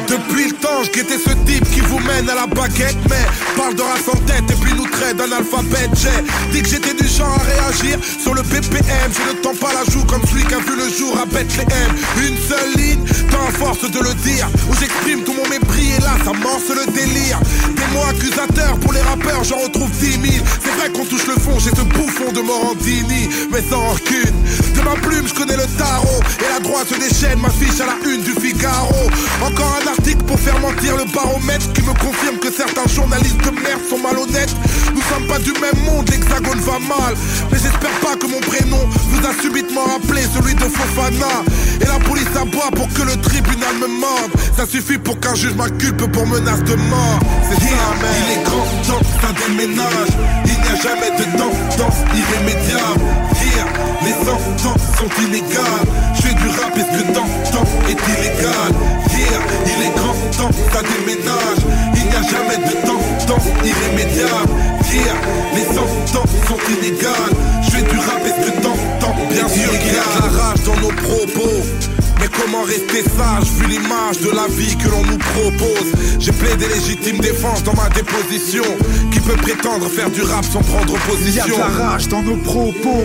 Depuis 0.07 0.45
le 0.45 0.51
temps, 0.53 0.83
je 0.83 0.91
guettais 0.91 1.17
ce 1.17 1.31
type 1.45 1.69
qui 1.71 1.79
vous 1.81 1.99
mène 1.99 2.29
à 2.29 2.35
la 2.35 2.47
baguette, 2.47 2.97
mais 3.09 3.25
parle 3.57 3.75
de 3.75 3.81
race 3.81 4.07
en 4.07 4.17
tête 4.25 4.43
et 4.49 4.55
puis 4.63 4.73
nous 4.75 4.87
traite 4.87 5.17
d'un 5.17 5.31
alphabet. 5.31 5.89
J'ai 5.95 6.53
dit 6.53 6.61
que 6.61 6.69
j'étais 6.69 6.93
du 6.93 7.07
genre 7.07 7.35
à 7.39 7.43
réagir 7.43 7.97
sur 8.21 8.33
le 8.33 8.41
BPM. 8.43 9.09
Je 9.11 9.35
ne 9.35 9.41
tends 9.41 9.55
pas 9.55 9.73
la 9.73 9.91
joue 9.91 10.03
comme 10.05 10.21
celui 10.27 10.45
qui 10.45 10.53
a 10.53 10.59
vu 10.59 10.75
le 10.77 10.87
jour 10.89 11.17
à 11.19 11.25
Bethléem. 11.25 11.91
Une 12.17 12.37
seule 12.37 12.73
ligne, 12.77 13.03
tant 13.31 13.45
à 13.47 13.51
force 13.51 13.89
de 13.89 13.99
le 13.99 14.13
dire, 14.23 14.47
où 14.69 14.73
j'exprime 14.79 15.21
tout 15.23 15.33
mon 15.33 15.47
mépris 15.49 15.91
et 15.97 16.01
ça 16.23 16.33
morce 16.33 16.69
le 16.69 16.91
délire. 16.91 17.39
Des 17.75 17.87
mots 17.93 18.05
accusateurs 18.09 18.77
pour 18.79 18.93
les 18.93 19.01
rappeurs, 19.01 19.43
j'en 19.43 19.57
retrouve 19.57 19.89
10 19.91 20.11
000. 20.11 20.45
C'est 20.63 20.71
vrai 20.77 20.89
qu'on 20.91 21.05
touche 21.05 21.27
le 21.27 21.35
fond, 21.35 21.57
j'ai 21.59 21.69
ce 21.71 21.81
bouffon 21.81 22.31
de 22.31 22.41
Morandini, 22.41 23.29
mais 23.51 23.63
sans 23.69 23.81
rancune. 23.81 24.35
De 24.75 24.81
ma 24.81 24.95
plume, 24.95 25.27
je 25.27 25.33
connais 25.33 25.57
le 25.57 25.65
tarot, 25.77 26.21
et 26.39 26.53
la 26.53 26.59
droite 26.59 26.87
se 26.87 26.95
déchaîne, 26.95 27.39
m'affiche 27.39 27.79
à 27.81 27.85
la 27.87 27.97
une 28.09 28.21
du 28.21 28.31
Figaro. 28.31 29.09
Encore 29.43 29.79
un 29.83 29.87
article 29.87 30.23
pour 30.25 30.39
faire 30.39 30.59
mentir 30.59 30.97
le 30.97 31.05
baromètre 31.13 31.71
qui 31.73 31.81
me 31.81 31.93
confirme 31.93 32.37
que 32.39 32.51
certains 32.51 32.87
journalistes 32.87 33.41
de 33.43 33.51
merde 33.51 33.81
sont 33.89 33.99
malhonnêtes. 33.99 34.55
Nous 34.93 35.01
sommes 35.09 35.27
pas 35.27 35.39
du 35.39 35.51
même 35.53 35.79
monde, 35.85 36.09
l'hexagone 36.09 36.59
va 36.59 36.79
mal. 36.79 37.15
Mais 37.51 37.57
j'espère 37.57 37.93
pas 38.01 38.15
que 38.15 38.27
mon 38.27 38.39
prénom 38.39 38.79
vous 39.09 39.27
a 39.27 39.33
subitement 39.41 39.85
rappelé 39.85 40.21
celui 40.33 40.55
de 40.55 40.65
Fofana. 40.65 41.43
Et 41.81 41.85
la 41.85 41.99
police 41.99 42.27
aboie 42.35 42.71
pour 42.75 42.87
que 42.93 43.01
le 43.01 43.15
tribunal 43.21 43.75
me 43.79 43.87
morde. 43.87 44.31
Ça 44.55 44.65
suffit 44.65 44.97
pour 44.97 45.19
qu'un 45.19 45.35
juge 45.35 45.55
m'inculpe 45.91 46.11
pour 46.11 46.27
menace 46.27 46.63
de 46.63 46.75
mort. 46.75 47.19
C'est 47.49 47.59
ça, 47.59 47.75
man. 48.01 48.11
Il 48.25 48.39
est 48.39 48.43
grand 48.43 48.65
temps 48.87 49.05
ça 49.21 49.29
déménage. 49.47 50.13
Il 50.45 50.53
n'y 50.53 50.67
a 50.67 50.75
jamais 50.75 51.11
de 51.17 51.37
tendance 51.37 51.99
irrémédiable. 52.13 53.05
Here, 53.41 53.67
les 54.03 54.25
sentences 54.25 54.87
sont 54.97 55.21
inégales. 55.21 55.87
Je 56.15 56.21
fais 56.21 56.33
du 56.33 56.47
rap, 56.47 56.77
est-ce 56.77 56.97
que 56.97 57.13
temps 57.13 57.65
est 57.87 58.01
illégal? 58.11 58.71
Here, 59.11 59.41
il 59.65 59.85
est 59.85 59.95
grand 59.95 60.15
temps 60.37 60.55
ça 60.73 60.81
déménage. 60.81 61.61
Il 61.95 62.03
n'y 62.03 62.15
a 62.15 62.21
jamais 62.23 62.57
de 62.57 62.73
tendance 62.85 63.47
irrémédiable. 63.63 64.51
Here, 64.91 65.15
les 65.55 65.65
sentences 65.65 66.35
sont 66.47 66.59
inégales. 66.69 67.33
Je 67.63 67.69
fais 67.71 67.81
du 67.83 67.97
rap, 67.97 68.21
est-ce 68.25 68.51
que 68.51 68.61
temps 68.61 68.91
bien 69.29 69.47
sûr 69.47 69.71
qu'il 69.79 69.93
y 69.93 69.97
a 69.97 70.03
de 70.03 70.35
la 70.35 70.43
rage 70.43 70.61
dans 70.65 70.75
nos 70.81 70.93
propos. 70.93 71.90
Mais 72.21 72.27
comment 72.27 72.61
rester 72.61 73.01
sage 73.01 73.49
vu 73.57 73.65
l'image 73.65 74.19
de 74.19 74.29
la 74.29 74.45
vie 74.47 74.77
que 74.77 74.87
l'on 74.89 75.03
nous 75.03 75.17
propose? 75.17 75.91
J'ai 76.19 76.31
plaidé 76.31 76.67
légitime 76.67 77.17
défense 77.17 77.63
dans 77.63 77.73
ma 77.73 77.89
déposition. 77.89 78.63
Qui 79.11 79.19
peut 79.21 79.35
prétendre 79.37 79.89
faire 79.89 80.11
du 80.11 80.21
rap 80.21 80.45
sans 80.45 80.61
prendre 80.61 80.93
position 81.09 81.45
de 81.47 81.59
la 81.59 81.65
rage 81.65 82.07
dans 82.09 82.21
nos 82.21 82.37
propos. 82.37 83.03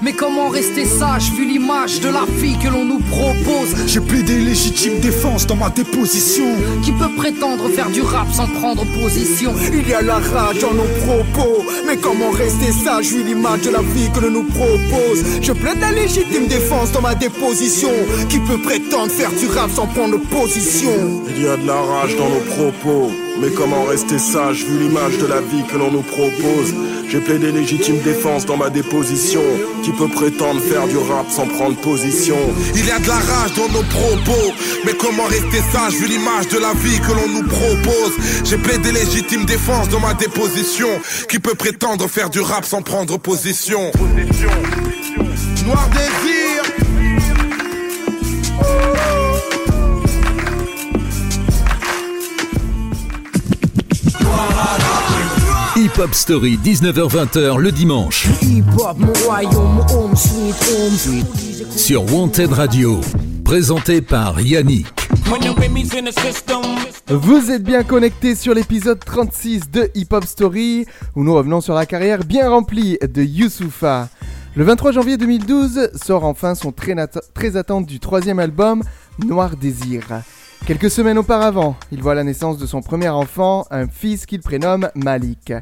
Mais 0.00 0.12
comment 0.12 0.48
rester 0.48 0.84
sage 0.84 1.30
vu 1.32 1.44
l'image 1.44 2.00
de 2.00 2.08
la 2.08 2.24
fille 2.38 2.56
que 2.58 2.68
l'on 2.68 2.84
nous 2.84 3.00
propose 3.00 3.74
J'ai 3.86 4.00
plaidé 4.00 4.38
légitime 4.38 5.00
défense 5.00 5.46
dans 5.46 5.56
ma 5.56 5.68
déposition. 5.70 6.46
Qui 6.82 6.92
peut 6.92 7.14
prétendre 7.16 7.68
faire 7.68 7.90
du 7.90 8.00
rap 8.00 8.26
sans 8.32 8.46
prendre 8.46 8.84
position 9.00 9.54
Il 9.72 9.88
y 9.88 9.94
a 9.94 10.00
la 10.00 10.18
rage 10.18 10.60
dans 10.60 10.72
nos 10.74 10.88
propos. 11.06 11.64
Mais 11.86 11.96
comment 11.96 12.30
rester 12.30 12.72
sage 12.72 13.06
vu 13.06 13.22
l'image 13.22 13.62
de 13.62 13.70
la 13.70 13.82
vie 13.82 14.10
que 14.14 14.20
l'on 14.20 14.30
nous 14.30 14.44
propose? 14.44 15.24
Je 15.42 15.52
plaide 15.52 15.80
la 15.80 15.92
légitime 15.92 16.46
défense 16.46 16.92
dans 16.92 17.02
ma 17.02 17.14
déposition. 17.14 17.90
Qui 18.28 18.38
peut 18.38 18.58
prétendre 18.58 19.10
faire 19.10 19.32
du 19.32 19.46
rap 19.46 19.70
sans 19.70 19.86
prendre 19.86 20.18
position? 20.18 21.22
Il 21.28 21.42
y 21.42 21.48
a 21.48 21.56
de 21.56 21.66
la 21.66 21.80
rage 21.80 22.16
dans 22.16 22.28
nos 22.28 22.40
propos. 22.56 23.10
Mais 23.40 23.50
comment 23.50 23.84
rester 23.84 24.18
sage 24.18 24.64
vu 24.64 24.78
l'image 24.78 25.18
de 25.18 25.26
la 25.26 25.40
vie 25.40 25.64
que 25.70 25.76
l'on 25.76 25.90
nous 25.90 26.02
propose? 26.02 26.74
J'ai 27.12 27.20
plaidé 27.20 27.52
légitime 27.52 27.98
défense 27.98 28.46
dans 28.46 28.56
ma 28.56 28.70
déposition. 28.70 29.42
Qui 29.84 29.90
peut 29.90 30.08
prétendre 30.08 30.62
faire 30.62 30.88
du 30.88 30.96
rap 30.96 31.26
sans 31.28 31.46
prendre 31.46 31.76
position? 31.76 32.38
Il 32.74 32.86
y 32.86 32.90
a 32.90 32.98
de 32.98 33.06
la 33.06 33.16
rage 33.16 33.52
dans 33.54 33.68
nos 33.68 33.82
propos. 33.82 34.54
Mais 34.86 34.94
comment 34.94 35.24
rester 35.24 35.60
sage 35.70 35.92
vu 35.92 36.06
l'image 36.06 36.48
de 36.48 36.58
la 36.58 36.72
vie 36.72 36.98
que 37.00 37.12
l'on 37.12 37.28
nous 37.28 37.46
propose? 37.46 38.12
J'ai 38.44 38.56
plaidé 38.56 38.92
légitime 38.92 39.44
défense 39.44 39.90
dans 39.90 40.00
ma 40.00 40.14
déposition. 40.14 40.88
Qui 41.28 41.38
peut 41.38 41.54
prétendre 41.54 42.08
faire 42.08 42.30
du 42.30 42.40
rap 42.40 42.64
sans 42.64 42.80
prendre 42.80 43.18
position? 43.18 43.92
Noir 45.66 45.90
désir 45.90 46.41
Hip 55.94 56.00
Hop 56.00 56.14
Story, 56.14 56.58
19h-20h 56.64 57.58
le 57.58 57.70
dimanche. 57.70 58.26
Sur 61.76 62.14
Wanted 62.14 62.52
Radio. 62.52 63.00
Présenté 63.44 64.00
par 64.00 64.40
Yannick. 64.40 64.86
Vous 67.08 67.50
êtes 67.50 67.62
bien 67.62 67.82
connectés 67.82 68.34
sur 68.34 68.54
l'épisode 68.54 69.04
36 69.04 69.70
de 69.70 69.90
Hip 69.94 70.06
Hop 70.12 70.24
Story, 70.24 70.86
où 71.14 71.24
nous 71.24 71.34
revenons 71.34 71.60
sur 71.60 71.74
la 71.74 71.84
carrière 71.84 72.24
bien 72.24 72.48
remplie 72.48 72.96
de 73.02 73.22
Youssoufa. 73.22 74.08
Le 74.56 74.64
23 74.64 74.92
janvier 74.92 75.18
2012 75.18 75.90
sort 76.02 76.24
enfin 76.24 76.54
son 76.54 76.72
très, 76.72 76.94
très 77.34 77.56
attendu 77.56 78.00
troisième 78.00 78.38
album, 78.38 78.82
Noir 79.18 79.56
Désir. 79.56 80.04
Quelques 80.64 80.92
semaines 80.92 81.18
auparavant, 81.18 81.74
il 81.90 82.00
voit 82.00 82.14
la 82.14 82.22
naissance 82.22 82.56
de 82.56 82.66
son 82.66 82.82
premier 82.82 83.08
enfant, 83.08 83.66
un 83.72 83.88
fils 83.88 84.26
qu'il 84.26 84.40
prénomme 84.40 84.90
Malik. 84.94 85.52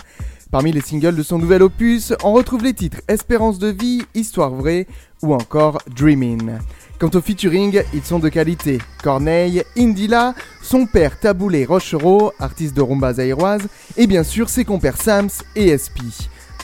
Parmi 0.51 0.73
les 0.73 0.83
singles 0.83 1.17
de 1.17 1.23
son 1.23 1.39
nouvel 1.39 1.63
opus, 1.63 2.13
on 2.23 2.35
retrouve 2.35 2.65
les 2.65 2.75
titres 2.75 3.01
Espérance 3.09 3.59
de 3.59 3.69
vie, 3.69 4.03
Histoire 4.15 4.51
vraie 4.51 4.87
ou 5.23 5.33
encore 5.33 5.79
Dreamin'. 5.97 6.59
Quant 6.99 7.11
au 7.15 7.23
featuring, 7.23 7.83
ils 7.95 8.05
sont 8.05 8.19
de 8.19 8.29
qualité. 8.29 8.79
Corneille, 9.03 9.63
Indila, 9.79 10.35
son 10.63 10.85
père 10.85 11.19
Taboulé 11.19 11.65
Rochereau, 11.65 12.33
artiste 12.39 12.77
de 12.77 12.83
rumba 12.83 13.15
zaïroise, 13.15 13.69
et 13.97 14.07
bien 14.07 14.23
sûr 14.23 14.51
ses 14.51 14.67
compères 14.67 15.01
Sams 15.01 15.31
et 15.57 15.79
SP. 15.81 16.05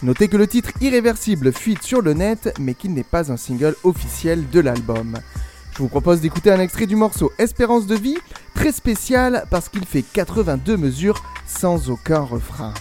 Notez 0.03 0.29
que 0.29 0.37
le 0.37 0.47
titre 0.47 0.73
Irréversible 0.83 1.55
fuite 1.55 1.83
sur 1.83 2.03
le 2.03 2.13
net, 2.13 2.53
mais 2.61 2.75
qu'il 2.75 2.93
n'est 2.93 3.03
pas 3.03 3.33
un 3.33 3.39
single 3.39 3.77
officiel 3.83 4.45
de 4.51 4.61
l'album. 4.61 5.17
Je 5.77 5.83
vous 5.83 5.89
propose 5.91 6.23
d'écouter 6.23 6.51
un 6.51 6.59
extrait 6.59 6.87
du 6.87 6.97
morceau 6.97 7.33
Espérance 7.39 7.87
de 7.87 7.97
vie, 7.97 8.17
très 8.55 8.73
spécial 8.73 9.45
parce 9.51 9.69
qu'il 9.69 9.85
fait 9.85 10.01
82 10.01 10.79
mesures 10.79 11.23
sans 11.47 11.91
aucun 11.91 12.21
refrain. 12.21 12.73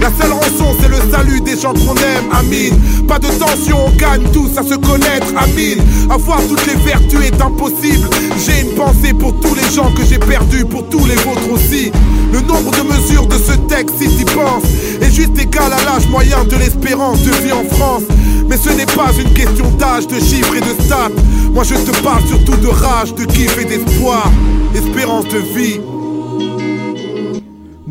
La 0.00 0.10
seule 0.20 0.32
rançon, 0.32 0.76
c'est 0.80 0.88
le 0.88 0.96
salut 1.12 1.40
des 1.40 1.58
gens 1.58 1.72
qu'on 1.72 1.94
aime, 1.94 2.26
Amine. 2.32 2.76
Pas 3.06 3.18
de 3.18 3.28
tension, 3.28 3.78
on 3.86 3.90
gagne 3.96 4.24
tous 4.32 4.50
à 4.56 4.62
se 4.62 4.74
connaître, 4.74 5.28
Amine. 5.36 5.80
Avoir 6.10 6.40
toutes 6.48 6.66
les 6.66 6.74
vertus 6.74 7.20
est 7.24 7.40
impossible. 7.40 8.08
J'ai 8.44 8.62
une 8.62 8.74
pensée 8.74 9.12
pour 9.12 9.38
tous 9.40 9.54
les 9.54 9.70
gens 9.74 9.92
que 9.92 10.02
j'ai 10.08 10.18
perdus, 10.18 10.64
pour 10.64 10.88
tous 10.88 11.06
les 11.06 11.14
vôtres 11.14 11.50
aussi. 11.52 11.92
Le 12.32 12.40
nombre 12.40 12.70
de 12.72 12.82
mesures 12.82 13.26
de 13.26 13.36
ce 13.36 13.52
texte, 13.68 13.96
si 14.00 14.08
t'y 14.08 14.24
penses, 14.24 14.64
est 15.00 15.10
juste 15.10 15.38
égal 15.38 15.72
à 15.72 15.84
l'âge 15.84 16.08
moyen 16.08 16.44
de 16.44 16.56
l'espérance 16.56 17.20
de 17.22 17.30
vie 17.30 17.52
en 17.52 17.64
France. 17.74 18.02
Mais 18.48 18.56
ce 18.56 18.70
n'est 18.70 18.86
pas 18.86 19.10
une 19.18 19.32
question 19.32 19.70
d'âge, 19.78 20.06
de 20.08 20.18
chiffres 20.18 20.56
et 20.56 20.60
de 20.60 20.82
stats. 20.82 21.10
Moi 21.52 21.64
je 21.64 21.74
te 21.74 22.02
parle 22.02 22.26
surtout 22.26 22.56
de 22.56 22.68
rage, 22.68 23.14
de 23.14 23.24
kiff 23.24 23.56
et 23.58 23.64
d'espoir. 23.64 24.30
Espérance 24.74 25.26
de 25.28 25.38
vie. 25.38 25.80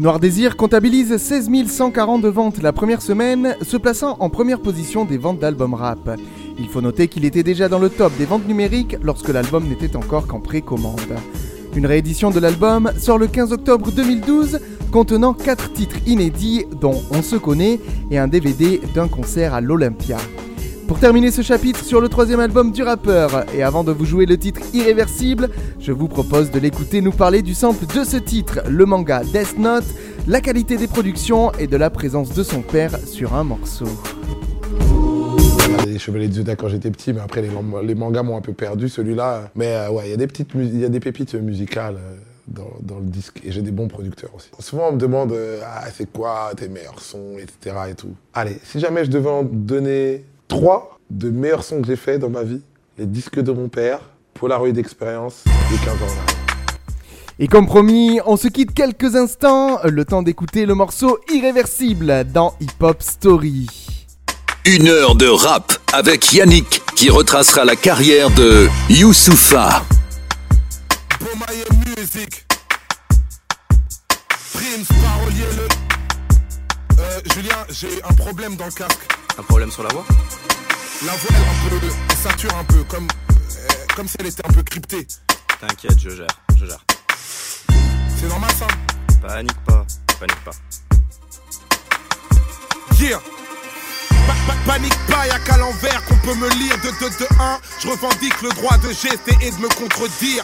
Noir 0.02 0.20
Désir 0.20 0.58
comptabilise 0.58 1.16
16 1.16 1.48
140 1.68 2.26
ventes 2.26 2.60
la 2.60 2.74
première 2.74 3.04
semaine, 3.04 3.56
se 3.62 3.78
plaçant 3.78 4.18
en 4.20 4.32
première 4.32 4.60
position 4.60 5.06
des 5.06 5.20
ventes 5.20 5.38
d'albums 5.38 5.76
rap. 5.76 6.18
Il 6.58 6.68
faut 6.70 6.82
noter 6.82 7.08
qu'il 7.08 7.24
était 7.24 7.44
déjà 7.44 7.70
dans 7.70 7.78
le 7.78 7.92
top 7.92 8.12
des 8.18 8.26
ventes 8.26 8.48
numériques 8.48 8.98
lorsque 9.04 9.30
l'album 9.30 9.68
n'était 9.68 9.96
encore 9.96 10.26
qu'en 10.26 10.40
précommande. 10.40 11.20
Une 11.76 11.86
réédition 11.86 12.32
de 12.32 12.40
l'album 12.40 12.92
sort 12.98 13.20
le 13.20 13.28
15 13.28 13.54
octobre 13.54 13.92
2012 13.92 14.60
contenant 14.92 15.36
4 15.36 15.72
titres 15.72 15.98
inédits 16.08 16.66
dont 16.82 17.00
On 17.12 17.22
se 17.22 17.36
connaît 17.36 17.80
et 18.10 18.18
un 18.18 18.28
DVD 18.28 18.82
d'un 18.96 19.08
concert 19.08 19.54
à 19.54 19.62
l'Olympia. 19.62 20.18
Pour 20.92 21.00
terminer 21.00 21.32
ce 21.32 21.42
chapitre 21.42 21.86
sur 21.86 22.02
le 22.02 22.10
troisième 22.10 22.42
album 22.42 22.74
du 22.74 22.84
rappeur, 22.84 23.46
et 23.56 23.64
avant 23.64 23.86
de 23.86 23.94
vous 23.94 24.04
jouer 24.04 24.26
le 24.26 24.38
titre 24.38 24.60
Irréversible, 24.74 25.48
je 25.80 25.94
vous 25.94 26.10
propose 26.10 26.52
de 26.52 26.60
l'écouter 26.60 27.00
nous 27.00 27.14
parler 27.14 27.42
du 27.42 27.54
sample 27.54 27.86
de 27.86 28.04
ce 28.04 28.18
titre, 28.18 28.60
le 28.68 28.86
manga 28.86 29.22
Death 29.24 29.58
Note, 29.58 29.86
la 30.28 30.42
qualité 30.42 30.76
des 30.76 30.88
productions 30.88 31.54
et 31.54 31.68
de 31.68 31.78
la 31.78 31.90
présence 31.90 32.34
de 32.34 32.44
son 32.44 32.62
père 32.62 32.92
sur 33.08 33.36
un 33.36 33.46
morceau. 33.46 33.88
Les 35.88 35.98
Chevaliers 35.98 36.30
Zodiac 36.30 36.60
quand 36.60 36.68
j'étais 36.68 36.92
petit, 36.92 37.14
mais 37.14 37.22
après 37.22 37.42
les, 37.42 37.96
mangas 37.96 38.24
m'ont 38.24 38.36
un 38.36 38.42
peu 38.42 38.52
perdu 38.52 38.90
celui-là. 38.90 39.50
Mais 39.56 39.68
euh, 39.68 39.92
ouais, 39.92 40.08
il 40.08 40.12
y 40.12 40.14
a 40.14 40.18
des 40.18 40.28
petites, 40.28 40.50
y 40.54 40.84
a 40.84 40.90
des 40.90 41.00
pépites 41.00 41.36
musicales 41.36 41.96
euh, 41.96 42.16
dans, 42.50 42.70
dans 42.82 43.00
le 43.00 43.06
disque 43.06 43.40
et 43.46 43.54
j'ai 43.54 43.62
des 43.62 43.72
bons 43.72 43.88
producteurs 43.88 44.36
aussi. 44.36 44.50
Souvent 44.60 44.90
on 44.90 44.92
me 44.92 45.00
demande 45.00 45.32
euh, 45.32 45.62
ah 45.66 45.86
c'est 45.96 46.12
quoi 46.12 46.52
tes 46.58 46.68
meilleurs 46.68 47.00
sons, 47.02 47.38
etc. 47.38 47.78
et 47.92 47.96
tout. 47.96 48.14
Allez, 48.34 48.60
si 48.66 48.82
jamais 48.82 49.06
je 49.06 49.10
devais 49.10 49.30
en 49.30 49.44
donner 49.44 50.26
trois 50.52 51.00
de 51.10 51.30
meilleurs 51.30 51.64
sons 51.64 51.80
que 51.80 51.88
j'ai 51.88 51.96
fait 51.96 52.20
dans 52.20 52.30
ma 52.30 52.44
vie, 52.44 52.60
les 52.98 53.06
disques 53.06 53.40
de 53.40 53.54
mon 53.54 53.70
père, 53.70 54.02
Polaroid 54.34 54.74
d'expérience 54.74 55.46
et 55.74 55.86
15 55.86 55.94
ans. 55.94 56.06
Et 57.40 57.48
comme 57.48 57.66
promis, 57.66 58.20
on 58.26 58.36
se 58.36 58.50
quitte 58.50 58.74
quelques 58.74 59.16
instants, 59.16 59.80
le 59.86 60.04
temps 60.04 60.22
d'écouter 60.22 60.66
le 60.66 60.76
morceau 60.76 61.20
Irréversible 61.34 62.26
dans 62.34 62.54
Hip 62.60 62.84
Hop 62.84 63.02
Story. 63.02 63.68
Une 64.66 64.90
heure 64.90 65.16
de 65.16 65.26
rap 65.26 65.72
avec 65.94 66.34
Yannick 66.34 66.82
qui 66.98 67.10
retracera 67.10 67.64
la 67.64 67.78
carrière 67.78 68.30
de 68.32 68.68
Youssoufa. 68.90 69.84
Music. 71.98 72.46
Prince, 74.52 74.88
parolier, 75.02 75.46
le. 75.56 77.00
Euh, 77.00 77.20
Julien, 77.34 77.56
j'ai 77.70 78.04
un 78.04 78.14
problème 78.14 78.58
dans 78.58 78.66
le 78.66 78.72
casque. 78.72 79.08
Un 79.38 79.44
problème 79.44 79.72
sur 79.72 79.84
la 79.84 79.90
voix? 79.90 80.06
La 81.06 81.14
voix, 81.14 81.30
elle, 81.32 81.76
un 81.76 81.80
peu, 81.80 81.88
elle 82.10 82.16
sature 82.18 82.56
un 82.56 82.64
peu, 82.64 82.84
comme, 82.84 83.08
euh, 83.32 83.68
comme 83.96 84.08
si 84.08 84.16
elle 84.20 84.28
était 84.28 84.46
un 84.48 84.52
peu 84.54 84.62
cryptée. 84.64 85.08
T'inquiète, 85.60 86.00
je 86.00 86.10
gère, 86.10 86.28
je 86.60 86.66
gère. 86.66 86.84
C'est 88.20 88.28
normal 88.28 88.52
ça 88.58 88.68
Panique 89.22 89.58
pas, 89.66 89.86
panique 90.20 90.44
pas. 90.44 90.52
Yeah 93.00 93.20
Pa- 94.28 94.34
pa- 94.48 94.58
Panique 94.74 94.98
pas, 95.08 95.26
y'a 95.28 95.40
qu'à 95.40 95.58
l'envers 95.58 96.04
qu'on 96.06 96.18
peut 96.18 96.36
me 96.36 96.50
lire 96.50 96.76
de 96.78 96.92
2 97.00 97.10
de 97.10 97.28
1. 97.40 97.60
Je 97.80 97.88
revendique 97.88 98.40
le 98.44 98.50
droit 98.50 98.78
de 98.78 98.90
gester 98.90 99.36
et 99.42 99.50
de 99.52 99.58
me 99.58 99.68
contredire. 99.70 100.44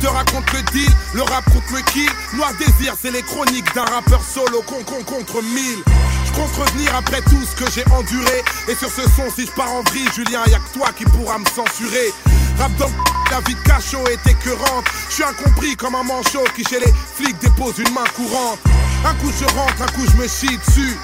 Je 0.00 0.06
te 0.06 0.12
raconte 0.12 0.52
le 0.52 0.62
deal, 0.70 0.90
le 1.14 1.22
rap 1.22 1.44
contre 1.46 1.74
le 1.74 1.80
kill. 1.90 2.08
Noir 2.34 2.52
désir, 2.58 2.94
c'est 3.00 3.10
les 3.10 3.22
chroniques 3.22 3.74
d'un 3.74 3.84
rappeur 3.84 4.22
solo 4.22 4.62
con 4.62 4.84
con 4.84 5.02
contre 5.02 5.42
mille. 5.42 5.82
Je 6.24 6.32
compte 6.32 6.54
revenir 6.54 6.94
après 6.94 7.20
tout 7.22 7.42
ce 7.42 7.56
que 7.56 7.68
j'ai 7.72 7.84
enduré. 7.90 8.44
Et 8.68 8.76
sur 8.76 8.88
ce 8.90 9.02
son, 9.02 9.28
si 9.34 9.46
je 9.46 9.50
pars 9.50 9.72
en 9.72 9.82
vrille, 9.82 10.08
Julien, 10.14 10.42
y'a 10.46 10.58
que 10.60 10.78
toi 10.78 10.90
qui 10.96 11.04
pourra 11.04 11.38
me 11.38 11.46
censurer. 11.46 12.12
Rap 12.60 12.70
dans 12.76 12.90
la 13.32 13.40
vie 13.40 13.54
de 13.54 13.60
cachot 13.62 14.06
est 14.06 14.24
écœurante. 14.30 14.84
Je 15.08 15.14
suis 15.14 15.24
incompris 15.24 15.74
comme 15.74 15.96
un 15.96 16.04
manchot 16.04 16.44
qui 16.54 16.62
chez 16.62 16.78
les 16.78 16.92
flics 17.16 17.38
dépose 17.40 17.78
une 17.78 17.92
main 17.92 18.06
courante. 18.14 18.60
Un 19.04 19.14
coup 19.14 19.32
je 19.36 19.46
rentre, 19.46 19.82
un 19.82 19.92
coup 19.96 20.06
je 20.12 20.16
me 20.16 20.28
chie 20.28 20.58
dessus. 20.64 20.96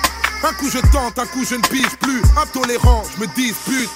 Un 0.44 0.52
coup 0.52 0.70
je 0.70 0.78
tente, 0.92 1.18
un 1.18 1.26
coup 1.26 1.44
je 1.44 1.56
ne 1.56 1.62
pige 1.62 1.96
plus. 2.00 2.22
Intolérant, 2.40 3.02
je 3.16 3.22
me 3.22 3.26
dispute. 3.34 3.90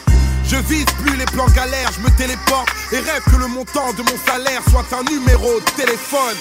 Je 0.49 0.57
vise 0.57 0.87
plus 1.05 1.17
les 1.17 1.27
plans 1.27 1.47
galères, 1.55 1.91
je 1.93 2.01
me 2.01 2.11
téléporte 2.17 2.69
et 2.93 2.99
rêve 2.99 3.23
que 3.31 3.37
le 3.37 3.47
montant 3.49 3.93
de 3.93 4.03
mon 4.03 4.17
salaire 4.27 4.63
soit 4.71 4.85
un 4.99 5.03
numéro 5.11 5.61
de 5.61 5.71
téléphone. 5.77 6.37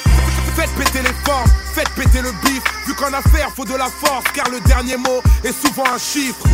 Faites 0.56 0.70
péter 0.72 1.02
les 1.02 1.14
formes, 1.26 1.50
faites 1.74 1.90
péter 1.90 2.22
le 2.22 2.32
bif. 2.44 2.64
Vu 2.88 2.94
qu'en 2.96 3.12
affaire 3.14 3.50
faut 3.56 3.66
de 3.66 3.76
la 3.76 3.90
force, 3.90 4.24
car 4.34 4.50
le 4.50 4.60
dernier 4.62 4.98
mot 4.98 5.22
est 5.44 5.52
souvent 5.54 5.84
un 5.94 5.98
chiffre. 6.00 6.46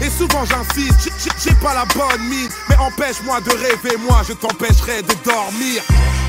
Et 0.00 0.10
souvent 0.10 0.44
j'insiste, 0.44 1.10
j'ai- 1.44 1.54
pas 1.62 1.74
la 1.74 1.84
bonne 1.94 2.22
mine 2.28 2.48
Mais 2.68 2.76
empêche-moi 2.76 3.40
de 3.42 3.50
rêver, 3.50 3.96
moi 4.08 4.22
je 4.26 4.32
t'empêcherai 4.32 5.02
de 5.02 5.14
dormir 5.22 5.80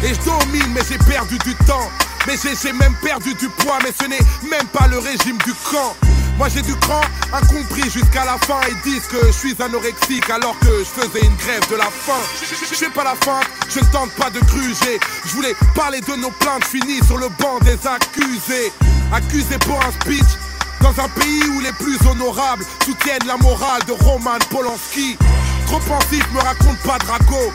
Et 0.04 0.10
je 0.14 0.20
domine 0.20 0.72
mais 0.76 0.82
j'ai 0.88 1.00
perdu 1.00 1.40
du 1.40 1.56
temps 1.66 1.90
Mais 2.28 2.36
j'ai 2.38 2.74
même 2.74 2.94
perdu 3.02 3.34
du 3.34 3.48
poids 3.50 3.80
Mais 3.82 3.92
ce 4.00 4.06
n'est 4.08 4.20
même 4.52 4.68
pas 4.68 4.86
le 4.88 5.00
régime 5.00 5.40
du 5.44 5.54
camp 5.72 5.96
Moi 6.38 6.48
j'ai 6.50 6.62
du 6.62 6.76
cran, 6.76 7.02
incompris 7.32 7.90
jusqu'à 7.90 8.26
la 8.26 8.38
fin 8.38 8.60
Ils 8.70 8.92
disent 8.92 9.08
que 9.08 9.28
je 9.28 9.32
suis 9.32 9.56
anorexique 9.62 10.30
alors 10.30 10.58
que 10.60 10.80
je 10.80 11.02
faisais 11.02 11.26
une 11.26 11.36
grève 11.36 11.70
de 11.70 11.76
la 11.76 11.86
faim 11.86 12.22
Je 12.42 12.90
pas 12.90 13.04
la 13.04 13.16
feinte, 13.16 13.48
je 13.70 13.80
ne 13.80 13.86
tente 13.86 14.12
pas 14.12 14.30
de 14.30 14.40
gruger 14.40 15.00
Je 15.26 15.36
voulais 15.36 15.56
parler 15.76 16.02
de 16.02 16.16
nos 16.16 16.32
plaintes 16.32 16.66
finies 16.66 17.06
sur 17.06 17.18
le 17.18 17.30
banc 17.40 17.60
des 17.62 17.78
accusés 17.88 18.72
Accusés 19.12 19.60
pour 19.60 19.80
un 19.80 19.92
speech 19.92 20.38
dans 20.84 21.02
un 21.02 21.08
pays 21.08 21.44
où 21.56 21.62
les 21.62 21.72
plus 21.72 21.98
honorables 22.06 22.66
soutiennent 22.84 23.26
la 23.26 23.38
morale 23.38 23.82
de 23.88 23.94
Roman 23.94 24.38
Polanski. 24.50 25.18
Trop 25.66 25.80
pensif, 25.80 26.28
me 26.34 26.40
raconte 26.42 26.78
pas 26.80 26.98
Draco. 26.98 27.54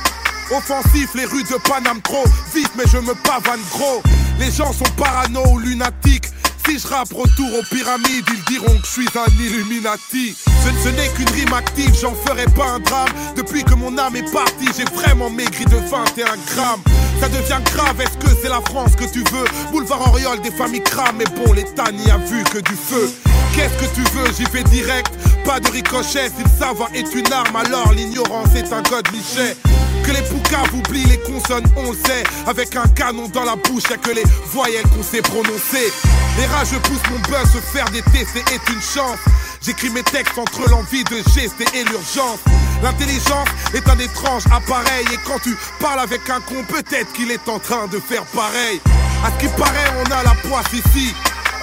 Offensif, 0.51 1.11
les 1.15 1.27
rues 1.27 1.43
de 1.43 1.57
Paname 1.69 2.01
trop 2.01 2.25
vite, 2.55 2.71
mais 2.75 2.85
je 2.91 2.97
me 2.97 3.13
pavane 3.15 3.61
gros. 3.71 4.03
Les 4.39 4.51
gens 4.51 4.73
sont 4.73 4.89
parano 4.97 5.43
ou 5.51 5.59
lunatiques. 5.59 6.25
Si 6.69 6.79
je 6.79 6.87
rappe 6.87 7.15
retour 7.15 7.49
aux 7.59 7.75
pyramides, 7.75 8.27
ils 8.31 8.45
diront 8.45 8.79
que 8.79 8.87
je 8.87 8.93
suis 8.93 9.09
un 9.15 9.43
Illuminati. 9.43 10.37
Ce, 10.83 10.89
n'est 10.91 11.09
qu'une 11.17 11.31
rime 11.31 11.55
active, 11.55 11.95
j'en 11.99 12.15
ferai 12.27 12.45
pas 12.45 12.73
un 12.73 12.81
drame. 12.81 13.09
Depuis 13.37 13.65
que 13.65 13.73
mon 13.73 13.97
âme 13.97 14.17
est 14.17 14.31
partie, 14.31 14.69
j'ai 14.77 14.85
vraiment 14.85 15.31
maigri 15.31 15.65
de 15.65 15.77
21 15.77 16.27
grammes. 16.27 16.83
Ça 17.21 17.29
devient 17.31 17.63
grave, 17.73 17.99
est-ce 18.03 18.19
que 18.19 18.35
c'est 18.43 18.51
la 18.51 18.61
France 18.61 18.97
que 18.97 19.11
tu 19.11 19.21
veux? 19.33 19.47
Boulevard 19.73 20.09
Oriol, 20.09 20.41
des 20.43 20.51
familles 20.51 20.83
crament, 20.83 21.17
mais 21.17 21.25
bon, 21.25 21.55
l'État 21.55 21.91
n'y 21.91 22.11
a 22.11 22.19
vu 22.19 22.45
que 22.45 22.59
du 22.59 22.77
feu. 22.77 23.11
Qu'est-ce 23.59 23.89
que 23.89 23.93
tu 23.93 24.03
veux 24.15 24.33
J'y 24.37 24.45
vais 24.53 24.63
direct, 24.63 25.11
pas 25.45 25.59
de 25.59 25.69
ricochet. 25.69 26.31
Si 26.31 26.45
le 26.45 26.65
savoir 26.65 26.91
est 26.95 27.13
une 27.13 27.33
arme, 27.33 27.57
alors 27.57 27.93
l'ignorance 27.93 28.55
est 28.55 28.73
un 28.73 28.85
code 28.85 29.09
lichet. 29.13 29.57
Que 30.05 30.13
les 30.13 30.23
poucaves 30.23 30.73
oublient 30.75 31.07
les 31.07 31.19
consonnes, 31.19 31.67
on 31.77 31.91
le 31.91 31.97
sait. 31.97 32.23
Avec 32.47 32.77
un 32.77 32.87
canon 32.87 33.27
dans 33.29 33.43
la 33.43 33.57
bouche, 33.57 33.83
y'a 33.91 33.97
que 33.97 34.13
les 34.13 34.23
voyelles 34.53 34.87
qu'on 34.95 35.03
sait 35.03 35.23
prononcer. 35.23 35.93
Les 36.39 36.47
rageux 36.47 36.79
poussent 36.85 37.11
mon 37.11 37.19
buzz, 37.19 37.51
se 37.53 37.59
faire 37.59 37.87
des 37.91 38.03
TC 38.03 38.39
est 38.39 38.73
une 38.73 38.81
chance. 38.81 39.19
J'écris 39.61 39.91
mes 39.91 40.05
textes 40.05 40.39
entre 40.39 40.71
l'envie 40.71 41.03
de 41.03 41.17
gester 41.35 41.67
et 41.75 41.83
l'urgence. 41.83 42.39
L'intelligence 42.81 43.49
est 43.75 43.89
un 43.91 43.99
étrange 43.99 44.45
appareil. 44.53 45.05
Et 45.13 45.19
quand 45.27 45.41
tu 45.43 45.57
parles 45.81 45.99
avec 45.99 46.31
un 46.31 46.41
con, 46.43 46.63
peut-être 46.69 47.13
qu'il 47.13 47.33
est 47.33 47.49
en 47.49 47.59
train 47.59 47.89
de 47.89 47.99
faire 47.99 48.23
pareil. 48.27 48.81
À 49.27 49.33
qui 49.33 49.49
paraît, 49.49 49.91
on 49.99 50.13
a 50.13 50.23
la 50.23 50.37
poisse 50.49 50.73
ici. 50.73 51.13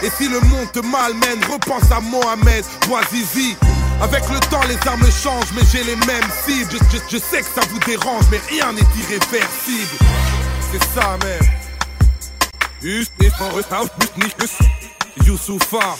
Et 0.05 0.09
si 0.19 0.29
le 0.29 0.39
monde 0.41 0.71
te 0.71 0.81
malmène, 0.81 1.43
repense 1.51 1.91
à 1.91 1.99
Mohamed 1.99 2.63
Bouazizi. 2.87 3.57
Avec 3.99 4.21
le 4.29 4.39
temps, 4.51 4.61
les 4.69 4.77
armes 4.87 5.09
changent, 5.11 5.51
mais 5.55 5.63
j'ai 5.71 5.83
les 5.83 5.95
mêmes 5.95 6.29
cibles. 6.45 6.77
Je, 7.09 7.17
sais 7.17 7.39
que 7.39 7.47
ça 7.47 7.61
vous 7.71 7.79
dérange, 7.79 8.25
mais 8.29 8.39
rien 8.47 8.71
n'est 8.71 8.81
irréversible. 8.81 9.97
C'est 10.71 10.83
ça, 10.93 11.17
même. 11.23 11.49
Juste 12.83 13.13
nicht 13.19 13.35
verrückt, 13.39 13.71
nicht 13.97 14.15
nicht 14.37 14.37
Youssoufa. 15.25 15.95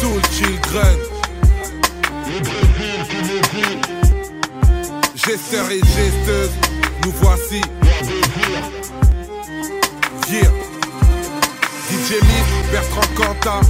Soul 0.00 0.20
Children. 0.36 0.96
Gesteur 5.26 5.68
et 5.72 5.80
gesteuse, 5.80 6.52
nous 7.04 7.10
voici. 7.20 7.60
Yeah. 10.30 10.50
DJ 11.90 12.22
Myth, 12.22 12.70
Bertrand 12.70 13.14
Cantat, 13.16 13.60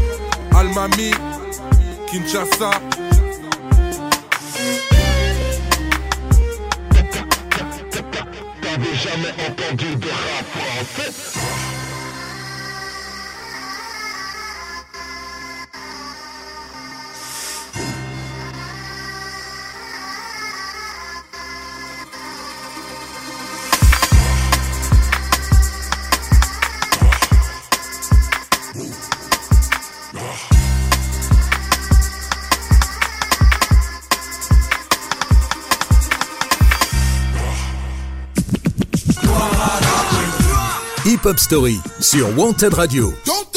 Almami, 0.55 1.13
Kinshasa. 2.11 2.71
n'avez 8.63 8.95
jamais 8.95 9.35
entendu 9.49 9.97
de 9.97 10.09
rap 10.09 10.47
français 10.53 11.76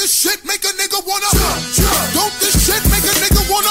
shit 0.07 0.41
make 2.89 3.05
a 3.05 3.13
nigga 3.19 3.41
wanna? 3.49 3.69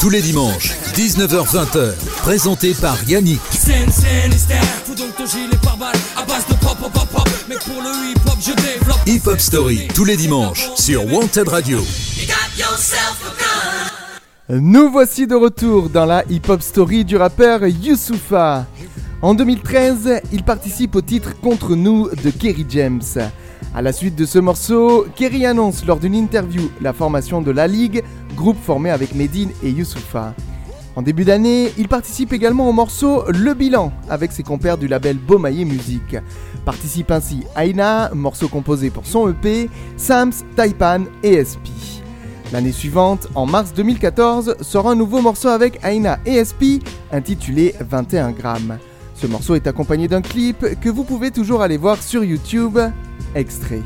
Tous 0.00 0.10
les 0.10 0.22
dimanches, 0.22 0.72
19h-20h, 0.94 1.94
présenté 2.22 2.74
par 2.74 2.96
Yannick. 3.08 3.40
Hip 3.52 3.58
hop. 8.86 8.96
Hip 9.06 9.26
Hop 9.26 9.38
Story, 9.38 9.88
tous 9.94 10.04
les 10.04 10.16
dimanches, 10.16 10.70
sur 10.76 11.04
Wanted 11.12 11.48
Radio. 11.48 11.78
You 11.78 12.26
got 12.26 12.58
yourself 12.58 13.22
a 13.26 13.30
gun. 13.38 13.94
Nous 14.60 14.90
voici 14.90 15.26
de 15.26 15.34
retour 15.34 15.88
dans 15.88 16.04
la 16.04 16.22
hip-hop 16.28 16.60
story 16.60 17.02
du 17.04 17.16
rappeur 17.16 17.66
Youssoufa. 17.66 18.66
En 19.24 19.32
2013, 19.32 20.20
il 20.32 20.42
participe 20.42 20.94
au 20.96 21.00
titre 21.00 21.40
Contre 21.40 21.76
nous 21.76 22.10
de 22.10 22.28
Kerry 22.28 22.66
James. 22.68 23.00
À 23.74 23.80
la 23.80 23.90
suite 23.94 24.16
de 24.16 24.26
ce 24.26 24.38
morceau, 24.38 25.06
Kerry 25.16 25.46
annonce 25.46 25.86
lors 25.86 25.98
d'une 25.98 26.14
interview 26.14 26.70
la 26.82 26.92
formation 26.92 27.40
de 27.40 27.50
La 27.50 27.66
Ligue, 27.66 28.04
groupe 28.36 28.58
formé 28.62 28.90
avec 28.90 29.14
Medine 29.14 29.48
et 29.62 29.70
Youssoufa. 29.70 30.34
En 30.94 31.00
début 31.00 31.24
d'année, 31.24 31.72
il 31.78 31.88
participe 31.88 32.34
également 32.34 32.68
au 32.68 32.74
morceau 32.74 33.24
Le 33.28 33.54
Bilan 33.54 33.94
avec 34.10 34.30
ses 34.30 34.42
compères 34.42 34.76
du 34.76 34.88
label 34.88 35.16
Beaumaillé 35.16 35.64
Musique. 35.64 36.18
Participe 36.66 37.10
ainsi 37.10 37.44
Aina, 37.56 38.10
morceau 38.12 38.48
composé 38.48 38.90
pour 38.90 39.06
son 39.06 39.30
EP, 39.30 39.70
Sams, 39.96 40.34
Taipan 40.54 41.04
et 41.22 41.42
SP. 41.42 41.72
L'année 42.52 42.72
suivante, 42.72 43.28
en 43.34 43.46
mars 43.46 43.72
2014, 43.72 44.56
sort 44.60 44.86
un 44.86 44.94
nouveau 44.94 45.22
morceau 45.22 45.48
avec 45.48 45.82
Aina 45.82 46.18
et 46.26 46.44
SP 46.44 46.84
intitulé 47.10 47.74
21 47.80 48.32
grammes. 48.32 48.76
Ce 49.24 49.28
morceau 49.30 49.54
est 49.54 49.66
accompagné 49.66 50.06
d'un 50.06 50.20
clip 50.20 50.78
que 50.82 50.90
vous 50.90 51.02
pouvez 51.02 51.30
toujours 51.30 51.62
aller 51.62 51.78
voir 51.78 52.02
sur 52.02 52.22
YouTube. 52.22 52.78
Extrait. 53.34 53.80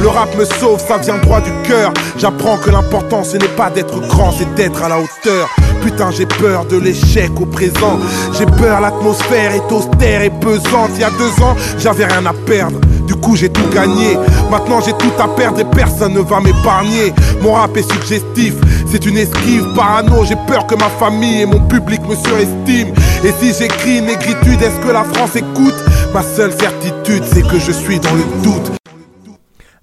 Le 0.00 0.08
rap 0.08 0.36
me 0.36 0.44
sauve, 0.44 0.80
ça 0.80 0.98
vient 0.98 1.18
droit 1.18 1.40
du 1.40 1.52
cœur. 1.62 1.94
J'apprends 2.18 2.56
que 2.56 2.70
l'important 2.70 3.22
ce 3.22 3.36
n'est 3.36 3.54
pas 3.56 3.70
d'être 3.70 4.00
grand, 4.08 4.32
c'est 4.32 4.52
d'être 4.56 4.82
à 4.82 4.88
la 4.88 4.98
hauteur. 4.98 5.48
Putain, 5.84 6.10
j'ai 6.10 6.26
peur 6.26 6.64
de 6.64 6.78
l'échec 6.78 7.30
au 7.40 7.46
présent. 7.46 8.00
J'ai 8.36 8.46
peur, 8.46 8.80
l'atmosphère 8.80 9.52
est 9.52 9.70
austère 9.70 10.22
et 10.22 10.30
pesante. 10.30 10.90
Il 10.96 11.02
y 11.02 11.04
a 11.04 11.10
deux 11.10 11.40
ans, 11.44 11.54
j'avais 11.78 12.06
rien 12.06 12.26
à 12.26 12.32
perdre. 12.32 12.80
Du 13.06 13.14
coup, 13.14 13.36
j'ai 13.36 13.50
tout 13.50 13.68
gagné. 13.72 14.16
Maintenant, 14.50 14.80
j'ai 14.80 14.94
tout 14.94 15.12
à 15.20 15.28
perdre 15.28 15.60
et 15.60 15.64
personne 15.64 16.14
ne 16.14 16.20
va 16.20 16.40
m'épargner. 16.40 17.12
Mon 17.40 17.52
rap 17.52 17.76
est 17.76 17.88
suggestif, 17.88 18.54
c'est 18.92 19.06
une 19.06 19.16
esquive 19.16 19.72
parano. 19.74 20.22
J'ai 20.24 20.36
peur 20.46 20.66
que 20.66 20.74
ma 20.74 20.90
famille 20.90 21.40
et 21.40 21.46
mon 21.46 21.66
public 21.66 22.02
me 22.02 22.14
surestiment. 22.14 22.92
Et 23.24 23.32
si 23.40 23.54
j'écris 23.58 24.02
négritude, 24.02 24.60
est-ce 24.60 24.78
que 24.86 24.92
la 24.92 25.02
France 25.04 25.34
écoute? 25.34 25.74
Ma 26.12 26.22
seule 26.22 26.52
certitude, 26.52 27.24
c'est 27.24 27.42
que 27.42 27.58
je 27.58 27.72
suis 27.72 27.98
dans 27.98 28.12
le 28.12 28.42
doute. 28.42 28.72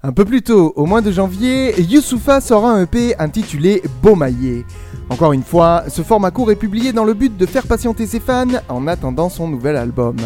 Un 0.02 0.12
peu 0.12 0.24
plus 0.24 0.42
tôt, 0.42 0.72
au 0.76 0.86
mois 0.86 1.00
de 1.00 1.10
janvier, 1.10 1.74
Youssoufa 1.80 2.40
sort 2.40 2.64
un 2.64 2.84
EP 2.84 3.18
intitulé 3.18 3.82
Beaumaillé. 4.00 4.64
Encore 5.10 5.32
une 5.32 5.42
fois, 5.42 5.82
ce 5.88 6.02
format 6.02 6.30
court 6.30 6.52
est 6.52 6.56
publié 6.56 6.92
dans 6.92 7.04
le 7.04 7.12
but 7.12 7.36
de 7.36 7.46
faire 7.46 7.66
patienter 7.66 8.06
ses 8.06 8.20
fans 8.20 8.46
en 8.68 8.86
attendant 8.86 9.28
son 9.28 9.48
nouvel 9.48 9.76
album. 9.76 10.16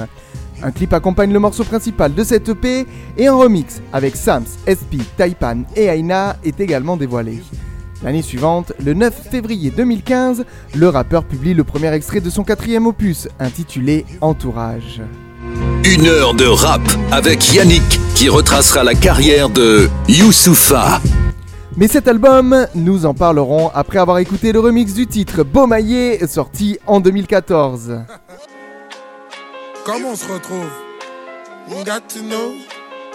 Un 0.63 0.71
clip 0.71 0.93
accompagne 0.93 1.33
le 1.33 1.41
morceau 1.41 1.65
principal 1.65 2.15
de 2.15 2.23
cet 2.23 2.51
EP 2.51 2.87
et 3.17 3.27
un 3.27 3.35
remix 3.35 3.81
avec 3.95 4.15
Sams, 4.15 4.45
SP, 4.69 5.01
Taipan 5.17 5.63
et 5.75 5.87
Aina 5.87 6.37
est 6.45 6.61
également 6.61 6.97
dévoilé. 6.99 7.43
L'année 8.05 8.21
suivante, 8.21 8.75
le 8.85 8.93
9 8.93 9.15
février 9.31 9.71
2015, 9.71 10.45
le 10.75 10.89
rappeur 10.91 11.25
publie 11.25 11.55
le 11.55 11.65
premier 11.65 11.91
extrait 11.95 12.21
de 12.21 12.29
son 12.29 12.45
quatrième 12.45 12.87
opus 12.87 13.29
intitulé 13.41 14.05
Entourage. 14.21 15.01
Une 15.85 16.07
heure 16.07 16.35
de 16.35 16.45
rap 16.45 16.83
avec 17.11 17.55
Yannick 17.55 17.99
qui 18.15 18.29
retracera 18.29 18.85
la 18.85 18.95
carrière 18.95 19.49
de 19.49 19.89
Youssoufa. 20.07 21.01
Mais 21.79 21.89
cet 21.89 22.07
album, 22.07 22.67
nous 22.75 23.07
en 23.07 23.15
parlerons 23.15 23.71
après 23.75 23.99
avoir 23.99 24.19
écouté 24.19 24.53
le 24.53 24.61
remix 24.61 24.93
du 24.93 25.07
titre 25.07 25.43
Beaumaillé 25.43 26.27
sorti 26.27 26.79
en 26.87 27.01
2014. 27.01 28.01
Comment 29.87 30.11
on 30.11 30.17
se 30.17 30.31
retrouve? 30.31 30.71
You 31.71 31.83
got 31.87 32.03
to 32.09 32.21
know. 32.21 32.53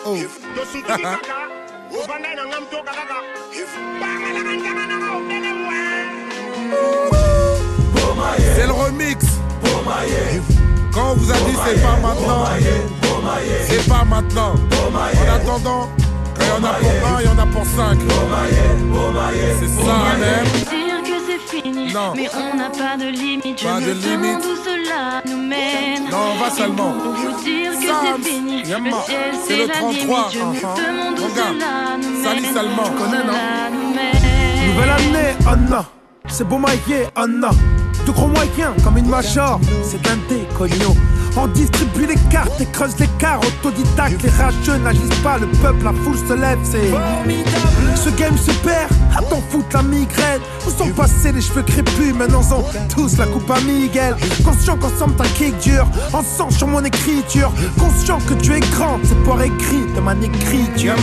Oh. 0.04 0.18
C'est 8.56 8.66
le 8.68 8.74
remix. 8.74 9.26
Quand 10.94 11.12
on 11.12 11.16
vous 11.16 11.32
a 11.32 11.36
dit 11.36 11.56
c'est 11.66 11.82
pas 11.82 11.98
maintenant, 12.02 12.46
c'est 13.68 13.88
pas 13.90 14.04
maintenant. 14.04 14.54
En 14.92 15.36
attendant, 15.36 15.90
quand 16.36 16.42
il 16.42 16.48
y 16.48 16.52
en 16.52 16.64
a 16.64 16.74
pour 16.74 16.90
un, 16.90 17.22
il 17.22 17.26
y 17.26 17.30
en 17.30 17.38
a 17.40 17.46
pour 17.46 17.66
cinq. 17.66 18.00
C'est 19.60 19.68
ça, 19.68 20.18
même. 20.20 20.46
dire 20.46 21.02
que 21.04 21.18
c'est 21.28 21.62
fini, 21.62 21.94
Non. 21.94 22.14
mais 22.16 22.30
on 22.36 22.56
n'a 22.58 22.70
pas 22.70 22.98
de 22.98 23.10
limite. 23.10 23.64
Pas 23.64 23.80
Je 23.80 23.86
de 23.86 23.94
me 23.94 24.02
limite. 24.02 24.46
Cela 24.90 25.22
nous 25.26 25.48
mène. 25.48 26.10
Non, 26.10 26.18
on 26.34 26.44
va 26.44 26.50
seulement. 26.50 26.92
Pour 26.94 27.14
vous 27.14 27.44
dire 27.44 27.72
que 27.72 27.78
c'est 27.78 28.30
fini, 28.30 28.58
le 28.60 28.66
ciel 28.66 29.34
c'est 29.48 29.68
la 29.68 29.74
33, 29.74 30.30
limite. 30.32 30.32
Je 30.32 30.40
me 30.40 30.88
demande 30.88 31.20
où 31.20 31.24
Regarde, 31.24 31.58
cela 31.60 31.98
nous 32.02 32.10
mène. 32.10 32.40
Où 32.80 32.98
connais, 32.98 33.24
non. 33.24 33.34
Nouvelle 34.68 34.90
année, 34.90 35.36
Anna. 35.48 35.86
C'est 36.28 36.48
beau 36.48 36.58
maillé, 36.58 37.08
Anna. 37.16 37.50
De 38.06 38.12
gros 38.12 38.28
moyens, 38.28 38.74
comme 38.84 38.98
une 38.98 39.10
major. 39.10 39.60
C'est 39.84 40.02
guindé, 40.02 40.48
cogno. 40.58 40.96
On 41.38 41.48
distribue 41.48 42.06
les 42.08 42.20
cartes 42.30 42.60
et 42.60 42.66
creuse 42.66 42.98
l'écart. 43.00 43.40
Autodidacte, 43.40 44.22
les 44.24 44.30
rageux 44.30 44.78
n'agissent 44.84 45.22
pas. 45.24 45.38
Le 45.38 45.48
peuple, 45.48 45.84
la 45.84 45.94
foule 45.94 46.18
se 46.28 46.34
lève, 46.34 46.60
c'est. 46.64 46.92
Ce 47.96 48.10
game 48.12 48.38
se 48.38 48.52
perd, 48.64 48.90
à 49.16 49.22
t'en 49.22 49.42
foutre 49.50 49.68
la 49.74 49.84
migraine. 49.84 50.42
Où 50.66 50.70
sont 50.72 50.90
passés 50.90 51.32
les 51.32 51.42
cheveux 51.42 51.64
crépus, 51.64 52.14
maintenant 52.16 52.42
ils 52.42 52.54
ont 52.54 52.64
tous 52.94 53.18
la 53.18 53.26
coupe 53.26 53.50
à 53.52 53.60
Miguel. 53.62 54.16
Conscient 54.44 54.78
qu'ensemble 54.78 55.16
t'as 55.18 55.28
kick 55.30 55.58
dur, 55.60 55.88
en 56.14 56.24
sang 56.24 56.50
sur 56.50 56.68
mon 56.68 56.84
écriture. 56.84 57.52
Conscient 57.78 58.20
que 58.20 58.34
Dieu 58.36 58.56
est 58.56 58.72
grand, 58.72 59.00
c'est 59.04 59.22
pour 59.24 59.42
écrit 59.42 59.86
de 59.96 60.00
ma 60.00 60.14
écriture. 60.14 60.96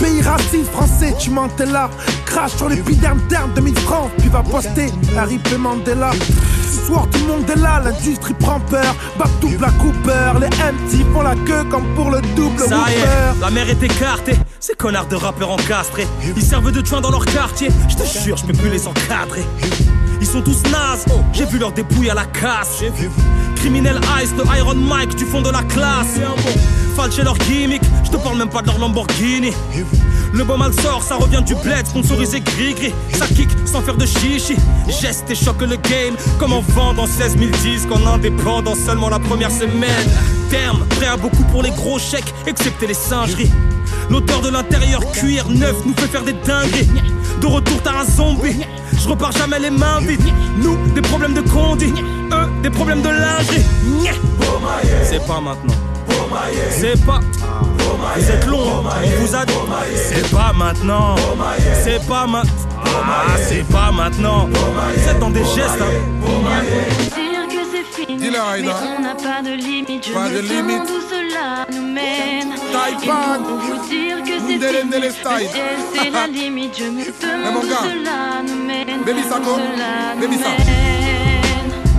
Pays 0.00 0.22
raciste 0.22 0.70
français, 0.72 1.14
tu 1.18 1.30
mentais 1.30 1.66
là. 1.66 1.90
Crash 2.24 2.52
sur 2.52 2.68
l'épiderme 2.68 3.20
terme 3.28 3.52
de 3.54 3.60
1000 3.60 3.78
francs, 3.80 4.10
puis 4.18 4.28
va 4.28 4.42
poster 4.42 4.92
Harry 5.16 5.38
P. 5.38 5.56
Mandela. 5.56 6.10
Ce 6.70 6.86
soir 6.86 7.06
tout 7.10 7.18
le 7.20 7.26
monde 7.32 7.50
est 7.50 7.58
là, 7.58 7.82
l'industrie 7.84 8.34
prend 8.34 8.60
peur. 8.60 8.94
Batou 9.18 9.48
Black 9.58 9.76
Cooper, 9.78 10.32
les 10.40 10.48
MT 10.48 11.12
font 11.12 11.22
la 11.22 11.34
queue 11.34 11.64
comme 11.70 11.86
pour 11.94 12.10
le 12.10 12.20
double 12.36 12.58
Ça 12.60 12.66
y 12.66 12.78
whooper. 12.78 12.92
est, 12.92 13.40
la 13.40 13.50
mer 13.50 13.68
est 13.68 13.82
écartée. 13.82 14.36
Ces 14.60 14.74
connards 14.74 15.06
de 15.08 15.16
rappeurs 15.16 15.50
encastrés, 15.50 16.06
ils 16.36 16.42
servent 16.42 16.70
de 16.70 16.80
tuin 16.80 17.00
dans 17.00 17.10
leur 17.10 17.24
quartier. 17.24 17.68
Je 17.88 17.96
te 17.96 18.04
jure, 18.06 18.36
je 18.36 18.44
peux 18.44 18.52
plus 18.52 18.70
les 18.70 18.86
encadrer. 18.86 19.44
Ils 20.20 20.26
sont 20.26 20.42
tous 20.42 20.62
nazes, 20.64 21.06
j'ai 21.32 21.44
vu 21.46 21.58
leur 21.58 21.72
dépouille 21.72 22.10
à 22.10 22.14
la 22.14 22.24
casse. 22.24 22.82
Criminel 23.56 24.00
Ice, 24.22 24.30
le 24.36 24.44
Iron 24.58 24.74
Mike 24.74 25.16
du 25.16 25.24
fond 25.24 25.40
de 25.40 25.50
la 25.50 25.62
classe. 25.62 26.18
Falche 26.98 27.18
leur 27.18 27.38
gimmick, 27.38 27.80
je 28.02 28.10
te 28.10 28.16
parle 28.16 28.38
même 28.38 28.48
pas 28.48 28.60
de 28.60 28.66
leur 28.66 28.78
Lamborghini. 28.80 29.52
Le 30.32 30.42
beau 30.42 30.56
mal 30.56 30.72
sort, 30.82 31.00
ça 31.00 31.14
revient 31.14 31.40
du 31.46 31.54
bled, 31.54 31.86
sponsorisé 31.86 32.40
gris-gris. 32.40 32.92
Ça 33.12 33.28
kick 33.28 33.48
sans 33.66 33.82
faire 33.82 33.96
de 33.96 34.04
chichi. 34.04 34.56
Geste 34.88 35.30
et 35.30 35.36
choque 35.36 35.60
le 35.60 35.76
game, 35.76 36.16
comme 36.40 36.52
en 36.52 36.60
vendant 36.60 37.06
16 37.06 37.38
000 37.38 37.52
disques 37.62 37.92
en 37.92 38.04
indépendant 38.04 38.74
seulement 38.74 39.10
la 39.10 39.20
première 39.20 39.52
semaine. 39.52 40.10
Terme, 40.50 40.84
prêt 40.90 41.06
à 41.06 41.16
beaucoup 41.16 41.44
pour 41.52 41.62
les 41.62 41.70
gros 41.70 42.00
chèques, 42.00 42.34
excepté 42.48 42.88
les 42.88 42.94
singeries. 42.94 43.52
L'auteur 44.10 44.40
de 44.40 44.48
l'intérieur 44.48 45.08
cuir 45.12 45.48
neuf 45.50 45.76
nous 45.86 45.94
fait 45.94 46.08
faire 46.08 46.24
des 46.24 46.32
dingueries. 46.32 46.90
De 47.40 47.46
retour, 47.46 47.80
t'as 47.84 48.00
un 48.00 48.04
zombie. 48.04 48.66
Je 49.00 49.08
repars 49.08 49.30
jamais 49.30 49.60
les 49.60 49.70
mains 49.70 50.00
vides. 50.00 50.20
Nous, 50.56 50.76
des 50.96 51.02
problèmes 51.02 51.34
de 51.34 51.42
conduite. 51.42 51.94
Eux, 52.32 52.48
des 52.60 52.70
problèmes 52.70 53.02
de 53.02 53.08
lingerie. 53.08 53.64
C'est 55.04 55.24
pas 55.24 55.40
maintenant. 55.40 55.87
C'est 56.70 57.04
pas. 57.04 57.20
Vous 58.16 58.30
êtes 58.30 58.46
long, 58.46 58.58
on 58.60 59.20
vous 59.20 59.34
a 59.34 59.44
dit. 59.44 59.52
C'est 59.96 60.30
pas 60.30 60.52
maintenant. 60.54 61.14
C'est 61.82 62.06
pas 62.06 62.26
maintenant. 62.26 62.52
Ah, 62.84 63.36
c'est 63.48 63.66
pas 63.68 63.90
maintenant. 63.92 64.48
Vous 64.50 65.08
êtes 65.08 65.18
dans 65.18 65.30
des 65.30 65.44
gestes, 65.44 65.80
hein. 65.80 65.86
Dire 67.14 67.48
que 67.48 67.64
c'est 67.72 68.06
fini, 68.06 68.30
Mais 68.30 68.38
Aïda. 68.38 68.74
on 68.98 69.02
n'a 69.02 69.14
pas 69.14 69.42
de 69.42 69.54
limite, 69.54 70.06
je 70.08 70.12
Pas 70.12 70.28
me 70.28 70.34
de 70.34 70.40
limite. 70.40 70.82
où 70.82 71.00
cela 71.08 71.66
nous 71.72 71.86
mène. 71.92 72.54
Pour 73.44 73.58
vous 73.58 73.88
dire 73.88 74.18
que 74.22 74.30
c'est 74.30 74.58
fini, 74.58 74.60
c'est 75.94 76.10
la 76.10 76.26
limite, 76.32 76.76
je 76.78 76.84
me 76.84 76.90
mon 76.90 77.60
demande 77.60 77.64
où 77.64 77.68
cela 77.68 78.42
nous 78.46 78.64
mène. 78.66 79.02
Baby 79.04 79.20
où 79.26 79.28
Sako. 79.30 79.54
cela 79.56 80.14
nous 80.14 80.20
Baby 80.20 80.36
Sako. 80.38 80.77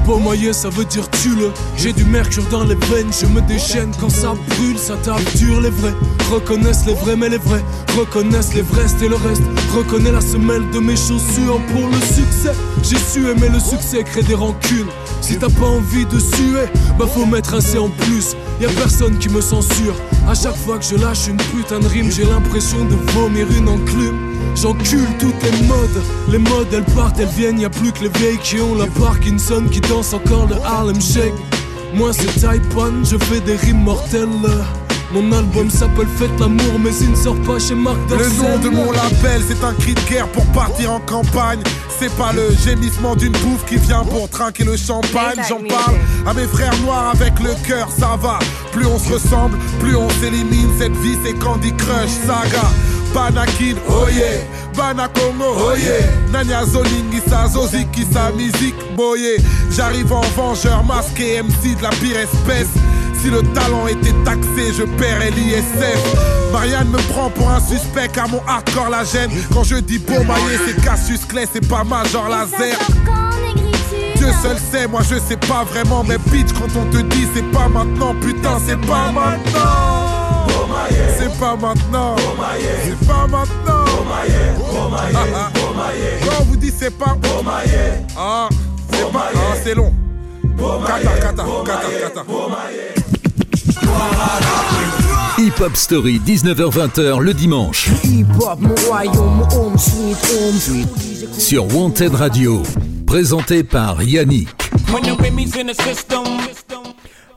Mène. 0.09 0.19
Pomaillé, 0.19 0.53
ça 0.53 0.69
veut 0.69 0.85
dire 0.85 1.09
tue-le. 1.09 1.51
J'ai 1.77 1.93
du 1.93 2.03
mercure 2.05 2.43
dans 2.51 2.63
les 2.63 2.75
veines, 2.75 3.11
je 3.11 3.25
me 3.27 3.41
déchaîne 3.41 3.91
quand 3.99 4.09
ça 4.09 4.33
brûle, 4.49 4.77
ça 4.77 4.95
tape 4.97 5.21
dur. 5.35 5.61
Les 5.61 5.69
vrais 5.69 5.93
reconnaissent 6.31 6.85
les 6.85 6.93
vrais, 6.93 7.15
mais 7.15 7.29
les 7.29 7.37
vrais 7.37 7.63
reconnaissent 7.97 8.53
les 8.53 8.61
vrais, 8.61 8.87
et 9.01 9.07
le 9.07 9.15
reste. 9.15 9.43
Reconnais 9.75 10.11
la 10.11 10.21
semelle 10.21 10.69
de 10.71 10.79
mes 10.79 10.95
chaussures 10.95 11.61
pour 11.71 11.87
le 11.87 11.99
succès. 12.01 12.53
J'ai 12.83 12.97
su 12.97 13.29
aimer 13.29 13.49
le 13.49 13.59
succès, 13.59 14.03
créer 14.03 14.23
des 14.23 14.35
rancunes. 14.35 14.89
Si 15.21 15.37
t'as 15.37 15.49
pas 15.49 15.67
envie 15.67 16.05
de 16.05 16.19
suer, 16.19 16.65
bah 16.97 17.05
faut 17.13 17.25
mettre 17.25 17.53
un 17.53 17.61
C 17.61 17.77
en 17.77 17.89
plus. 17.89 18.35
Y 18.61 18.65
a 18.65 18.69
personne 18.69 19.17
qui 19.19 19.29
me 19.29 19.41
censure. 19.41 19.95
À 20.27 20.33
chaque 20.33 20.57
fois 20.57 20.77
que 20.77 20.85
je 20.85 20.95
lâche 20.95 21.27
une 21.27 21.37
putain 21.37 21.79
de 21.79 21.87
rime, 21.87 22.11
j'ai 22.11 22.25
l'impression 22.25 22.85
de 22.85 22.95
vomir 23.13 23.47
une 23.57 23.69
enclume. 23.69 24.38
J'encule 24.55 25.07
toutes 25.19 25.41
les 25.43 25.67
modes, 25.67 26.03
les 26.29 26.37
modes 26.37 26.67
elles 26.73 26.83
partent, 26.95 27.19
elles 27.19 27.27
viennent, 27.27 27.59
y 27.59 27.65
a 27.65 27.69
plus 27.69 27.91
que 27.91 28.03
les 28.03 28.09
vieilles 28.09 28.39
qui 28.43 28.59
ont 28.59 28.75
la 28.75 28.87
Parkinson 28.87 29.63
qui 29.71 29.79
dansent 29.81 30.13
encore 30.13 30.47
le 30.47 30.55
Harlem 30.65 31.01
Shake. 31.01 31.33
Moi 31.93 32.11
c'est 32.13 32.39
Taipan, 32.39 33.03
je 33.03 33.17
fais 33.17 33.39
des 33.39 33.55
rimes 33.55 33.83
mortelles. 33.83 34.27
Mon 35.11 35.31
album 35.31 35.71
s'appelle 35.71 36.07
Faites 36.17 36.39
l'amour, 36.39 36.79
mais 36.79 36.91
il 37.01 37.11
ne 37.11 37.15
sort 37.15 37.39
pas 37.41 37.57
chez 37.57 37.73
Marc 37.73 37.97
Le 38.11 38.17
Dorcel. 38.17 38.37
nom 38.37 38.59
de 38.59 38.69
mon 38.69 38.91
label, 38.91 39.41
c'est 39.47 39.63
un 39.63 39.73
cri 39.73 39.95
de 39.95 40.01
guerre 40.01 40.27
pour 40.27 40.45
partir 40.47 40.91
en 40.91 40.99
campagne. 40.99 41.61
C'est 41.99 42.15
pas 42.15 42.31
le 42.31 42.55
gémissement 42.63 43.15
d'une 43.15 43.31
bouffe 43.31 43.65
qui 43.67 43.77
vient 43.77 44.03
pour 44.03 44.29
trinquer 44.29 44.65
le 44.65 44.77
champagne. 44.77 45.41
J'en 45.49 45.63
parle 45.67 45.95
à 46.27 46.33
mes 46.35 46.45
frères 46.45 46.77
noirs 46.81 47.09
avec 47.13 47.39
le 47.39 47.55
cœur, 47.67 47.89
ça 47.89 48.17
va. 48.21 48.37
Plus 48.71 48.85
on 48.85 48.99
se 48.99 49.13
ressemble, 49.13 49.57
plus 49.79 49.95
on 49.95 50.09
s'élimine. 50.21 50.69
Cette 50.77 50.95
vie, 50.97 51.17
c'est 51.25 51.33
Candy 51.39 51.73
Crush 51.75 52.11
Saga. 52.27 52.69
Banakin, 53.13 53.77
oh 53.89 54.07
yeah. 54.07 54.43
Banakongo, 54.73 55.55
oh 55.55 55.75
yeah. 55.75 56.05
Nanya 56.31 56.63
Zolingisa, 56.65 57.47
Zozikisa, 57.47 58.31
musique, 58.35 58.75
boye. 58.95 59.37
J'arrive 59.71 60.13
en 60.13 60.21
vengeur 60.35 60.83
masqué, 60.83 61.41
MC 61.41 61.75
de 61.77 61.83
la 61.83 61.89
pire 61.89 62.17
espèce. 62.17 62.67
Si 63.21 63.29
le 63.29 63.41
talent 63.53 63.87
était 63.87 64.13
taxé, 64.23 64.73
je 64.77 64.83
paierais 64.83 65.31
l'ISF. 65.31 66.15
Marianne 66.53 66.89
me 66.89 66.97
prend 67.11 67.29
pour 67.29 67.49
un 67.49 67.59
suspect 67.59 68.07
car 68.13 68.29
mon 68.29 68.41
hardcore 68.47 68.89
la 68.89 69.03
gêne. 69.03 69.31
Quand 69.53 69.63
je 69.63 69.75
dis 69.75 69.99
beau 69.99 70.23
maillé, 70.23 70.57
c'est 70.65 70.81
Cassius 70.81 71.25
Clay, 71.25 71.45
c'est 71.51 71.67
pas 71.67 71.83
Major 71.83 72.29
Laser. 72.29 72.77
Dieu 74.15 74.27
seul 74.41 74.57
sait, 74.71 74.87
moi 74.87 75.01
je 75.01 75.15
sais 75.15 75.37
pas 75.37 75.63
vraiment. 75.65 76.03
Mais 76.03 76.17
bitch, 76.31 76.53
quand 76.53 76.69
on 76.79 76.85
te 76.91 77.01
dit 77.01 77.27
c'est 77.33 77.51
pas 77.51 77.67
maintenant, 77.67 78.15
putain, 78.21 78.57
c'est 78.65 78.79
pas 78.87 79.11
maintenant. 79.11 79.88
C'est 81.17 81.39
pas 81.39 81.55
maintenant. 81.55 82.15
C'est 82.83 83.07
pas 83.07 83.27
maintenant. 83.27 83.85
Ah, 84.91 85.19
ah. 85.35 85.51
Quand 86.23 86.41
on 86.41 86.43
vous 86.45 86.57
dit 86.57 86.71
c'est 86.77 86.97
pas. 86.97 87.17
Ah, 88.17 88.49
c'est 88.91 89.11
pas. 89.11 89.31
Ah, 89.35 89.55
c'est 89.63 89.75
long. 89.75 89.93
Kata, 90.85 91.11
kata, 91.19 91.43
kata, 91.65 91.87
kata. 92.01 92.25
Hip 95.37 95.61
Hop 95.61 95.75
Story, 95.75 96.19
19h-20h 96.25 97.19
le 97.21 97.33
dimanche. 97.33 97.89
Sur 101.37 101.73
Wanted 101.75 102.13
Radio. 102.15 102.61
Présenté 103.07 103.63
par 103.63 104.03
Yannick. 104.03 104.49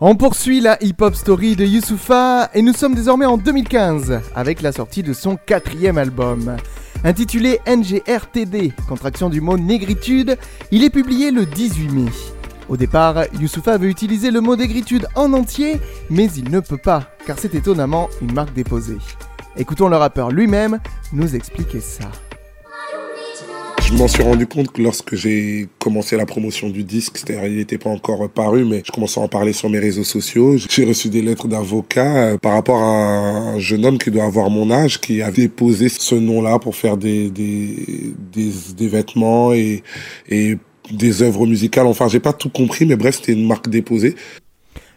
On 0.04 0.16
poursuit 0.16 0.60
la 0.60 0.82
hip-hop 0.82 1.14
story 1.14 1.54
de 1.54 1.64
Youssoufa 1.64 2.50
et 2.54 2.62
nous 2.62 2.72
sommes 2.72 2.96
désormais 2.96 3.24
en 3.24 3.38
2015 3.38 4.20
avec 4.34 4.60
la 4.60 4.72
sortie 4.72 5.04
de 5.04 5.12
son 5.12 5.36
quatrième 5.36 5.96
album. 5.96 6.56
Intitulé 7.04 7.60
NGRTD, 7.68 8.72
contraction 8.88 9.30
du 9.30 9.40
mot 9.40 9.56
négritude, 9.56 10.36
il 10.72 10.82
est 10.82 10.90
publié 10.90 11.30
le 11.30 11.46
18 11.46 11.88
mai. 11.90 12.10
Au 12.68 12.76
départ, 12.76 13.26
Youssoufa 13.40 13.78
veut 13.78 13.90
utiliser 13.90 14.32
le 14.32 14.40
mot 14.40 14.56
négritude 14.56 15.06
en 15.14 15.32
entier, 15.34 15.80
mais 16.10 16.26
il 16.36 16.50
ne 16.50 16.58
peut 16.58 16.78
pas, 16.78 17.04
car 17.24 17.38
c'est 17.38 17.54
étonnamment 17.54 18.08
une 18.22 18.32
marque 18.32 18.54
déposée. 18.54 18.98
Écoutons 19.56 19.88
le 19.88 19.96
rappeur 19.96 20.32
lui-même 20.32 20.80
nous 21.12 21.36
expliquer 21.36 21.78
ça. 21.78 22.10
Je 23.92 23.98
m'en 23.98 24.08
suis 24.08 24.22
rendu 24.22 24.46
compte 24.46 24.72
que 24.72 24.80
lorsque 24.80 25.14
j'ai 25.16 25.68
commencé 25.78 26.16
la 26.16 26.24
promotion 26.24 26.70
du 26.70 26.82
disque, 26.82 27.18
c'est-à-dire 27.18 27.44
il 27.44 27.56
n'était 27.56 27.76
pas 27.76 27.90
encore 27.90 28.26
paru, 28.30 28.64
mais 28.64 28.82
je 28.86 28.90
commençais 28.90 29.20
à 29.20 29.24
en 29.24 29.28
parler 29.28 29.52
sur 29.52 29.68
mes 29.68 29.78
réseaux 29.78 30.02
sociaux. 30.02 30.56
J'ai 30.56 30.86
reçu 30.86 31.10
des 31.10 31.20
lettres 31.20 31.46
d'avocats 31.46 32.16
euh, 32.16 32.38
par 32.38 32.54
rapport 32.54 32.82
à 32.82 32.86
un 32.86 33.58
jeune 33.58 33.84
homme 33.84 33.98
qui 33.98 34.10
doit 34.10 34.24
avoir 34.24 34.48
mon 34.48 34.70
âge, 34.70 34.98
qui 34.98 35.20
a 35.20 35.30
déposé 35.30 35.90
ce 35.90 36.14
nom-là 36.14 36.58
pour 36.58 36.74
faire 36.74 36.96
des, 36.96 37.28
des, 37.28 38.14
des, 38.32 38.50
des 38.74 38.88
vêtements 38.88 39.52
et, 39.52 39.82
et 40.30 40.56
des 40.90 41.22
œuvres 41.22 41.46
musicales. 41.46 41.86
Enfin, 41.86 42.08
j'ai 42.08 42.20
pas 42.20 42.32
tout 42.32 42.48
compris, 42.48 42.86
mais 42.86 42.96
bref, 42.96 43.16
c'était 43.16 43.34
une 43.34 43.46
marque 43.46 43.68
déposée. 43.68 44.16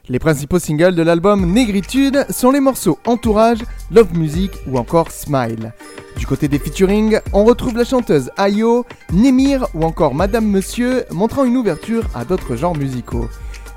Les 0.07 0.19
principaux 0.19 0.59
singles 0.59 0.93
de 0.93 1.01
l'album 1.01 1.51
Négritude 1.51 2.27
sont 2.29 2.51
les 2.51 2.59
morceaux 2.59 2.99
Entourage, 3.07 3.63
Love 3.89 4.15
Music 4.15 4.51
ou 4.67 4.77
encore 4.77 5.09
Smile. 5.09 5.73
Du 6.19 6.27
côté 6.27 6.47
des 6.47 6.59
featuring, 6.59 7.19
on 7.33 7.43
retrouve 7.43 7.75
la 7.75 7.85
chanteuse 7.85 8.29
Ayo, 8.37 8.85
Nemir 9.11 9.67
ou 9.73 9.83
encore 9.83 10.13
Madame 10.13 10.45
Monsieur, 10.45 11.05
montrant 11.09 11.43
une 11.43 11.57
ouverture 11.57 12.03
à 12.13 12.23
d'autres 12.23 12.55
genres 12.55 12.77
musicaux. 12.77 13.27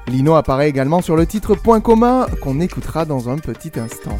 Lino 0.06 0.34
apparaît 0.34 0.68
également 0.68 1.00
sur 1.00 1.16
le 1.16 1.24
titre 1.24 1.54
Point 1.54 1.80
commun 1.80 2.26
qu'on 2.42 2.60
écoutera 2.60 3.06
dans 3.06 3.30
un 3.30 3.38
petit 3.38 3.72
instant. 3.80 4.18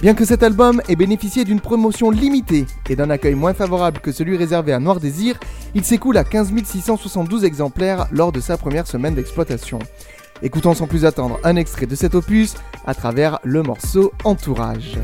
Bien 0.00 0.14
que 0.14 0.24
cet 0.24 0.42
album 0.42 0.82
ait 0.88 0.96
bénéficié 0.96 1.44
d'une 1.44 1.60
promotion 1.60 2.10
limitée 2.10 2.66
et 2.90 2.96
d'un 2.96 3.10
accueil 3.10 3.34
moins 3.36 3.54
favorable 3.54 4.00
que 4.00 4.12
celui 4.12 4.36
réservé 4.36 4.72
à 4.72 4.80
Noir 4.80 4.98
Désir, 4.98 5.38
il 5.74 5.84
s'écoule 5.84 6.16
à 6.16 6.24
15 6.24 6.52
672 6.64 7.44
exemplaires 7.44 8.08
lors 8.10 8.32
de 8.32 8.40
sa 8.40 8.56
première 8.56 8.88
semaine 8.88 9.14
d'exploitation. 9.14 9.78
Écoutons 10.42 10.74
sans 10.74 10.86
plus 10.86 11.04
attendre 11.04 11.38
un 11.42 11.56
extrait 11.56 11.86
de 11.86 11.96
cet 11.96 12.14
opus 12.14 12.54
à 12.86 12.94
travers 12.94 13.38
le 13.42 13.62
morceau 13.62 14.12
Entourage. 14.24 14.98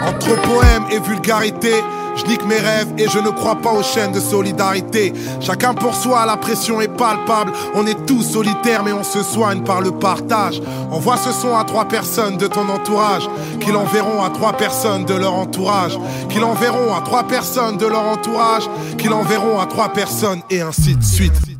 Entre 0.00 0.40
poème 0.42 0.84
et 0.90 0.98
vulgarité, 0.98 1.72
je 2.16 2.24
nique 2.26 2.44
mes 2.46 2.58
rêves 2.58 2.92
et 2.96 3.08
je 3.08 3.18
ne 3.18 3.28
crois 3.28 3.56
pas 3.56 3.72
aux 3.72 3.82
chaînes 3.82 4.12
de 4.12 4.20
solidarité. 4.20 5.12
Chacun 5.40 5.74
pour 5.74 5.94
soi, 5.94 6.24
la 6.26 6.36
pression 6.36 6.80
est 6.80 6.88
palpable. 6.88 7.52
On 7.74 7.86
est 7.86 8.06
tous 8.06 8.22
solitaires, 8.22 8.82
mais 8.82 8.92
on 8.92 9.04
se 9.04 9.22
soigne 9.22 9.62
par 9.62 9.80
le 9.80 9.90
partage. 9.92 10.62
Envoie 10.90 11.16
ce 11.16 11.32
son 11.32 11.56
à 11.56 11.64
trois 11.64 11.86
personnes 11.86 12.36
de 12.36 12.46
ton 12.46 12.68
entourage, 12.68 13.28
qui 13.60 13.72
l'enverront 13.72 14.22
à 14.22 14.30
trois 14.30 14.54
personnes 14.54 15.04
de 15.04 15.14
leur 15.14 15.34
entourage, 15.34 15.98
qui 16.30 16.38
l'enverront 16.38 16.94
à 16.94 17.02
trois 17.02 17.24
personnes 17.24 17.76
de 17.76 17.86
leur 17.86 18.04
entourage, 18.04 18.64
qui 18.96 19.08
l'enverront 19.08 19.60
à 19.60 19.66
trois 19.66 19.92
personnes, 19.92 20.40
et 20.50 20.60
ainsi 20.60 20.96
de 20.96 21.04
suite. 21.04 21.53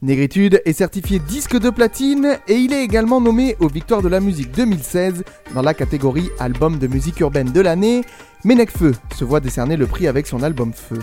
Négritude 0.00 0.62
est 0.64 0.74
certifié 0.74 1.18
disque 1.18 1.58
de 1.58 1.70
platine 1.70 2.38
et 2.46 2.54
il 2.54 2.72
est 2.72 2.84
également 2.84 3.20
nommé 3.20 3.56
aux 3.58 3.66
Victoires 3.66 4.00
de 4.00 4.06
la 4.06 4.20
musique 4.20 4.52
2016 4.52 5.24
dans 5.54 5.62
la 5.62 5.74
catégorie 5.74 6.30
Album 6.38 6.78
de 6.78 6.86
musique 6.86 7.18
urbaine 7.18 7.50
de 7.50 7.60
l'année, 7.60 8.02
mais 8.44 8.54
Nekfeu 8.54 8.92
se 9.16 9.24
voit 9.24 9.40
décerner 9.40 9.76
le 9.76 9.88
prix 9.88 10.06
avec 10.06 10.28
son 10.28 10.44
album 10.44 10.72
Feu. 10.72 11.00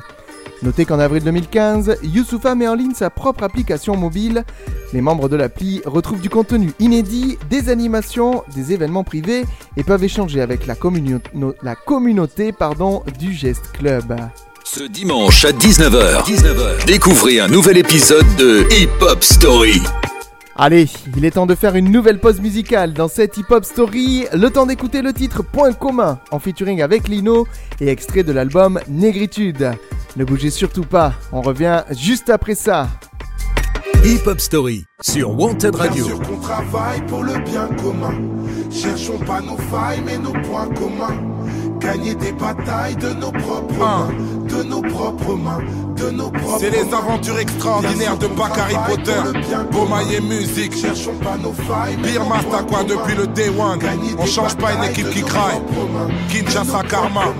Notez 0.63 0.85
qu'en 0.85 0.99
avril 0.99 1.21
2015, 1.25 1.97
Youssoufa 2.03 2.55
met 2.55 2.69
en 2.69 2.75
ligne 2.75 2.93
sa 2.93 3.09
propre 3.09 3.43
application 3.43 3.97
mobile. 3.97 4.45
Les 4.93 5.01
membres 5.01 5.27
de 5.27 5.35
l'appli 5.35 5.81
retrouvent 5.85 6.21
du 6.21 6.29
contenu 6.29 6.71
inédit, 6.79 7.37
des 7.49 7.67
animations, 7.67 8.45
des 8.55 8.71
événements 8.71 9.03
privés 9.03 9.43
et 9.75 9.83
peuvent 9.83 10.05
échanger 10.05 10.39
avec 10.39 10.65
la, 10.67 10.75
communauté 10.75 12.53
du 13.19 13.33
Geste 13.33 13.73
Club. 13.73 14.15
Ce 14.67 14.83
dimanche 14.83 15.45
à 15.45 15.51
19h, 15.51 16.85
découvrez 16.87 17.39
un 17.39 17.47
nouvel 17.47 17.77
épisode 17.77 18.25
de 18.35 18.65
Hip 18.71 18.89
Hop 18.99 19.23
Story. 19.23 19.79
Allez, 20.55 20.87
il 21.15 21.23
est 21.23 21.31
temps 21.31 21.45
de 21.45 21.53
faire 21.53 21.75
une 21.75 21.91
nouvelle 21.91 22.19
pause 22.19 22.41
musicale 22.41 22.93
dans 22.93 23.07
cette 23.07 23.37
hip-hop 23.37 23.63
story. 23.63 24.25
Le 24.33 24.49
temps 24.49 24.65
d'écouter 24.65 25.03
le 25.03 25.13
titre 25.13 25.43
Point 25.43 25.73
commun 25.73 26.19
en 26.31 26.39
featuring 26.39 26.81
avec 26.81 27.07
Lino 27.07 27.45
et 27.79 27.89
extrait 27.89 28.23
de 28.23 28.31
l'album 28.31 28.79
Négritude. 28.87 29.71
Ne 30.17 30.25
bougez 30.25 30.49
surtout 30.49 30.85
pas, 30.85 31.13
on 31.31 31.41
revient 31.41 31.83
juste 31.91 32.31
après 32.31 32.55
ça. 32.55 32.87
Hip 34.03 34.27
Hop 34.27 34.39
Story 34.39 34.85
sur 35.01 35.37
Wanted 35.39 35.75
Radio. 35.75 36.05
Bien 36.05 36.15
sûr 36.15 36.21
qu'on 36.23 36.39
travaille 36.39 37.05
pour 37.07 37.23
le 37.23 37.33
bien 37.39 37.67
commun. 37.81 38.13
Cherchons 38.71 39.19
pas 39.19 39.41
nos 39.41 39.57
failles, 39.57 40.01
mais 40.05 40.17
nos 40.17 40.31
points 40.31 40.69
communs. 40.75 41.21
Gagner 41.79 42.15
des 42.15 42.31
batailles 42.31 42.95
de 42.95 43.09
nos 43.13 43.31
propres 43.31 43.77
mains, 43.77 44.09
de 44.47 44.63
nos 44.63 44.81
propres 44.81 45.35
mains. 45.35 45.59
C'est 46.59 46.69
les 46.69 46.93
aventures 46.93 47.39
extraordinaires 47.39 48.17
de 48.17 48.27
Bakary 48.27 48.75
Potter. 48.87 49.41
Beaumaillé 49.71 50.19
Musique. 50.21 50.75
Cherchons 50.75 51.15
pas 51.15 51.37
nos 51.37 51.53
failles. 51.53 51.97
nos 51.97 52.25
Master 52.25 52.65
quoi 52.67 52.83
depuis 52.83 53.15
le 53.15 53.27
day 53.27 53.49
one. 53.49 53.79
On 54.17 54.25
change 54.25 54.55
pas 54.55 54.73
une 54.73 54.83
équipe 54.83 55.09
qui 55.09 55.21
craille. 55.21 55.61
Kinshasa 56.29 56.83
Karma. 56.83 57.33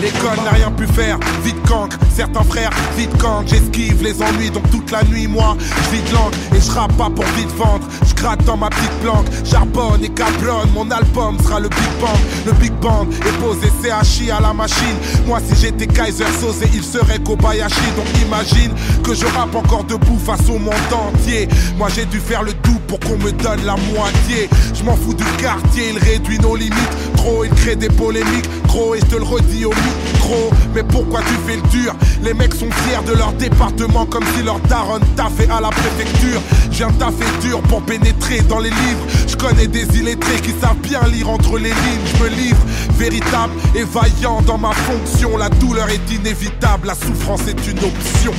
L'école 0.00 0.44
n'a 0.44 0.50
rien 0.50 0.70
pu 0.70 0.86
faire, 0.86 1.18
vite 1.42 1.60
cancre, 1.66 1.96
certains 2.14 2.44
frères, 2.44 2.70
vite 2.96 3.16
cancre, 3.18 3.48
j'esquive 3.48 4.02
les 4.02 4.22
ennuis, 4.22 4.50
donc 4.50 4.68
toute 4.70 4.90
la 4.92 5.02
nuit, 5.04 5.26
moi, 5.26 5.56
je 5.58 5.96
vide 5.96 6.12
l'encre 6.12 6.38
et 6.54 6.60
je 6.60 6.70
rappe 6.70 6.92
pas 6.96 7.10
pour 7.10 7.24
vite 7.36 7.50
vendre, 7.56 7.84
je 8.06 8.14
gratte 8.14 8.44
dans 8.44 8.56
ma 8.56 8.68
petite 8.68 8.92
planque, 9.02 9.26
charbonne 9.44 10.04
et 10.04 10.08
cablonne, 10.10 10.70
mon 10.72 10.88
album 10.90 11.36
sera 11.42 11.58
le 11.58 11.68
Big 11.68 12.00
Bang, 12.00 12.18
le 12.46 12.52
Big 12.52 12.72
Band 12.74 13.06
est 13.10 13.40
posé 13.40 13.68
CHI 13.82 14.30
à 14.30 14.40
la 14.40 14.52
machine, 14.52 14.96
moi 15.26 15.40
si 15.44 15.60
j'étais 15.60 15.87
Kaiser 15.88 16.24
Soze, 16.40 16.62
il 16.74 16.82
serait 16.82 17.18
Kobayashi, 17.18 17.80
donc 17.96 18.06
imagine 18.24 18.72
que 19.02 19.14
je 19.14 19.26
rappe 19.26 19.54
encore 19.54 19.84
debout 19.84 20.18
face 20.24 20.48
au 20.48 20.58
monde 20.58 20.74
entier, 20.92 21.48
moi 21.76 21.88
j'ai 21.94 22.04
dû 22.04 22.20
faire 22.20 22.42
le 22.42 22.52
double 22.52 22.78
pour 22.86 23.00
qu'on 23.00 23.18
me 23.18 23.32
donne 23.32 23.64
la 23.64 23.76
moitié, 23.76 24.48
je 24.74 24.82
m'en 24.84 24.96
fous 24.96 25.14
du 25.14 25.24
quartier, 25.42 25.90
il 25.92 25.98
réduit 25.98 26.38
nos 26.38 26.56
limites, 26.56 27.16
trop 27.16 27.44
il 27.44 27.50
crée 27.50 27.76
des 27.76 27.88
polémiques, 27.88 28.48
gros 28.66 28.94
et 28.94 29.00
je 29.00 29.06
te 29.06 29.16
le 29.16 29.24
redis 29.24 29.64
au 29.64 29.70
micro, 29.70 30.50
mais 30.74 30.82
pourquoi 30.82 31.20
tu 31.20 31.34
fais 31.46 31.56
le 31.56 31.68
dur? 31.68 31.94
Les 32.22 32.34
mecs 32.34 32.54
sont 32.54 32.70
fiers 32.70 33.02
de 33.06 33.16
leur 33.16 33.32
département 33.32 34.04
comme 34.06 34.24
si 34.36 34.42
leur 34.42 34.58
daronne 34.60 35.02
taffait 35.16 35.48
à 35.50 35.60
la 35.60 35.68
préfecture. 35.68 36.40
Je 36.70 36.78
viens 36.78 36.90
taffer 36.90 37.24
dur 37.40 37.60
pour 37.62 37.80
pénétrer 37.82 38.40
dans 38.48 38.58
les 38.58 38.70
livres. 38.70 39.06
Je 39.26 39.36
connais 39.36 39.68
des 39.68 39.86
illettrés 39.96 40.40
qui 40.42 40.52
savent 40.60 40.76
bien 40.82 41.00
lire 41.12 41.30
entre 41.30 41.58
les 41.58 41.70
lignes. 41.70 42.06
Je 42.16 42.22
me 42.22 42.28
livre, 42.28 42.58
véritable 42.98 43.52
et 43.74 43.84
vaillant 43.84 44.42
dans 44.42 44.58
ma 44.58 44.72
fonction. 44.72 45.36
La 45.36 45.48
douleur 45.68 45.88
est 45.90 46.10
inévitable, 46.14 46.86
la 46.86 46.94
souffrance 46.94 47.46
est 47.46 47.66
une 47.70 47.78
option. 47.78 48.32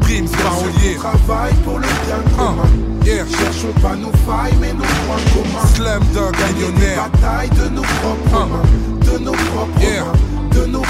Primes 0.00 0.28
parolier. 0.28 0.94
Travail 0.96 1.52
pour 1.64 1.78
le 1.78 1.86
bien 1.86 2.36
commun. 2.36 2.62
Yeah. 3.04 3.24
Cherchons 3.26 3.72
pas 3.82 3.96
nos 3.96 4.12
failles, 4.26 4.54
mais 4.60 4.72
nos 4.72 4.80
points 4.82 5.24
communs. 5.34 5.66
Slam 5.74 6.02
des 6.12 6.38
gagnonnaire. 6.38 7.10
batailles 7.10 7.50
de 7.50 7.68
nos 7.76 7.82
propres 7.82 8.48
mains. 8.48 9.12
De 9.12 9.18
nos 9.18 9.32
propres 9.32 9.80
Yeah. 9.80 10.04
mains. 10.04 10.39
De 10.60 10.66
nos 10.66 10.82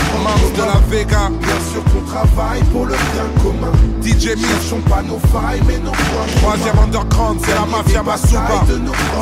de 0.56 0.62
la 0.62 0.80
Vega. 0.88 1.30
Bien 1.40 1.60
sûr 1.72 1.84
qu'on 1.84 2.00
travaille 2.10 2.62
pour 2.72 2.86
le 2.86 2.94
bien 2.94 3.42
commun. 3.42 3.72
DJ. 4.02 4.36
Cherchons 4.40 4.80
pas 4.88 5.02
nos 5.02 5.18
failles, 5.30 5.60
mais 5.66 5.78
nos 5.78 5.92
points 5.92 6.26
Troisième 6.42 6.78
underground, 6.78 7.40
c'est 7.44 7.54
la 7.54 7.66
mafia 7.66 8.02
Masuba. 8.02 8.64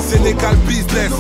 Sénégal 0.07 0.57
business, 0.67 1.13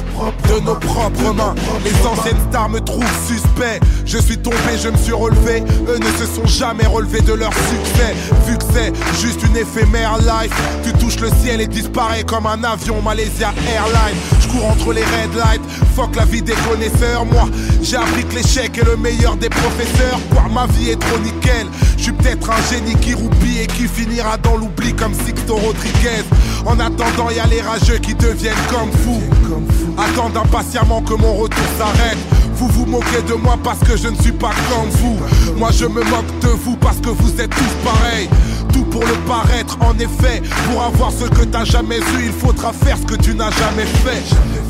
de 0.49 0.61
nos 0.61 0.74
propres 0.76 1.35
mains. 1.35 1.55
Les 1.85 2.07
anciennes 2.07 2.41
stars 2.49 2.70
me 2.70 2.81
trouvent 2.81 3.05
suspect. 3.26 3.81
Je 4.07 4.18
suis 4.18 4.39
tombé, 4.39 4.57
je 4.83 4.89
me 4.89 4.97
suis 4.97 5.12
relevé. 5.12 5.62
Eux 5.89 5.99
ne 5.99 6.18
se 6.18 6.33
sont 6.33 6.47
jamais 6.47 6.87
relevés 6.87 7.20
de 7.20 7.35
leur 7.35 7.53
succès. 7.53 8.14
Vu 8.47 8.57
que 8.57 8.64
c'est 8.72 8.93
juste 9.20 9.43
une 9.43 9.57
éphémère 9.57 10.18
life, 10.18 10.55
tu 10.85 10.93
touches 10.95 11.20
le 11.20 11.31
ciel 11.43 11.61
et 11.61 11.66
disparais 11.66 12.24
comme 12.24 12.47
un 12.47 12.62
avion 12.64 13.03
Malaysia 13.03 13.53
Airlines. 13.74 14.18
Je 14.41 14.49
cours 14.49 14.66
entre 14.66 14.93
les 14.93 15.03
red 15.03 15.35
lights, 15.37 15.62
fuck 15.95 16.16
la 16.16 16.24
vie 16.24 16.43
des 16.43 16.55
connaisseurs. 16.68 17.26
Moi, 17.26 17.49
j'ai 17.83 17.97
appris 17.97 18.24
que 18.24 18.37
l'échec 18.37 18.76
est 18.79 18.85
le 18.85 18.97
meilleur 18.97 19.18
des 19.37 19.49
professeurs. 19.49 20.19
Boire 20.31 20.49
ma 20.49 20.66
vie 20.66 20.91
est 20.91 21.01
trop 21.01 21.19
nickel. 21.19 21.66
Je 21.97 22.05
suis 22.05 22.12
peut-être 22.12 22.51
un 22.51 22.62
génie 22.73 22.95
qui 22.97 23.14
roupille 23.14 23.62
et 23.62 23.66
qui 23.66 23.87
finira 23.87 24.37
dans 24.39 24.57
l'oubli 24.57 24.95
comme 24.95 25.12
Sixto 25.14 25.57
Rodriguez. 25.57 26.25
En 26.64 26.79
attendant, 26.79 27.31
y 27.31 27.41
a 27.41 27.47
les 27.47 27.61
rageux 27.61 27.99
qui 27.99 28.14
deviennent 28.14 28.55
comme 28.71 28.91
fous. 29.03 29.23
Attendent 29.99 30.37
impatiemment 30.37 31.03
que 31.03 31.14
mon 31.14 31.35
retour 31.35 31.64
s'arrête. 31.79 32.19
Vous 32.55 32.69
vous 32.69 32.87
moquez 32.87 33.23
de 33.29 33.35
moi 33.35 33.59
parce 33.62 33.81
que 33.81 33.97
je 33.97 34.09
ne 34.09 34.16
suis 34.16 34.33
pas 34.33 34.51
comme 34.69 34.89
vous. 34.91 35.19
Moi 35.57 35.71
je 35.73 35.87
me 35.87 36.03
moque 36.05 36.39
de 36.41 36.49
vous 36.49 36.77
parce 36.77 36.99
que 36.99 37.11
vous 37.11 37.41
êtes 37.41 37.51
tous 37.51 37.75
pareils. 37.85 38.29
Pour 38.99 39.07
le 39.07 39.14
paraître, 39.28 39.78
en 39.80 39.96
effet. 40.01 40.42
Pour 40.68 40.82
avoir 40.82 41.12
ce 41.12 41.26
que 41.26 41.44
t'as 41.44 41.64
jamais 41.64 41.99
eu, 41.99 42.24
il 42.24 42.32
faudra 42.32 42.72
faire 42.72 42.96
ce 42.99 43.05
que 43.05 43.14
tu 43.14 43.32
n'as 43.32 43.53
jamais 43.53 43.84
fait. 43.84 44.24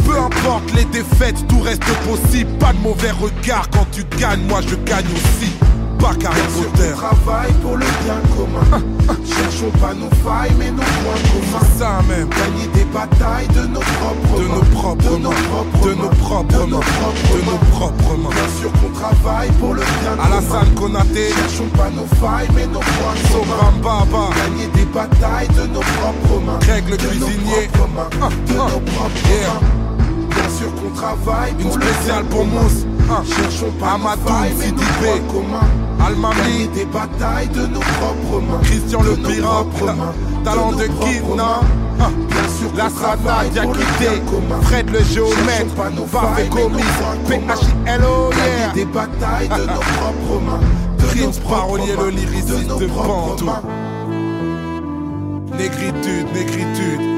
Peu 0.04 0.18
importe 0.18 0.70
les 0.76 0.84
défaites, 0.84 1.48
tout 1.48 1.60
reste 1.60 1.82
possible. 2.06 2.50
Pas 2.58 2.74
de 2.74 2.78
mauvais 2.80 3.10
regard 3.12 3.70
quand 3.70 3.86
tu 3.90 4.04
gagnes, 4.18 4.42
moi 4.42 4.60
je 4.60 4.74
gagne 4.84 5.06
aussi. 5.06 5.50
Pas 5.98 6.14
sûr 6.14 6.70
Potter. 6.70 6.90
qu'on 6.92 6.96
travaille 7.00 7.52
pour 7.62 7.76
le 7.76 7.86
bien 8.04 8.20
commun. 8.36 8.82
Cherchons 9.26 9.70
pas 9.80 9.94
nos 9.94 10.10
failles, 10.24 10.52
mais 10.58 10.70
nos 10.70 10.82
points 10.82 11.22
communs. 11.32 11.68
Ça 11.78 12.00
même. 12.08 12.28
Gagner 12.28 12.66
des 12.74 12.84
batailles 12.86 13.48
de 13.48 13.66
nos 13.66 13.80
propres 13.80 14.38
De 14.38 14.46
mains. 14.48 14.54
nos 14.54 14.64
propres 14.78 15.04
de 15.04 15.16
nos 15.18 15.30
mains. 15.30 15.36
propres 15.50 15.86
De 15.88 15.94
nos 15.94 16.02
mains. 16.02 16.14
propres 16.22 16.52
De 16.52 16.58
nos 16.58 16.78
mains. 16.78 16.80
propres 16.80 17.34
De 17.34 17.38
nos 17.44 17.52
mains. 17.52 17.58
propres 17.70 18.16
mains. 18.18 18.30
Bien 18.30 18.50
sûr 18.60 18.72
qu'on 18.80 18.92
travaille 19.00 19.50
pour 19.60 19.74
le 19.74 19.80
bien 19.82 20.16
commun. 20.16 20.64
Konaté. 20.76 21.28
Cherchons 21.34 21.70
pas 21.76 21.90
nos 21.90 22.06
failles, 22.20 22.48
mais 22.54 22.66
nos 22.66 22.80
points 22.80 23.18
communs. 23.32 24.30
Gagner 24.38 24.68
des 24.74 24.84
batailles 24.86 25.48
de 25.48 25.66
nos 25.74 25.80
propres 25.80 26.40
mains. 26.46 26.58
Greg 26.60 26.88
le 26.88 26.96
de 26.96 27.02
nos 27.04 27.26
cuisinier. 27.26 27.68
propres 27.72 27.88
mains. 27.94 28.10
Ah, 28.22 28.28
De 28.46 28.54
ah. 28.58 28.66
nos 28.72 28.80
propres 28.92 29.28
Yeah. 29.28 29.48
mains. 29.48 30.28
Bien 30.30 30.48
sûr 30.56 30.70
qu'on 30.76 30.90
travaille 30.94 31.52
Une 31.58 31.68
pour 31.68 31.78
le 31.78 31.84
spéciale 31.86 32.24
pour. 32.24 32.46
Mousse. 32.46 32.86
Ah. 33.10 33.22
Cherchons 33.24 33.70
pas 33.80 33.96
communs. 35.32 35.60
Gagner 35.98 36.06
Almami. 36.06 36.68
des 36.74 36.84
batailles 36.84 37.48
de 37.48 37.66
nos 37.66 37.80
propres 37.80 38.40
mains. 38.42 38.60
Christian 38.62 39.02
le 39.02 39.16
De 39.16 39.26
pirate. 39.26 39.66
Talent 40.44 40.72
de 40.72 40.86
non. 40.86 41.60
Bien 41.98 42.48
sûr 42.58 42.70
La 42.76 42.88
Sana, 42.90 43.44
Diakité, 43.50 44.20
commun. 44.30 44.60
Fred 44.62 44.90
le 44.90 45.02
géomètre, 45.02 45.74
nos 45.96 46.04
Gomis, 46.48 46.82
Gagner 47.86 48.30
yeah 48.30 48.72
des 48.72 48.84
batailles 48.84 49.48
de 49.48 49.62
nos 49.62 49.80
propres 49.80 50.40
mains. 50.44 50.60
Prince 51.08 51.38
parolier, 51.38 51.94
le 51.98 52.10
lyriciste 52.10 52.78
De. 52.78 53.62
Négritude, 55.56 56.26
négritude. 56.32 57.00
Négritude. 57.00 57.17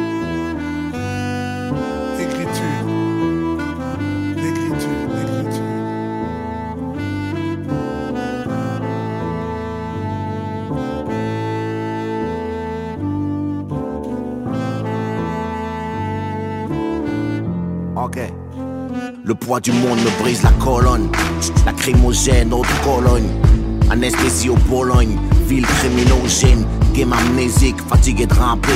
Le 19.31 19.37
poids 19.37 19.61
du 19.61 19.71
monde 19.71 20.01
me 20.01 20.21
brise 20.21 20.43
la 20.43 20.51
colonne. 20.59 21.09
Lacrymogène, 21.65 22.53
haute 22.53 22.67
Cologne. 22.83 23.29
Anesthésie 23.89 24.49
au 24.49 24.57
Bologne. 24.69 25.17
Ville 25.47 25.65
criminogène. 25.65 26.67
Game 26.95 27.13
amnésique, 27.13 27.77
fatigué 27.89 28.27
de 28.27 28.35
ramper. 28.35 28.73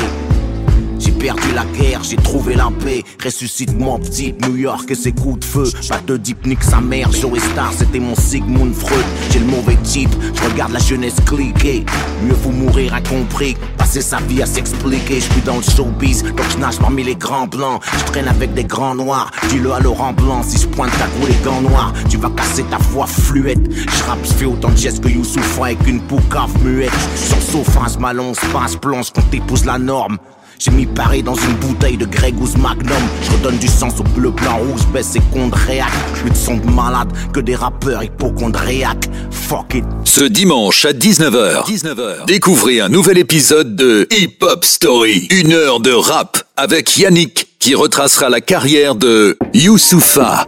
J'ai 1.01 1.11
perdu 1.11 1.49
la 1.57 1.65
guerre, 1.77 2.05
j'ai 2.05 2.15
trouvé 2.15 2.55
la 2.55 2.71
paix. 2.85 3.03
Ressuscite-moi, 3.25 3.99
petite 3.99 4.47
New 4.47 4.57
York 4.57 4.89
et 4.91 4.95
ses 4.95 5.11
coups 5.11 5.41
de 5.41 5.45
feu. 5.45 5.65
Pas 5.89 6.01
de 6.07 6.21
nique 6.47 6.63
sa 6.63 6.81
mère, 6.81 7.11
Joey 7.11 7.41
Star, 7.41 7.73
c'était 7.77 7.99
mon 7.99 8.15
Sigmund 8.15 8.75
Freud. 8.75 9.05
J'ai 9.33 9.41
le 9.41 9.47
mauvais 9.47 9.77
type, 9.83 10.15
je 10.35 10.51
regarde 10.51 10.73
la 10.73 10.79
jeunesse 10.79 11.17
cliquer. 11.27 11.85
Mieux 12.23 12.35
vaut 12.35 12.53
mourir 12.53 12.95
incompris, 12.95 13.57
passer 13.85 14.01
sa 14.01 14.17
vie 14.17 14.41
à 14.41 14.47
s'expliquer. 14.47 15.21
Je 15.21 15.31
suis 15.31 15.43
dans 15.43 15.57
le 15.57 15.63
showbiz, 15.63 16.23
donc 16.23 16.47
je 16.51 16.57
nage 16.57 16.79
parmi 16.79 17.05
les 17.05 17.17
grands 17.17 17.47
blancs. 17.47 17.83
Je 17.99 18.05
traîne 18.05 18.29
avec 18.29 18.55
des 18.55 18.65
grands 18.65 18.95
noirs, 18.95 19.31
dis-le 19.51 19.71
à 19.73 19.81
Laurent 19.81 20.15
Blanc. 20.15 20.43
Si 20.43 20.59
je 20.59 20.67
pointe 20.69 20.91
ta 20.93 21.07
goût 21.07 21.27
les 21.27 21.45
gants 21.45 21.61
noirs, 21.61 21.93
tu 22.09 22.17
vas 22.17 22.31
casser 22.31 22.65
ta 22.65 22.79
voix 22.79 23.07
fluette. 23.07 23.61
Je 23.71 24.05
rappe, 24.05 24.25
je 24.25 24.33
fais 24.33 24.47
autant 24.47 24.71
de 24.71 24.77
gestes 24.79 25.03
que 25.03 25.09
Youssoufa 25.09 25.67
avec 25.67 25.87
une 25.87 26.01
poucave 26.01 26.51
muette. 26.65 26.93
Sur 27.15 27.43
sofa, 27.43 27.83
je 27.93 27.99
m'allonge, 27.99 28.39
passe, 28.55 28.77
plonge 28.77 29.13
quand 29.15 29.29
t'épouses 29.31 29.67
la 29.67 29.79
norme. 29.79 30.17
J'ai 30.65 30.71
mis 30.71 30.87
Paris 30.87 31.23
dans 31.23 31.35
une 31.35 31.57
bouteille 31.57 31.99
de 31.99 32.07
Grey 32.07 32.33
Goose 32.33 32.57
Magnum. 32.57 32.97
Je 33.21 33.33
redonne 33.33 33.59
du 33.59 33.69
sens 33.69 34.01
au 34.01 34.03
bleu, 34.03 34.31
blanc, 34.31 34.57
rouge, 34.57 34.87
baisse 34.95 35.15
et 35.15 35.21
réac. 35.53 35.91
Je 36.15 36.21
suis 36.21 36.31
de 36.31 36.37
son 36.37 36.57
de 36.57 36.71
malade 36.71 37.13
que 37.35 37.41
des 37.41 37.55
rappeurs 37.55 38.03
hypochondriaques. 38.03 39.11
Fuck 39.31 39.75
it. 39.75 39.85
Ce 40.05 40.25
dimanche 40.25 40.87
à 40.87 40.93
19h, 40.93 41.67
19h, 41.67 42.25
découvrez 42.27 42.81
un 42.81 42.89
nouvel 42.89 43.19
épisode 43.19 43.77
de 43.77 44.09
Hip 44.11 44.39
Hop 44.41 44.65
Story. 44.65 45.29
Une 45.31 45.53
heure 45.53 45.81
de 45.81 45.93
rap 45.93 46.43
avec 46.57 46.97
Yannick 46.97 47.59
qui 47.59 47.75
retracera 47.75 48.31
la 48.31 48.41
carrière 48.41 48.95
de 48.95 49.37
Youssoufa. 49.53 50.47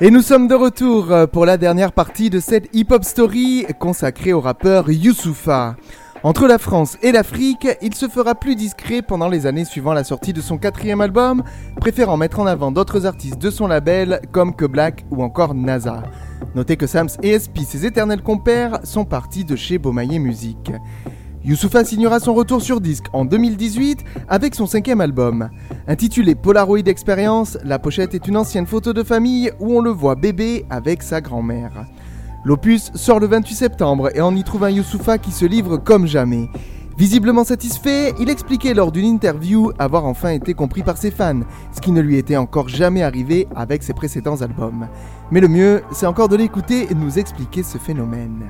Et 0.00 0.10
nous 0.10 0.22
sommes 0.22 0.48
de 0.48 0.54
retour 0.54 1.12
pour 1.30 1.44
la 1.44 1.58
dernière 1.58 1.92
partie 1.92 2.30
de 2.30 2.40
cette 2.40 2.70
hip-hop 2.72 3.04
story 3.04 3.66
consacrée 3.78 4.32
au 4.32 4.40
rappeur 4.40 4.90
Youssoufa. 4.90 5.76
Entre 6.24 6.46
la 6.46 6.56
France 6.56 6.96
et 7.02 7.12
l'Afrique, 7.12 7.68
il 7.82 7.92
se 7.92 8.08
fera 8.08 8.34
plus 8.34 8.56
discret 8.56 9.02
pendant 9.02 9.28
les 9.28 9.44
années 9.44 9.66
suivant 9.66 9.92
la 9.92 10.04
sortie 10.04 10.32
de 10.32 10.40
son 10.40 10.56
quatrième 10.56 11.02
album, 11.02 11.42
préférant 11.78 12.16
mettre 12.16 12.40
en 12.40 12.46
avant 12.46 12.72
d'autres 12.72 13.04
artistes 13.04 13.36
de 13.36 13.50
son 13.50 13.66
label 13.66 14.22
comme 14.32 14.56
Que 14.56 14.64
Black 14.64 15.04
ou 15.10 15.22
encore 15.22 15.54
NASA. 15.54 16.02
Notez 16.54 16.78
que 16.78 16.86
Sams 16.86 17.10
et 17.22 17.36
SP, 17.36 17.68
ses 17.68 17.84
éternels 17.84 18.22
compères, 18.22 18.80
sont 18.84 19.04
partis 19.04 19.44
de 19.44 19.54
chez 19.54 19.76
Beaumaillé 19.76 20.18
Musique. 20.18 20.72
Youssoufa 21.44 21.84
signera 21.84 22.20
son 22.20 22.32
retour 22.32 22.62
sur 22.62 22.80
disque 22.80 23.08
en 23.12 23.26
2018 23.26 24.02
avec 24.26 24.54
son 24.54 24.64
cinquième 24.66 25.02
album. 25.02 25.50
Intitulé 25.86 26.34
Polaroid 26.34 26.88
Experience, 26.88 27.58
la 27.64 27.78
pochette 27.78 28.14
est 28.14 28.26
une 28.26 28.38
ancienne 28.38 28.66
photo 28.66 28.94
de 28.94 29.02
famille 29.02 29.52
où 29.60 29.76
on 29.76 29.82
le 29.82 29.90
voit 29.90 30.14
bébé 30.14 30.64
avec 30.70 31.02
sa 31.02 31.20
grand-mère. 31.20 31.84
L'opus 32.46 32.90
sort 32.94 33.20
le 33.20 33.26
28 33.26 33.54
septembre 33.54 34.10
et 34.14 34.20
on 34.20 34.32
y 34.32 34.44
trouve 34.44 34.64
un 34.64 34.70
Youssoufa 34.70 35.16
qui 35.16 35.32
se 35.32 35.46
livre 35.46 35.78
comme 35.78 36.06
jamais. 36.06 36.50
Visiblement 36.98 37.42
satisfait, 37.42 38.12
il 38.20 38.28
expliquait 38.28 38.74
lors 38.74 38.92
d'une 38.92 39.06
interview 39.06 39.72
avoir 39.78 40.04
enfin 40.04 40.28
été 40.28 40.52
compris 40.52 40.82
par 40.82 40.98
ses 40.98 41.10
fans, 41.10 41.40
ce 41.74 41.80
qui 41.80 41.90
ne 41.90 42.02
lui 42.02 42.18
était 42.18 42.36
encore 42.36 42.68
jamais 42.68 43.02
arrivé 43.02 43.48
avec 43.56 43.82
ses 43.82 43.94
précédents 43.94 44.42
albums. 44.42 44.88
Mais 45.30 45.40
le 45.40 45.48
mieux, 45.48 45.80
c'est 45.90 46.04
encore 46.04 46.28
de 46.28 46.36
l'écouter 46.36 46.82
et 46.82 46.94
de 46.94 47.00
nous 47.00 47.18
expliquer 47.18 47.62
ce 47.62 47.78
phénomène. 47.78 48.44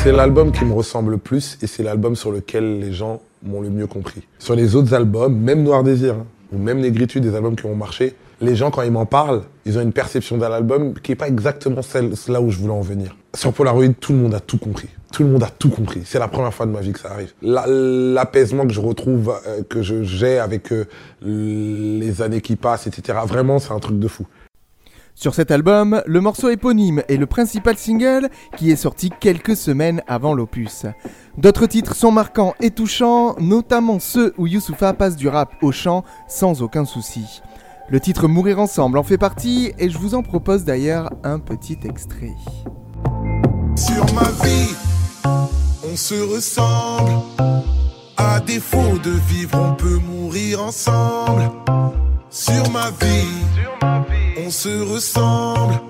C'est 0.00 0.12
l'album 0.12 0.52
qui 0.52 0.66
me 0.66 0.74
ressemble 0.74 1.12
le 1.12 1.18
plus 1.18 1.56
et 1.62 1.66
c'est 1.66 1.82
l'album 1.82 2.14
sur 2.14 2.30
lequel 2.30 2.78
les 2.78 2.92
gens 2.92 3.22
m'ont 3.42 3.62
le 3.62 3.70
mieux 3.70 3.86
compris. 3.86 4.28
Sur 4.38 4.54
les 4.54 4.76
autres 4.76 4.92
albums, 4.92 5.34
même 5.34 5.62
Noir 5.62 5.82
Désir 5.82 6.14
hein, 6.14 6.26
ou 6.52 6.58
même 6.58 6.80
Négritude, 6.80 7.22
des 7.22 7.34
albums 7.34 7.56
qui 7.56 7.64
ont 7.64 7.74
marché, 7.74 8.14
les 8.42 8.54
gens 8.56 8.70
quand 8.70 8.82
ils 8.82 8.90
m'en 8.90 9.06
parlent, 9.06 9.42
ils 9.64 9.78
ont 9.78 9.80
une 9.80 9.92
perception 9.92 10.36
d'un 10.36 10.50
album 10.52 10.94
qui 10.94 11.12
n'est 11.12 11.16
pas 11.16 11.28
exactement 11.28 11.80
celle 11.80 12.12
là 12.28 12.40
où 12.42 12.50
je 12.50 12.58
voulais 12.58 12.72
en 12.74 12.80
venir. 12.80 13.16
Sur 13.34 13.52
Polaroid, 13.52 13.88
tout 14.00 14.12
le 14.12 14.18
monde 14.18 14.34
a 14.34 14.40
tout 14.40 14.58
compris. 14.58 14.88
Tout 15.12 15.22
le 15.24 15.28
monde 15.30 15.42
a 15.42 15.50
tout 15.50 15.68
compris. 15.70 16.02
C'est 16.04 16.18
la 16.18 16.28
première 16.28 16.52
fois 16.52 16.66
de 16.66 16.70
ma 16.72 16.80
vie 16.80 16.92
que 16.92 16.98
ça 17.00 17.10
arrive. 17.12 17.32
La- 17.42 17.66
L'apaisement 17.66 18.66
que 18.66 18.72
je 18.72 18.80
retrouve, 18.80 19.32
euh, 19.46 19.62
que 19.62 19.82
j'ai 19.82 20.38
avec 20.38 20.72
euh, 20.72 20.86
les 21.22 22.22
années 22.22 22.40
qui 22.40 22.56
passent, 22.56 22.86
etc. 22.86 23.18
Vraiment, 23.26 23.58
c'est 23.58 23.72
un 23.72 23.78
truc 23.78 23.98
de 23.98 24.08
fou. 24.08 24.26
Sur 25.14 25.34
cet 25.34 25.50
album, 25.50 26.02
le 26.06 26.20
morceau 26.22 26.48
éponyme 26.48 27.02
est 27.08 27.18
le 27.18 27.26
principal 27.26 27.76
single 27.76 28.28
qui 28.56 28.70
est 28.70 28.76
sorti 28.76 29.10
quelques 29.20 29.54
semaines 29.56 30.02
avant 30.08 30.34
l'opus. 30.34 30.86
D'autres 31.36 31.66
titres 31.66 31.94
sont 31.94 32.10
marquants 32.10 32.54
et 32.60 32.70
touchants, 32.70 33.36
notamment 33.38 33.98
ceux 34.00 34.32
où 34.38 34.46
Youssoufa 34.46 34.94
passe 34.94 35.16
du 35.16 35.28
rap 35.28 35.52
au 35.62 35.70
chant 35.70 36.02
sans 36.28 36.62
aucun 36.62 36.86
souci. 36.86 37.42
Le 37.88 38.00
titre 38.00 38.28
Mourir 38.28 38.58
ensemble 38.58 38.98
en 38.98 39.02
fait 39.02 39.18
partie 39.18 39.72
et 39.78 39.90
je 39.90 39.98
vous 39.98 40.14
en 40.14 40.22
propose 40.22 40.64
d'ailleurs 40.64 41.10
un 41.24 41.38
petit 41.38 41.78
extrait. 41.84 42.34
Sur 43.76 44.04
ma 44.14 44.30
vie, 44.44 44.74
on 45.90 45.96
se 45.96 46.14
ressemble. 46.14 47.12
À 48.16 48.40
défaut 48.40 48.98
de 49.02 49.10
vivre, 49.10 49.58
on 49.58 49.74
peut 49.74 49.98
mourir 49.98 50.62
ensemble. 50.62 51.50
Sur 52.30 52.70
ma 52.70 52.90
vie, 52.90 53.76
on 54.46 54.50
se 54.50 54.80
ressemble. 54.92 55.80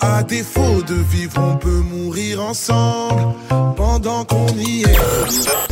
À 0.00 0.22
défaut 0.22 0.82
de 0.86 0.94
vivre, 0.94 1.40
on 1.40 1.56
peut 1.56 1.80
mourir 1.80 2.42
ensemble. 2.42 3.34
Pendant 3.76 4.24
qu'on 4.24 4.46
y 4.56 4.82
est. 4.82 4.98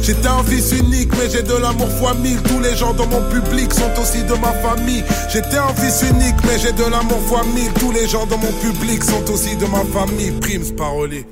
J'étais 0.02 0.26
un 0.26 0.42
fils 0.42 0.72
unique, 0.72 1.10
mais 1.12 1.30
j'ai 1.30 1.42
de 1.42 1.54
l'amour 1.60 1.88
fois 1.88 2.14
mille. 2.14 2.40
Tous 2.42 2.60
les 2.60 2.74
gens 2.76 2.92
dans 2.94 3.06
mon 3.06 3.22
public 3.30 3.72
sont 3.72 4.00
aussi 4.00 4.22
de 4.24 4.34
ma 4.40 4.52
famille. 4.52 5.04
J'étais 5.28 5.58
un 5.58 5.72
fils 5.74 6.02
unique, 6.10 6.36
mais 6.44 6.58
j'ai 6.58 6.72
de 6.72 6.90
l'amour 6.90 7.20
fois 7.28 7.42
mille. 7.54 7.72
Tous 7.74 7.92
les 7.92 8.06
gens 8.06 8.26
dans 8.26 8.38
mon 8.38 8.52
public 8.52 9.02
sont 9.04 9.30
aussi 9.32 9.56
de 9.56 9.66
ma 9.66 9.84
famille. 9.84 10.32
Primes 10.40 10.74
parolier. 10.76 11.26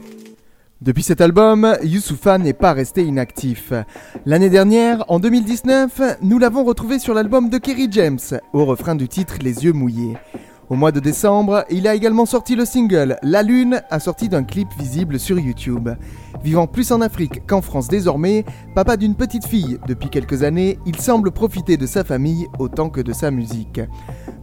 Depuis 0.81 1.03
cet 1.03 1.21
album, 1.21 1.77
Youssoufa 1.83 2.39
n'est 2.39 2.53
pas 2.53 2.75
resté 2.75 3.03
inactif. 3.05 3.73
L'année 4.27 4.51
dernière, 4.51 5.05
en 5.09 5.19
2019, 5.19 6.19
nous 6.23 6.39
l'avons 6.39 6.65
retrouvé 6.65 6.99
sur 6.99 7.15
l'album 7.15 7.49
de 7.49 7.59
Kerry 7.59 7.89
James, 7.91 8.19
au 8.53 8.65
refrain 8.67 8.95
du 8.95 9.09
titre 9.09 9.37
Les 9.41 9.65
yeux 9.65 9.73
mouillés. 9.73 10.17
Au 10.71 10.77
mois 10.77 10.93
de 10.93 11.01
décembre, 11.01 11.67
il 11.69 11.87
a 11.87 11.95
également 11.95 12.25
sorti 12.25 12.57
le 12.57 12.65
single 12.65 13.19
La 13.23 13.43
Lune, 13.43 13.83
assorti 13.91 14.31
d'un 14.31 14.45
clip 14.45 14.69
visible 14.79 15.19
sur 15.19 15.39
YouTube. 15.39 15.91
Vivant 16.43 16.67
plus 16.67 16.91
en 16.91 17.03
Afrique 17.03 17.47
qu'en 17.47 17.61
France 17.61 17.87
désormais, 17.87 18.47
papa 18.75 18.97
d'une 18.97 19.15
petite 19.15 19.47
fille 19.47 19.79
depuis 19.87 20.09
quelques 20.09 20.43
années, 20.43 20.79
il 20.87 20.99
semble 20.99 21.33
profiter 21.33 21.77
de 21.77 21.87
sa 21.87 22.03
famille 22.03 22.47
autant 22.59 22.89
que 22.89 23.03
de 23.03 23.13
sa 23.13 23.31
musique. 23.31 23.81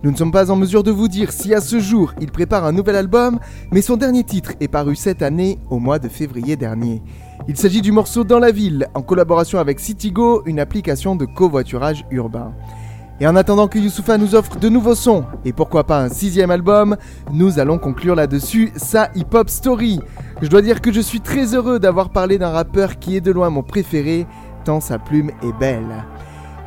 Nous 0.03 0.11
ne 0.11 0.15
sommes 0.15 0.31
pas 0.31 0.51
en 0.51 0.55
mesure 0.55 0.83
de 0.83 0.91
vous 0.91 1.07
dire 1.07 1.31
si 1.31 1.55
à 1.55 1.61
ce 1.61 1.79
jour 1.79 2.13
il 2.21 2.31
prépare 2.31 2.65
un 2.65 2.71
nouvel 2.71 2.97
album, 2.97 3.39
mais 3.71 3.81
son 3.81 3.97
dernier 3.97 4.23
titre 4.23 4.53
est 4.59 4.67
paru 4.67 4.95
cette 4.95 5.23
année 5.23 5.57
au 5.71 5.79
mois 5.79 5.97
de 5.97 6.07
février 6.07 6.55
dernier. 6.55 7.01
Il 7.47 7.57
s'agit 7.57 7.81
du 7.81 7.91
morceau 7.91 8.23
Dans 8.23 8.39
la 8.39 8.51
ville, 8.51 8.87
en 8.93 9.01
collaboration 9.01 9.57
avec 9.57 9.79
Citigo, 9.79 10.43
une 10.45 10.59
application 10.59 11.15
de 11.15 11.25
covoiturage 11.25 12.05
urbain. 12.11 12.53
Et 13.21 13.27
en 13.27 13.35
attendant 13.35 13.67
que 13.67 13.77
Youssoufa 13.77 14.17
nous 14.17 14.33
offre 14.33 14.57
de 14.57 14.67
nouveaux 14.67 14.95
sons, 14.95 15.25
et 15.45 15.53
pourquoi 15.53 15.83
pas 15.83 16.01
un 16.01 16.09
sixième 16.09 16.49
album, 16.49 16.97
nous 17.31 17.59
allons 17.59 17.77
conclure 17.77 18.15
là-dessus 18.15 18.71
sa 18.75 19.11
hip-hop 19.13 19.47
story. 19.47 19.99
Je 20.41 20.47
dois 20.47 20.63
dire 20.63 20.81
que 20.81 20.91
je 20.91 21.01
suis 21.01 21.21
très 21.21 21.53
heureux 21.53 21.77
d'avoir 21.77 22.09
parlé 22.09 22.39
d'un 22.39 22.49
rappeur 22.49 22.97
qui 22.97 23.15
est 23.15 23.21
de 23.21 23.29
loin 23.29 23.51
mon 23.51 23.61
préféré, 23.61 24.25
tant 24.65 24.79
sa 24.79 24.97
plume 24.97 25.29
est 25.43 25.53
belle. 25.59 26.03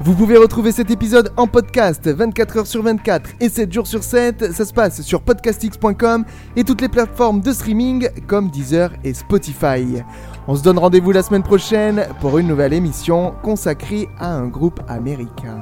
Vous 0.01 0.15
pouvez 0.15 0.37
retrouver 0.37 0.71
cet 0.71 0.93
épisode 0.93 1.33
en 1.37 1.49
podcast 1.49 2.07
24h 2.07 2.67
sur 2.67 2.85
24 2.85 3.31
et 3.41 3.49
7 3.49 3.73
jours 3.73 3.89
sur 3.89 4.05
7. 4.05 4.53
Ça 4.53 4.65
se 4.65 4.73
passe 4.73 5.03
sur 5.03 5.23
podcastx.com 5.23 6.25
et 6.55 6.63
toutes 6.63 6.83
les 6.83 6.89
plateformes 6.89 7.41
de 7.41 7.53
streaming 7.53 8.09
comme 8.29 8.49
Deezer 8.51 8.93
et 9.03 9.13
Spotify. 9.13 10.05
On 10.47 10.55
se 10.55 10.63
donne 10.63 10.79
rendez-vous 10.79 11.11
la 11.11 11.25
semaine 11.25 11.43
prochaine 11.43 12.07
pour 12.21 12.39
une 12.39 12.47
nouvelle 12.47 12.75
émission 12.75 13.35
consacrée 13.43 14.09
à 14.21 14.33
un 14.33 14.47
groupe 14.47 14.81
américain. 14.87 15.59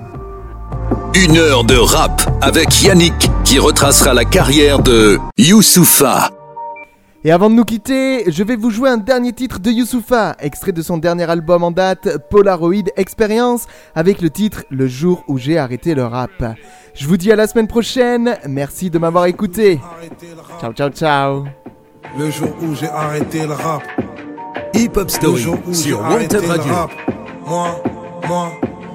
Une 1.14 1.36
heure 1.36 1.64
de 1.64 1.76
rap 1.76 2.22
avec 2.40 2.82
Yannick 2.82 3.30
qui 3.45 3.59
retracera 3.59 4.14
la 4.14 4.24
carrière 4.24 4.80
de 4.80 5.18
Youssoufa. 5.38 6.30
Et 7.24 7.30
avant 7.30 7.49
de 7.51 7.55
nous 7.55 7.64
quitter, 7.64 8.30
je 8.30 8.43
vais 8.43 8.57
vous 8.57 8.70
jouer 8.70 8.90
un 8.90 8.97
dernier 8.97 9.32
titre 9.32 9.61
de 9.61 9.70
Youssoufa, 9.70 10.34
extrait 10.40 10.72
de 10.72 10.82
son 10.82 10.99
dernier 10.99 11.30
album 11.30 11.62
en 11.62 11.70
date, 11.70 12.18
Polaroid 12.30 12.90
Experience, 12.97 13.66
avec 13.95 14.20
le 14.20 14.30
titre 14.30 14.64
Le 14.70 14.88
jour 14.88 15.22
où 15.28 15.38
j'ai 15.38 15.57
arrêté 15.57 15.95
le 15.95 16.05
rap. 16.05 16.57
Je 16.95 17.07
vous 17.07 17.16
dis 17.16 17.30
à 17.30 17.36
la 17.36 17.47
semaine 17.47 17.68
prochaine, 17.68 18.36
merci 18.49 18.90
de 18.90 18.99
m'avoir 18.99 19.26
écouté. 19.26 19.80
Ciao 20.61 20.72
ciao 20.72 20.90
ciao. 20.90 21.45
Le 22.18 22.30
jour 22.30 22.51
où 22.61 22.74
j'ai 22.74 22.88
arrêté 22.88 23.47
le 23.47 23.53
rap. 23.53 23.82
Hip 24.74 24.97
Hop 24.97 25.11
Le 25.22 25.36
jour 25.36 25.59
où 25.66 25.72
j'ai 25.72 25.95
arrêté 25.95 26.38
le 26.40 26.72
rap. 26.72 26.90
Moi, 27.47 27.82
moi, 28.26 28.53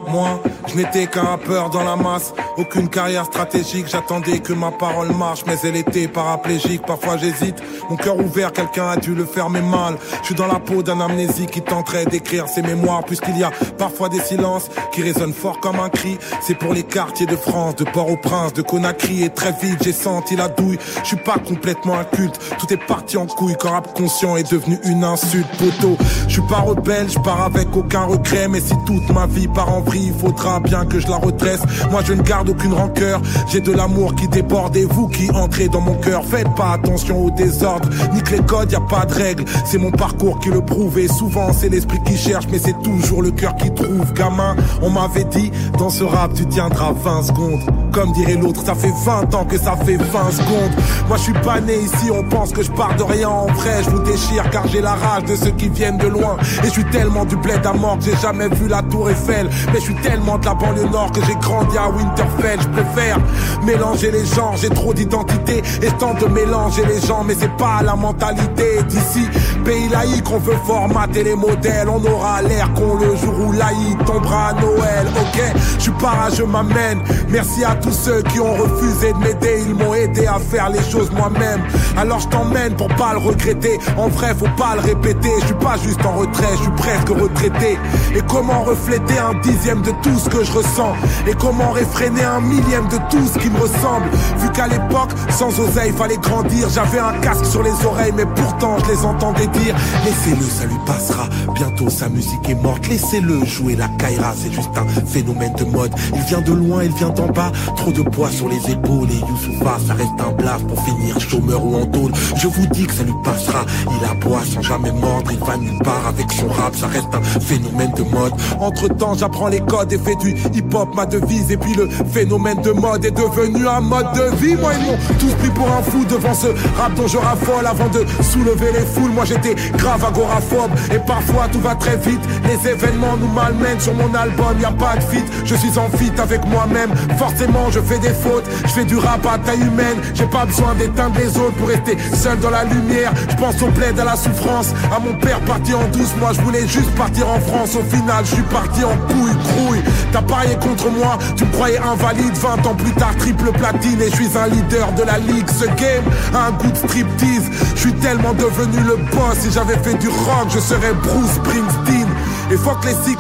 moi, 0.08 0.41
je 0.68 0.76
n'étais 0.76 1.08
qu'un 1.08 1.24
rappeur 1.24 1.70
dans 1.70 1.84
la 1.84 1.95
masse. 1.95 2.34
Aucune 2.58 2.89
carrière 2.89 3.26
stratégique, 3.26 3.88
j'attendais 3.88 4.39
que 4.39 4.53
ma 4.53 4.72
parole 4.72 5.14
marche, 5.16 5.43
mais 5.45 5.55
elle 5.64 5.76
était 5.76 6.08
paraplégique. 6.08 6.82
Parfois 6.86 7.18
j'hésite, 7.18 7.55
mon 7.89 7.95
cœur 7.95 8.18
ouvert, 8.18 8.51
quelqu'un 8.51 8.89
a 8.89 8.97
dû 8.97 9.14
le 9.14 9.26
fermer 9.26 9.62
mal. 9.62 9.95
Je 10.22 10.28
suis 10.28 10.36
dans 10.36 10.47
la 10.47 10.60
peau 10.60 10.84
d'un 10.84 10.99
amnésique 10.99 11.51
qui 11.51 11.62
tenterait 11.62 12.05
d'écrire 12.05 12.47
ses 12.47 12.62
mémoires, 12.62 13.03
puisqu'il 13.03 13.38
y 13.38 13.43
a 13.43 13.51
parfois 13.78 14.10
des 14.10 14.20
silences 14.20 14.70
qui 14.91 15.03
résonnent 15.03 15.34
fort 15.34 15.60
comme 15.60 15.80
un 15.80 15.89
cri. 15.89 16.18
C'est 16.41 16.55
pour 16.55 16.74
les 16.74 16.84
quartiers 16.84 17.26
de 17.26 17.36
France, 17.36 17.76
de 17.76 17.84
Port-au-Prince, 17.84 18.53
de 18.53 18.62
Conakry, 18.62 19.24
et 19.24 19.30
très 19.30 19.51
vite 19.51 19.84
j'ai 19.84 19.93
senti 19.93 20.36
la 20.36 20.47
douille. 20.47 20.80
Je 21.03 21.08
suis 21.08 21.18
pas 21.18 21.38
complètement 21.38 21.97
inculte, 21.97 22.39
tout 22.60 22.72
est 22.74 22.86
parti 22.88 23.18
en 23.18 23.26
couille 23.26 23.55
quand 23.60 23.72
rap 23.72 23.93
conscient 23.93 24.36
est 24.38 24.51
devenu 24.51 24.80
une 24.84 25.03
insulte. 25.03 25.47
Poteau, 25.58 25.97
je 26.28 26.34
suis 26.34 26.47
pas 26.49 26.60
rebelle, 26.60 27.10
je 27.10 27.20
pars 27.20 27.41
avec 27.43 27.76
aucun 27.76 28.03
regret, 28.03 28.47
mais 28.47 28.60
si 28.60 28.74
toute 28.86 29.10
ma 29.10 29.26
vie 29.26 29.47
part 29.47 29.74
en 29.74 29.82
vrille, 29.82 29.97
il 30.00 30.14
faudra 30.14 30.60
bien 30.60 30.86
que 30.86 31.00
je 31.00 31.08
la 31.08 31.18
redresse. 31.18 31.62
Moi 31.91 32.02
je 32.06 32.14
ne 32.14 32.22
garde 32.22 32.50
aucune 32.50 32.74
rancœur, 32.74 33.22
j'ai 33.52 33.62
de 33.62 33.72
l'amour 33.72 34.16
qui 34.16 34.28
déborde 34.28 34.76
et 34.78 34.86
vous 34.86 35.08
qui 35.08 35.30
entrez 35.32 35.68
dans 35.68 35.82
mon 35.82 35.95
cœur. 35.95 36.24
Faites 36.26 36.54
pas 36.56 36.74
attention 36.74 37.26
au 37.26 37.32
désordre, 37.32 37.89
nique 38.14 38.32
les 38.32 38.41
codes, 38.41 38.72
y 38.72 38.76
a 38.76 38.82
pas 38.82 39.06
de 39.06 39.14
règles. 39.14 39.45
C'est 39.66 39.78
mon 39.78 39.91
parcours 39.91 40.39
qui 40.39 40.50
le 40.50 40.62
prouve 40.62 41.00
et 41.00 41.08
souvent 41.08 41.54
c'est 41.54 41.70
l'esprit 41.70 42.00
qui 42.06 42.18
cherche, 42.18 42.45
mais 42.52 42.60
c'est 42.60 42.80
toujours 42.82 43.22
le 43.22 43.32
cœur 43.32 43.56
qui 43.56 43.74
trouve. 43.74 44.14
Gamin, 44.14 44.56
on 44.82 44.89
m'avait 44.89 45.26
dit, 45.26 45.52
dans 45.78 45.89
ce 45.89 46.04
rap 46.04 46.34
tu 46.34 46.45
tiendras 46.45 46.93
20 46.93 47.24
secondes. 47.24 47.87
Comme 47.98 48.12
dirait 48.12 48.36
l'autre, 48.36 48.64
ça 48.64 48.76
fait 48.76 48.93
20 49.06 49.34
ans 49.34 49.43
que 49.43 49.58
ça 49.58 49.76
fait 49.76 49.98
20 49.98 50.32
secondes. 50.32 50.72
Moi 51.08 51.18
je 51.18 51.24
suis 51.24 51.34
pas 51.34 51.60
né 51.60 51.80
ici, 51.80 52.12
on 52.12 52.22
pense 52.30 52.52
que 52.52 52.62
je 52.62 52.70
pars 52.70 52.95
de 52.95 53.02
rien 53.02 53.28
en 53.28 53.48
vrai. 53.48 53.82
Je 53.84 53.89
vous 53.89 54.04
déchire 54.04 54.48
car 54.52 54.68
j'ai 54.68 54.82
la 54.82 54.93
rage 54.93 55.24
de 55.24 55.36
ceux 55.36 55.50
qui 55.50 55.68
viennent 55.68 55.98
de 55.98 56.06
loin. 56.06 56.38
Et 56.64 56.68
je 56.68 56.74
suis 56.74 56.86
tellement 56.91 57.26
du 57.26 57.36
bled 57.38 57.66
à 57.66 57.74
mort 57.74 57.98
que 57.98 58.06
j'ai 58.06 58.18
jamais 58.18 58.50
vu 58.50 58.68
la 58.68 58.84
tour 58.84 59.10
Eiffel. 59.10 59.50
Mais 59.74 59.80
je 59.80 59.86
suis 59.86 59.95
tellement 59.95 60.38
de 60.38 60.45
la 60.45 60.54
banlieue 60.54 60.88
nord 60.91 61.12
que 61.12 61.22
j'ai 61.26 61.34
grandi 61.41 61.76
à 61.76 61.89
Winterfell. 61.89 62.60
Je 62.62 62.68
préfère 62.68 63.18
mélanger 63.66 64.12
les 64.12 64.28
genres, 64.28 64.56
j'ai 64.58 64.70
trop 64.70 64.93
d'identité. 64.93 65.64
Et 65.82 65.89
tente 65.98 66.22
de 66.22 66.28
mélanger 66.28 66.86
les 66.86 67.02
gens, 67.02 67.24
mais 67.24 67.34
c'est 67.34 67.58
pas 67.58 67.82
la 67.84 67.95
mentalité 67.95 68.84
d'ici. 68.88 69.28
Pays 69.66 69.89
laïque, 69.89 70.30
on 70.32 70.38
veut 70.38 70.58
formater 70.68 71.24
les 71.24 71.36
modèles. 71.36 71.89
On 71.89 72.06
aura 72.06 72.43
l'air 72.43 72.72
qu'on 72.76 72.93
le 72.93 73.16
jour 73.16 73.34
où 73.48 73.54
laïque 73.54 74.06
tombera 74.06 74.50
à 74.50 74.54
Noël. 74.54 75.08
Ok, 75.20 75.41
je 75.78 75.82
suis 75.82 75.91
pas 75.93 76.30
je 76.38 76.43
m'amène. 76.43 77.02
Merci 77.30 77.64
à 77.64 77.74
tous 77.74 77.87
ceux 77.92 78.22
qui 78.24 78.40
ont 78.40 78.54
refusé 78.54 79.14
de 79.14 79.18
m'aider. 79.18 79.64
Ils 79.68 79.76
m'ont 79.76 79.94
aidé 79.94 80.28
à 80.28 80.40
faire 80.40 80.70
les 80.70 80.84
choses 80.90 81.12
moi-même. 81.12 81.62
Alors 81.98 82.20
je 82.20 82.28
t'emmène 82.28 82.76
pour 82.76 82.88
pas 82.90 83.14
le 83.14 83.20
regretter. 83.20 83.80
En 83.98 84.08
vrai, 84.08 84.34
faut 84.38 84.46
pas 84.58 84.76
le 84.76 84.82
répéter. 84.82 85.30
Je 85.42 85.46
suis 85.48 85.56
pas 85.56 85.78
juste 85.78 86.06
en 86.06 86.14
retrait, 86.14 86.48
je 86.58 86.64
suis 86.64 86.72
presque 86.72 87.10
retraité. 87.10 87.78
Et 88.16 88.22
comment 88.28 88.64
refléter 88.64 89.18
un 89.18 89.34
dixième 89.42 89.58
dixième 89.58 89.82
de 89.82 89.92
tout 90.04 90.18
ce 90.20 90.30
que 90.30 90.44
je 90.44 90.52
ressens? 90.52 90.94
Et 91.28 91.34
comment 91.34 91.72
réfréner 91.72 92.24
un 92.24 92.42
millième 92.42 92.88
de 92.90 92.98
tout 93.10 93.26
ce 93.28 93.40
qui 93.40 93.50
me 93.50 93.58
ressemble? 93.58 94.10
Vu 94.38 94.50
qu'à 94.52 94.68
l'époque, 94.68 95.10
sans 95.30 95.58
oseille, 95.60 95.92
fallait 95.92 96.18
grandir. 96.18 96.70
J'avais 96.70 97.00
un 97.00 97.14
casque 97.22 97.46
sur 97.46 97.64
les 97.64 97.86
oreilles, 97.86 98.14
mais 98.16 98.26
pourtant 98.26 98.78
je 98.80 98.92
les 98.92 99.06
entendais 99.06 99.48
dire 99.48 99.76
Laissez-le, 100.06 100.44
ça 100.44 100.66
lui 100.66 100.78
passera. 100.86 101.28
Bientôt 101.56 101.90
sa 101.90 102.10
musique 102.10 102.50
est 102.50 102.62
morte. 102.62 102.88
Laissez-le 102.88 103.44
jouer 103.46 103.76
la 103.76 103.88
Kaira, 103.88 104.34
c'est 104.36 104.52
juste 104.52 104.70
un 104.78 105.06
phénomène 105.06 105.54
de 105.54 105.66
mode. 105.66 105.94
Il 106.14 106.22
vient 106.22 106.42
de 106.42 106.54
loin, 106.54 106.84
il 106.84 106.94
vient 106.94 107.10
d'en 107.10 107.28
bas. 107.28 107.52
Trop 107.76 107.91
de 107.91 108.01
poids 108.01 108.30
sur 108.32 108.49
les 108.49 108.72
épaules. 108.72 109.09
Et 109.11 109.20
Youssoufa, 109.20 109.78
ça 109.86 109.93
reste 109.93 110.20
un 110.20 110.32
blast 110.32 110.65
pour 110.68 110.84
finir 110.84 111.20
chômeur 111.20 111.63
ou 111.63 111.76
en 111.76 111.86
tôle. 111.86 112.11
Je 112.36 112.47
vous 112.47 112.65
dis 112.68 112.86
que 112.86 112.93
ça 112.93 113.03
lui 113.03 113.13
passera. 113.24 113.65
Il 113.84 114.05
aboie 114.05 114.43
sans 114.45 114.61
jamais 114.61 114.91
mordre. 114.91 115.32
Il 115.32 115.39
va 115.39 115.57
nulle 115.57 115.80
part 115.84 116.07
avec 116.07 116.32
son 116.32 116.47
rap. 116.47 116.76
Ça 116.76 116.88
reste 116.88 117.13
un 117.13 117.39
phénomène 117.39 117.91
de 117.95 118.03
mode. 118.03 118.34
Entre 118.59 118.88
temps, 118.89 119.13
j'apprends 119.15 119.47
les 119.47 119.61
codes 119.61 119.91
et 119.91 119.97
fais 119.97 120.15
du 120.15 120.36
hip-hop 120.53 120.89
ma 120.95 121.05
devise. 121.05 121.51
Et 121.51 121.57
puis 121.57 121.74
le 121.74 121.89
phénomène 122.11 122.61
de 122.61 122.72
mode 122.72 123.05
est 123.05 123.11
devenu 123.11 123.68
un 123.68 123.82
mode 123.82 124.11
de 124.13 124.36
vie. 124.38 124.55
Moi, 124.55 124.72
ils 124.80 124.86
m'ont 124.86 124.97
tous 125.20 125.34
pris 125.36 125.49
pour 125.49 125.68
un 125.72 125.82
fou 125.82 126.05
devant 126.05 126.34
ce 126.34 126.47
rap 126.78 126.93
dont 126.95 127.07
je 127.07 127.18
raffole 127.18 127.65
avant 127.65 127.89
de 127.89 128.05
soulever 128.22 128.72
les 128.74 128.86
foules. 128.86 129.11
Moi, 129.11 129.26
j'étais 129.26 129.55
grave 129.78 130.03
agoraphobe. 130.03 130.72
Et 130.93 130.99
parfois, 130.99 131.47
tout 131.51 131.59
va 131.61 131.76
très 131.76 131.97
vite. 131.97 132.22
Les 132.45 132.70
événements 132.70 133.18
nous 133.18 133.32
malmènent. 133.32 133.80
Sur 133.80 133.93
mon 133.93 134.13
album, 134.13 134.59
y 134.61 134.65
a 134.65 134.72
pas 134.72 134.95
de 134.95 135.03
fit. 135.03 135.24
Je 135.45 135.55
suis 135.55 135.78
en 135.78 135.89
fit 135.97 136.11
avec 136.20 136.45
moi-même. 136.47 136.89
Forcément, 137.18 137.57
je 137.72 137.80
fais 137.80 137.99
des 137.99 138.14
fautes. 138.14 138.45
Je 138.64 138.70
fais 138.70 138.86
du 138.86 138.97
rap 138.97 139.26
à 139.26 139.38
taille 139.38 139.62
humaine. 139.62 139.97
J'ai 140.14 140.26
pas 140.26 140.45
besoin 140.45 140.76
d'éteindre 140.76 141.18
les 141.20 141.38
autres 141.38 141.55
pour 141.58 141.68
rester 141.68 141.97
seul 142.16 142.39
dans 142.39 142.49
la 142.49 142.64
lumière. 142.64 143.12
Je 143.30 143.36
pense 143.36 143.62
au 143.62 143.68
plaid, 143.68 143.99
à 143.99 144.05
la 144.05 144.16
souffrance. 144.16 144.74
À 144.95 144.99
mon 144.99 145.14
père 145.20 145.39
parti 145.41 145.74
en 145.74 145.88
douce. 145.89 146.14
Moi, 146.20 146.32
je 146.34 146.41
voulais 146.41 146.68
juste 146.68 146.91
partir 146.95 147.30
en 147.30 147.39
France. 147.39 147.76
Au 147.76 147.84
final, 147.84 148.26
je 148.26 148.36
suis 148.36 148.43
parti 148.43 148.84
en 148.84 148.95
couille, 149.12 149.38
crouille. 149.43 149.84
T'as 150.12 150.22
parié 150.22 150.55
contre 150.55 150.89
moi. 150.89 151.18
Tu 151.36 151.45
me 151.45 151.51
croyais 151.51 151.80
invalide. 151.80 152.36
20 152.36 152.66
ans 152.68 152.76
plus 152.76 152.93
tard, 152.93 153.16
triple 153.18 153.51
platine. 153.51 154.01
Et 154.01 154.10
je 154.10 154.16
suis 154.16 154.38
un 154.38 154.47
leader 154.47 154.91
de 154.93 155.03
la 155.03 155.18
ligue. 155.18 155.47
Ce 155.49 155.66
game 155.66 156.05
a 156.34 156.47
un 156.47 156.51
goût 156.51 156.72
de 156.72 156.78
striptease. 156.78 157.49
Je 157.76 157.80
suis 157.80 157.93
tellement 157.93 158.34
devenu 158.34 158.80
le 158.86 158.97
boss. 159.12 159.38
Si 159.39 159.51
j'avais 159.51 159.78
fait 159.78 159.95
du 159.95 160.08
rock, 160.08 160.47
je 160.49 160.60
serais 160.60 160.93
Bruce 161.03 161.32
Springsteen. 161.36 162.08
Et 162.50 162.58
fuck 162.58 162.84
les 162.86 162.93
16 162.93 163.18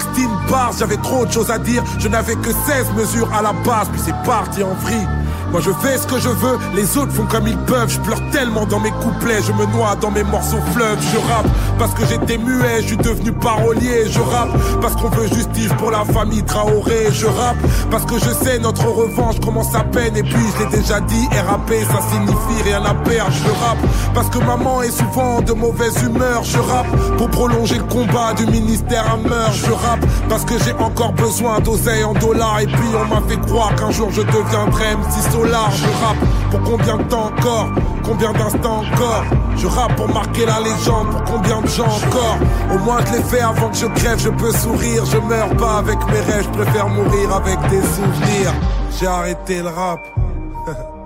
bars, 0.49 0.71
j'avais 0.77 0.97
trop 0.97 1.25
de 1.25 1.31
choses 1.31 1.51
à 1.51 1.59
dire. 1.59 1.83
Je 1.99 2.07
n'avais 2.07 2.35
que 2.35 2.51
16 2.51 2.93
mesures 2.95 3.33
à 3.33 3.41
la 3.41 3.51
base, 3.51 3.89
puis 3.89 4.01
c'est 4.03 4.15
parti 4.25 4.63
en 4.63 4.73
vrille. 4.75 5.07
Moi 5.51 5.61
je 5.61 5.71
fais 5.81 5.97
ce 5.97 6.05
que 6.05 6.19
je 6.19 6.29
veux, 6.29 6.57
les 6.75 6.97
autres 6.97 7.11
font 7.13 7.25
comme 7.25 7.47
ils 7.47 7.57
peuvent. 7.57 7.89
Je 7.89 7.99
pleure 7.99 8.21
tellement 8.31 8.65
dans 8.65 8.79
mes 8.79 8.91
couplets, 8.91 9.41
je 9.41 9.53
me 9.53 9.65
noie 9.67 9.95
dans 9.95 10.11
mes 10.11 10.23
morceaux 10.23 10.59
fleuves. 10.73 10.99
Je 11.13 11.17
rappe 11.31 11.47
parce 11.79 11.93
que 11.93 12.05
j'étais 12.05 12.37
muet, 12.37 12.81
je 12.81 12.87
suis 12.87 12.97
devenu 12.97 13.31
parolier. 13.31 14.09
Je 14.09 14.19
rappe 14.19 14.49
parce 14.81 14.95
qu'on 14.95 15.09
veut 15.09 15.27
justice 15.27 15.71
pour 15.77 15.91
la 15.91 16.03
famille 16.05 16.43
Traoré. 16.43 17.07
Je 17.11 17.27
rappe 17.27 17.57
parce 17.89 18.05
que 18.05 18.15
je 18.15 18.31
sais 18.43 18.59
notre 18.59 18.87
revanche 18.87 19.39
commence 19.39 19.73
à 19.73 19.83
peine. 19.83 20.17
Et 20.17 20.23
puis 20.23 20.43
je 20.53 20.63
l'ai 20.63 20.77
déjà 20.77 20.99
dit, 20.99 21.27
RAP 21.47 21.69
ça 21.69 22.01
signifie 22.11 22.63
rien 22.63 22.83
à 22.83 22.93
perdre. 22.93 23.31
Je 23.31 23.49
rappe 23.49 23.79
parce 24.13 24.29
que 24.29 24.39
maman 24.39 24.81
est 24.81 24.91
souvent 24.91 25.41
de 25.41 25.53
mauvaise 25.53 26.03
humeur. 26.03 26.43
Je 26.43 26.59
rappe 26.59 26.87
pour 27.17 27.29
prolonger 27.29 27.77
le 27.77 27.83
combat 27.85 28.33
du 28.33 28.45
ministère 28.47 29.05
à 29.13 29.17
meurtre. 29.17 29.53
Je 29.53 29.71
rappe 29.71 30.05
parce 30.27 30.43
que 30.43 30.55
j'ai 30.63 30.73
encore 30.73 31.13
besoin 31.13 31.59
d'oseille 31.59 32.03
en 32.03 32.13
dollars. 32.13 32.59
Et 32.59 32.67
puis 32.67 32.89
on 32.93 33.13
m'a 33.13 33.21
fait 33.27 33.39
croire 33.47 33.73
qu'un 33.75 33.91
jour 33.91 34.09
je 34.11 34.21
deviendrais 34.21 34.95
Je 35.45 35.85
rappe 36.03 36.17
pour 36.49 36.61
combien 36.63 36.97
de 36.97 37.03
temps 37.03 37.25
encore? 37.25 37.69
Combien 38.03 38.33
d'instants 38.33 38.79
encore? 38.79 39.23
Je 39.55 39.67
rappe 39.67 39.95
pour 39.95 40.09
marquer 40.09 40.47
la 40.47 40.59
légende. 40.59 41.11
Pour 41.11 41.23
combien 41.25 41.61
de 41.61 41.67
gens 41.67 41.85
encore? 41.85 42.37
Au 42.73 42.79
moins 42.79 42.99
je 43.05 43.13
l'ai 43.13 43.23
fait 43.23 43.41
avant 43.41 43.69
que 43.69 43.77
je 43.77 43.85
crève. 43.85 44.17
Je 44.17 44.29
peux 44.29 44.51
sourire. 44.51 45.05
Je 45.05 45.17
meurs 45.19 45.55
pas 45.57 45.77
avec 45.77 45.99
mes 46.07 46.21
rêves. 46.21 46.47
Je 46.51 46.61
préfère 46.61 46.89
mourir 46.89 47.35
avec 47.35 47.59
des 47.69 47.81
souvenirs. 47.81 48.53
J'ai 48.99 49.07
arrêté 49.07 49.61
le 49.61 49.69
rap. 49.69 49.99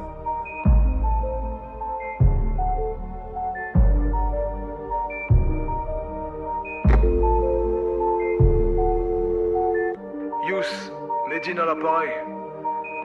À 11.58 11.66
l'appareil. 11.66 12.41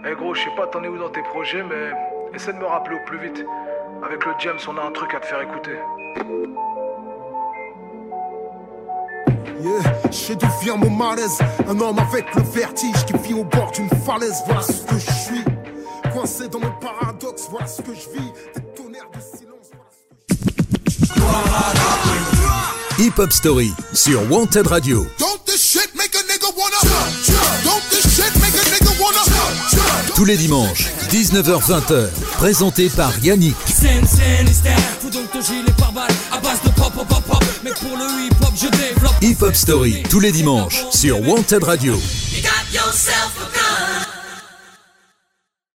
Eh 0.04 0.14
gros, 0.14 0.34
je 0.34 0.42
sais 0.42 0.50
pas 0.56 0.66
t'en 0.66 0.82
es 0.82 0.88
où 0.88 0.98
dans 0.98 1.08
tes 1.08 1.22
projets, 1.22 1.62
mais 1.62 1.90
essaie 2.34 2.52
de 2.52 2.58
me 2.58 2.66
rappeler 2.66 2.96
au 2.96 3.04
plus 3.06 3.18
vite. 3.18 3.44
Avec 4.04 4.24
le 4.24 4.32
James, 4.40 4.58
on 4.68 4.76
a 4.76 4.82
un 4.82 4.92
truc 4.92 5.14
à 5.14 5.20
te 5.20 5.26
faire 5.26 5.40
écouter. 5.40 5.78
Yeah, 9.62 10.10
je 10.10 10.34
deviens 10.34 10.76
mon 10.76 10.90
malaise. 10.90 11.38
Un 11.66 11.80
homme 11.80 11.98
avec 11.98 12.34
le 12.34 12.42
vertige 12.42 13.04
qui 13.06 13.14
vit 13.26 13.34
au 13.34 13.44
bord 13.44 13.72
d'une 13.72 13.88
falaise. 14.04 14.42
Voilà 14.46 14.62
ce 14.62 14.84
que 14.84 14.98
je 14.98 15.10
suis. 15.10 15.44
Coincé 16.12 16.48
dans 16.48 16.60
mon 16.60 16.72
paradoxe, 16.72 17.48
voilà 17.50 17.66
ce 17.66 17.80
que 17.82 17.94
je 17.94 18.10
vis. 18.10 18.32
Des 18.54 18.62
tonnerres 18.74 19.10
de 19.14 19.20
silence. 19.20 19.70
Hip 22.98 23.18
Hop 23.18 23.32
Story 23.32 23.72
sur 23.92 24.30
Wanted 24.30 24.66
Radio. 24.66 25.06
Don't 25.18 25.44
this 25.46 25.62
shit 25.62 25.94
make 25.94 26.14
a 26.14 26.22
nigga 26.24 26.50
wanna 26.56 26.80
Don't 27.64 27.82
this 27.90 28.14
shit 28.14 28.25
Tous 30.16 30.24
les 30.24 30.38
dimanches, 30.38 30.86
19h-20h, 31.10 32.08
présenté 32.38 32.88
par 32.88 33.12
Yannick. 33.18 33.54
Hip 39.20 39.36
Hop 39.42 39.54
Story, 39.54 40.02
tous 40.08 40.20
les 40.20 40.32
dimanches 40.32 40.86
sur 40.90 41.20
Wanted 41.20 41.64
Radio. 41.64 41.96
You 42.32 42.40
got 42.40 43.45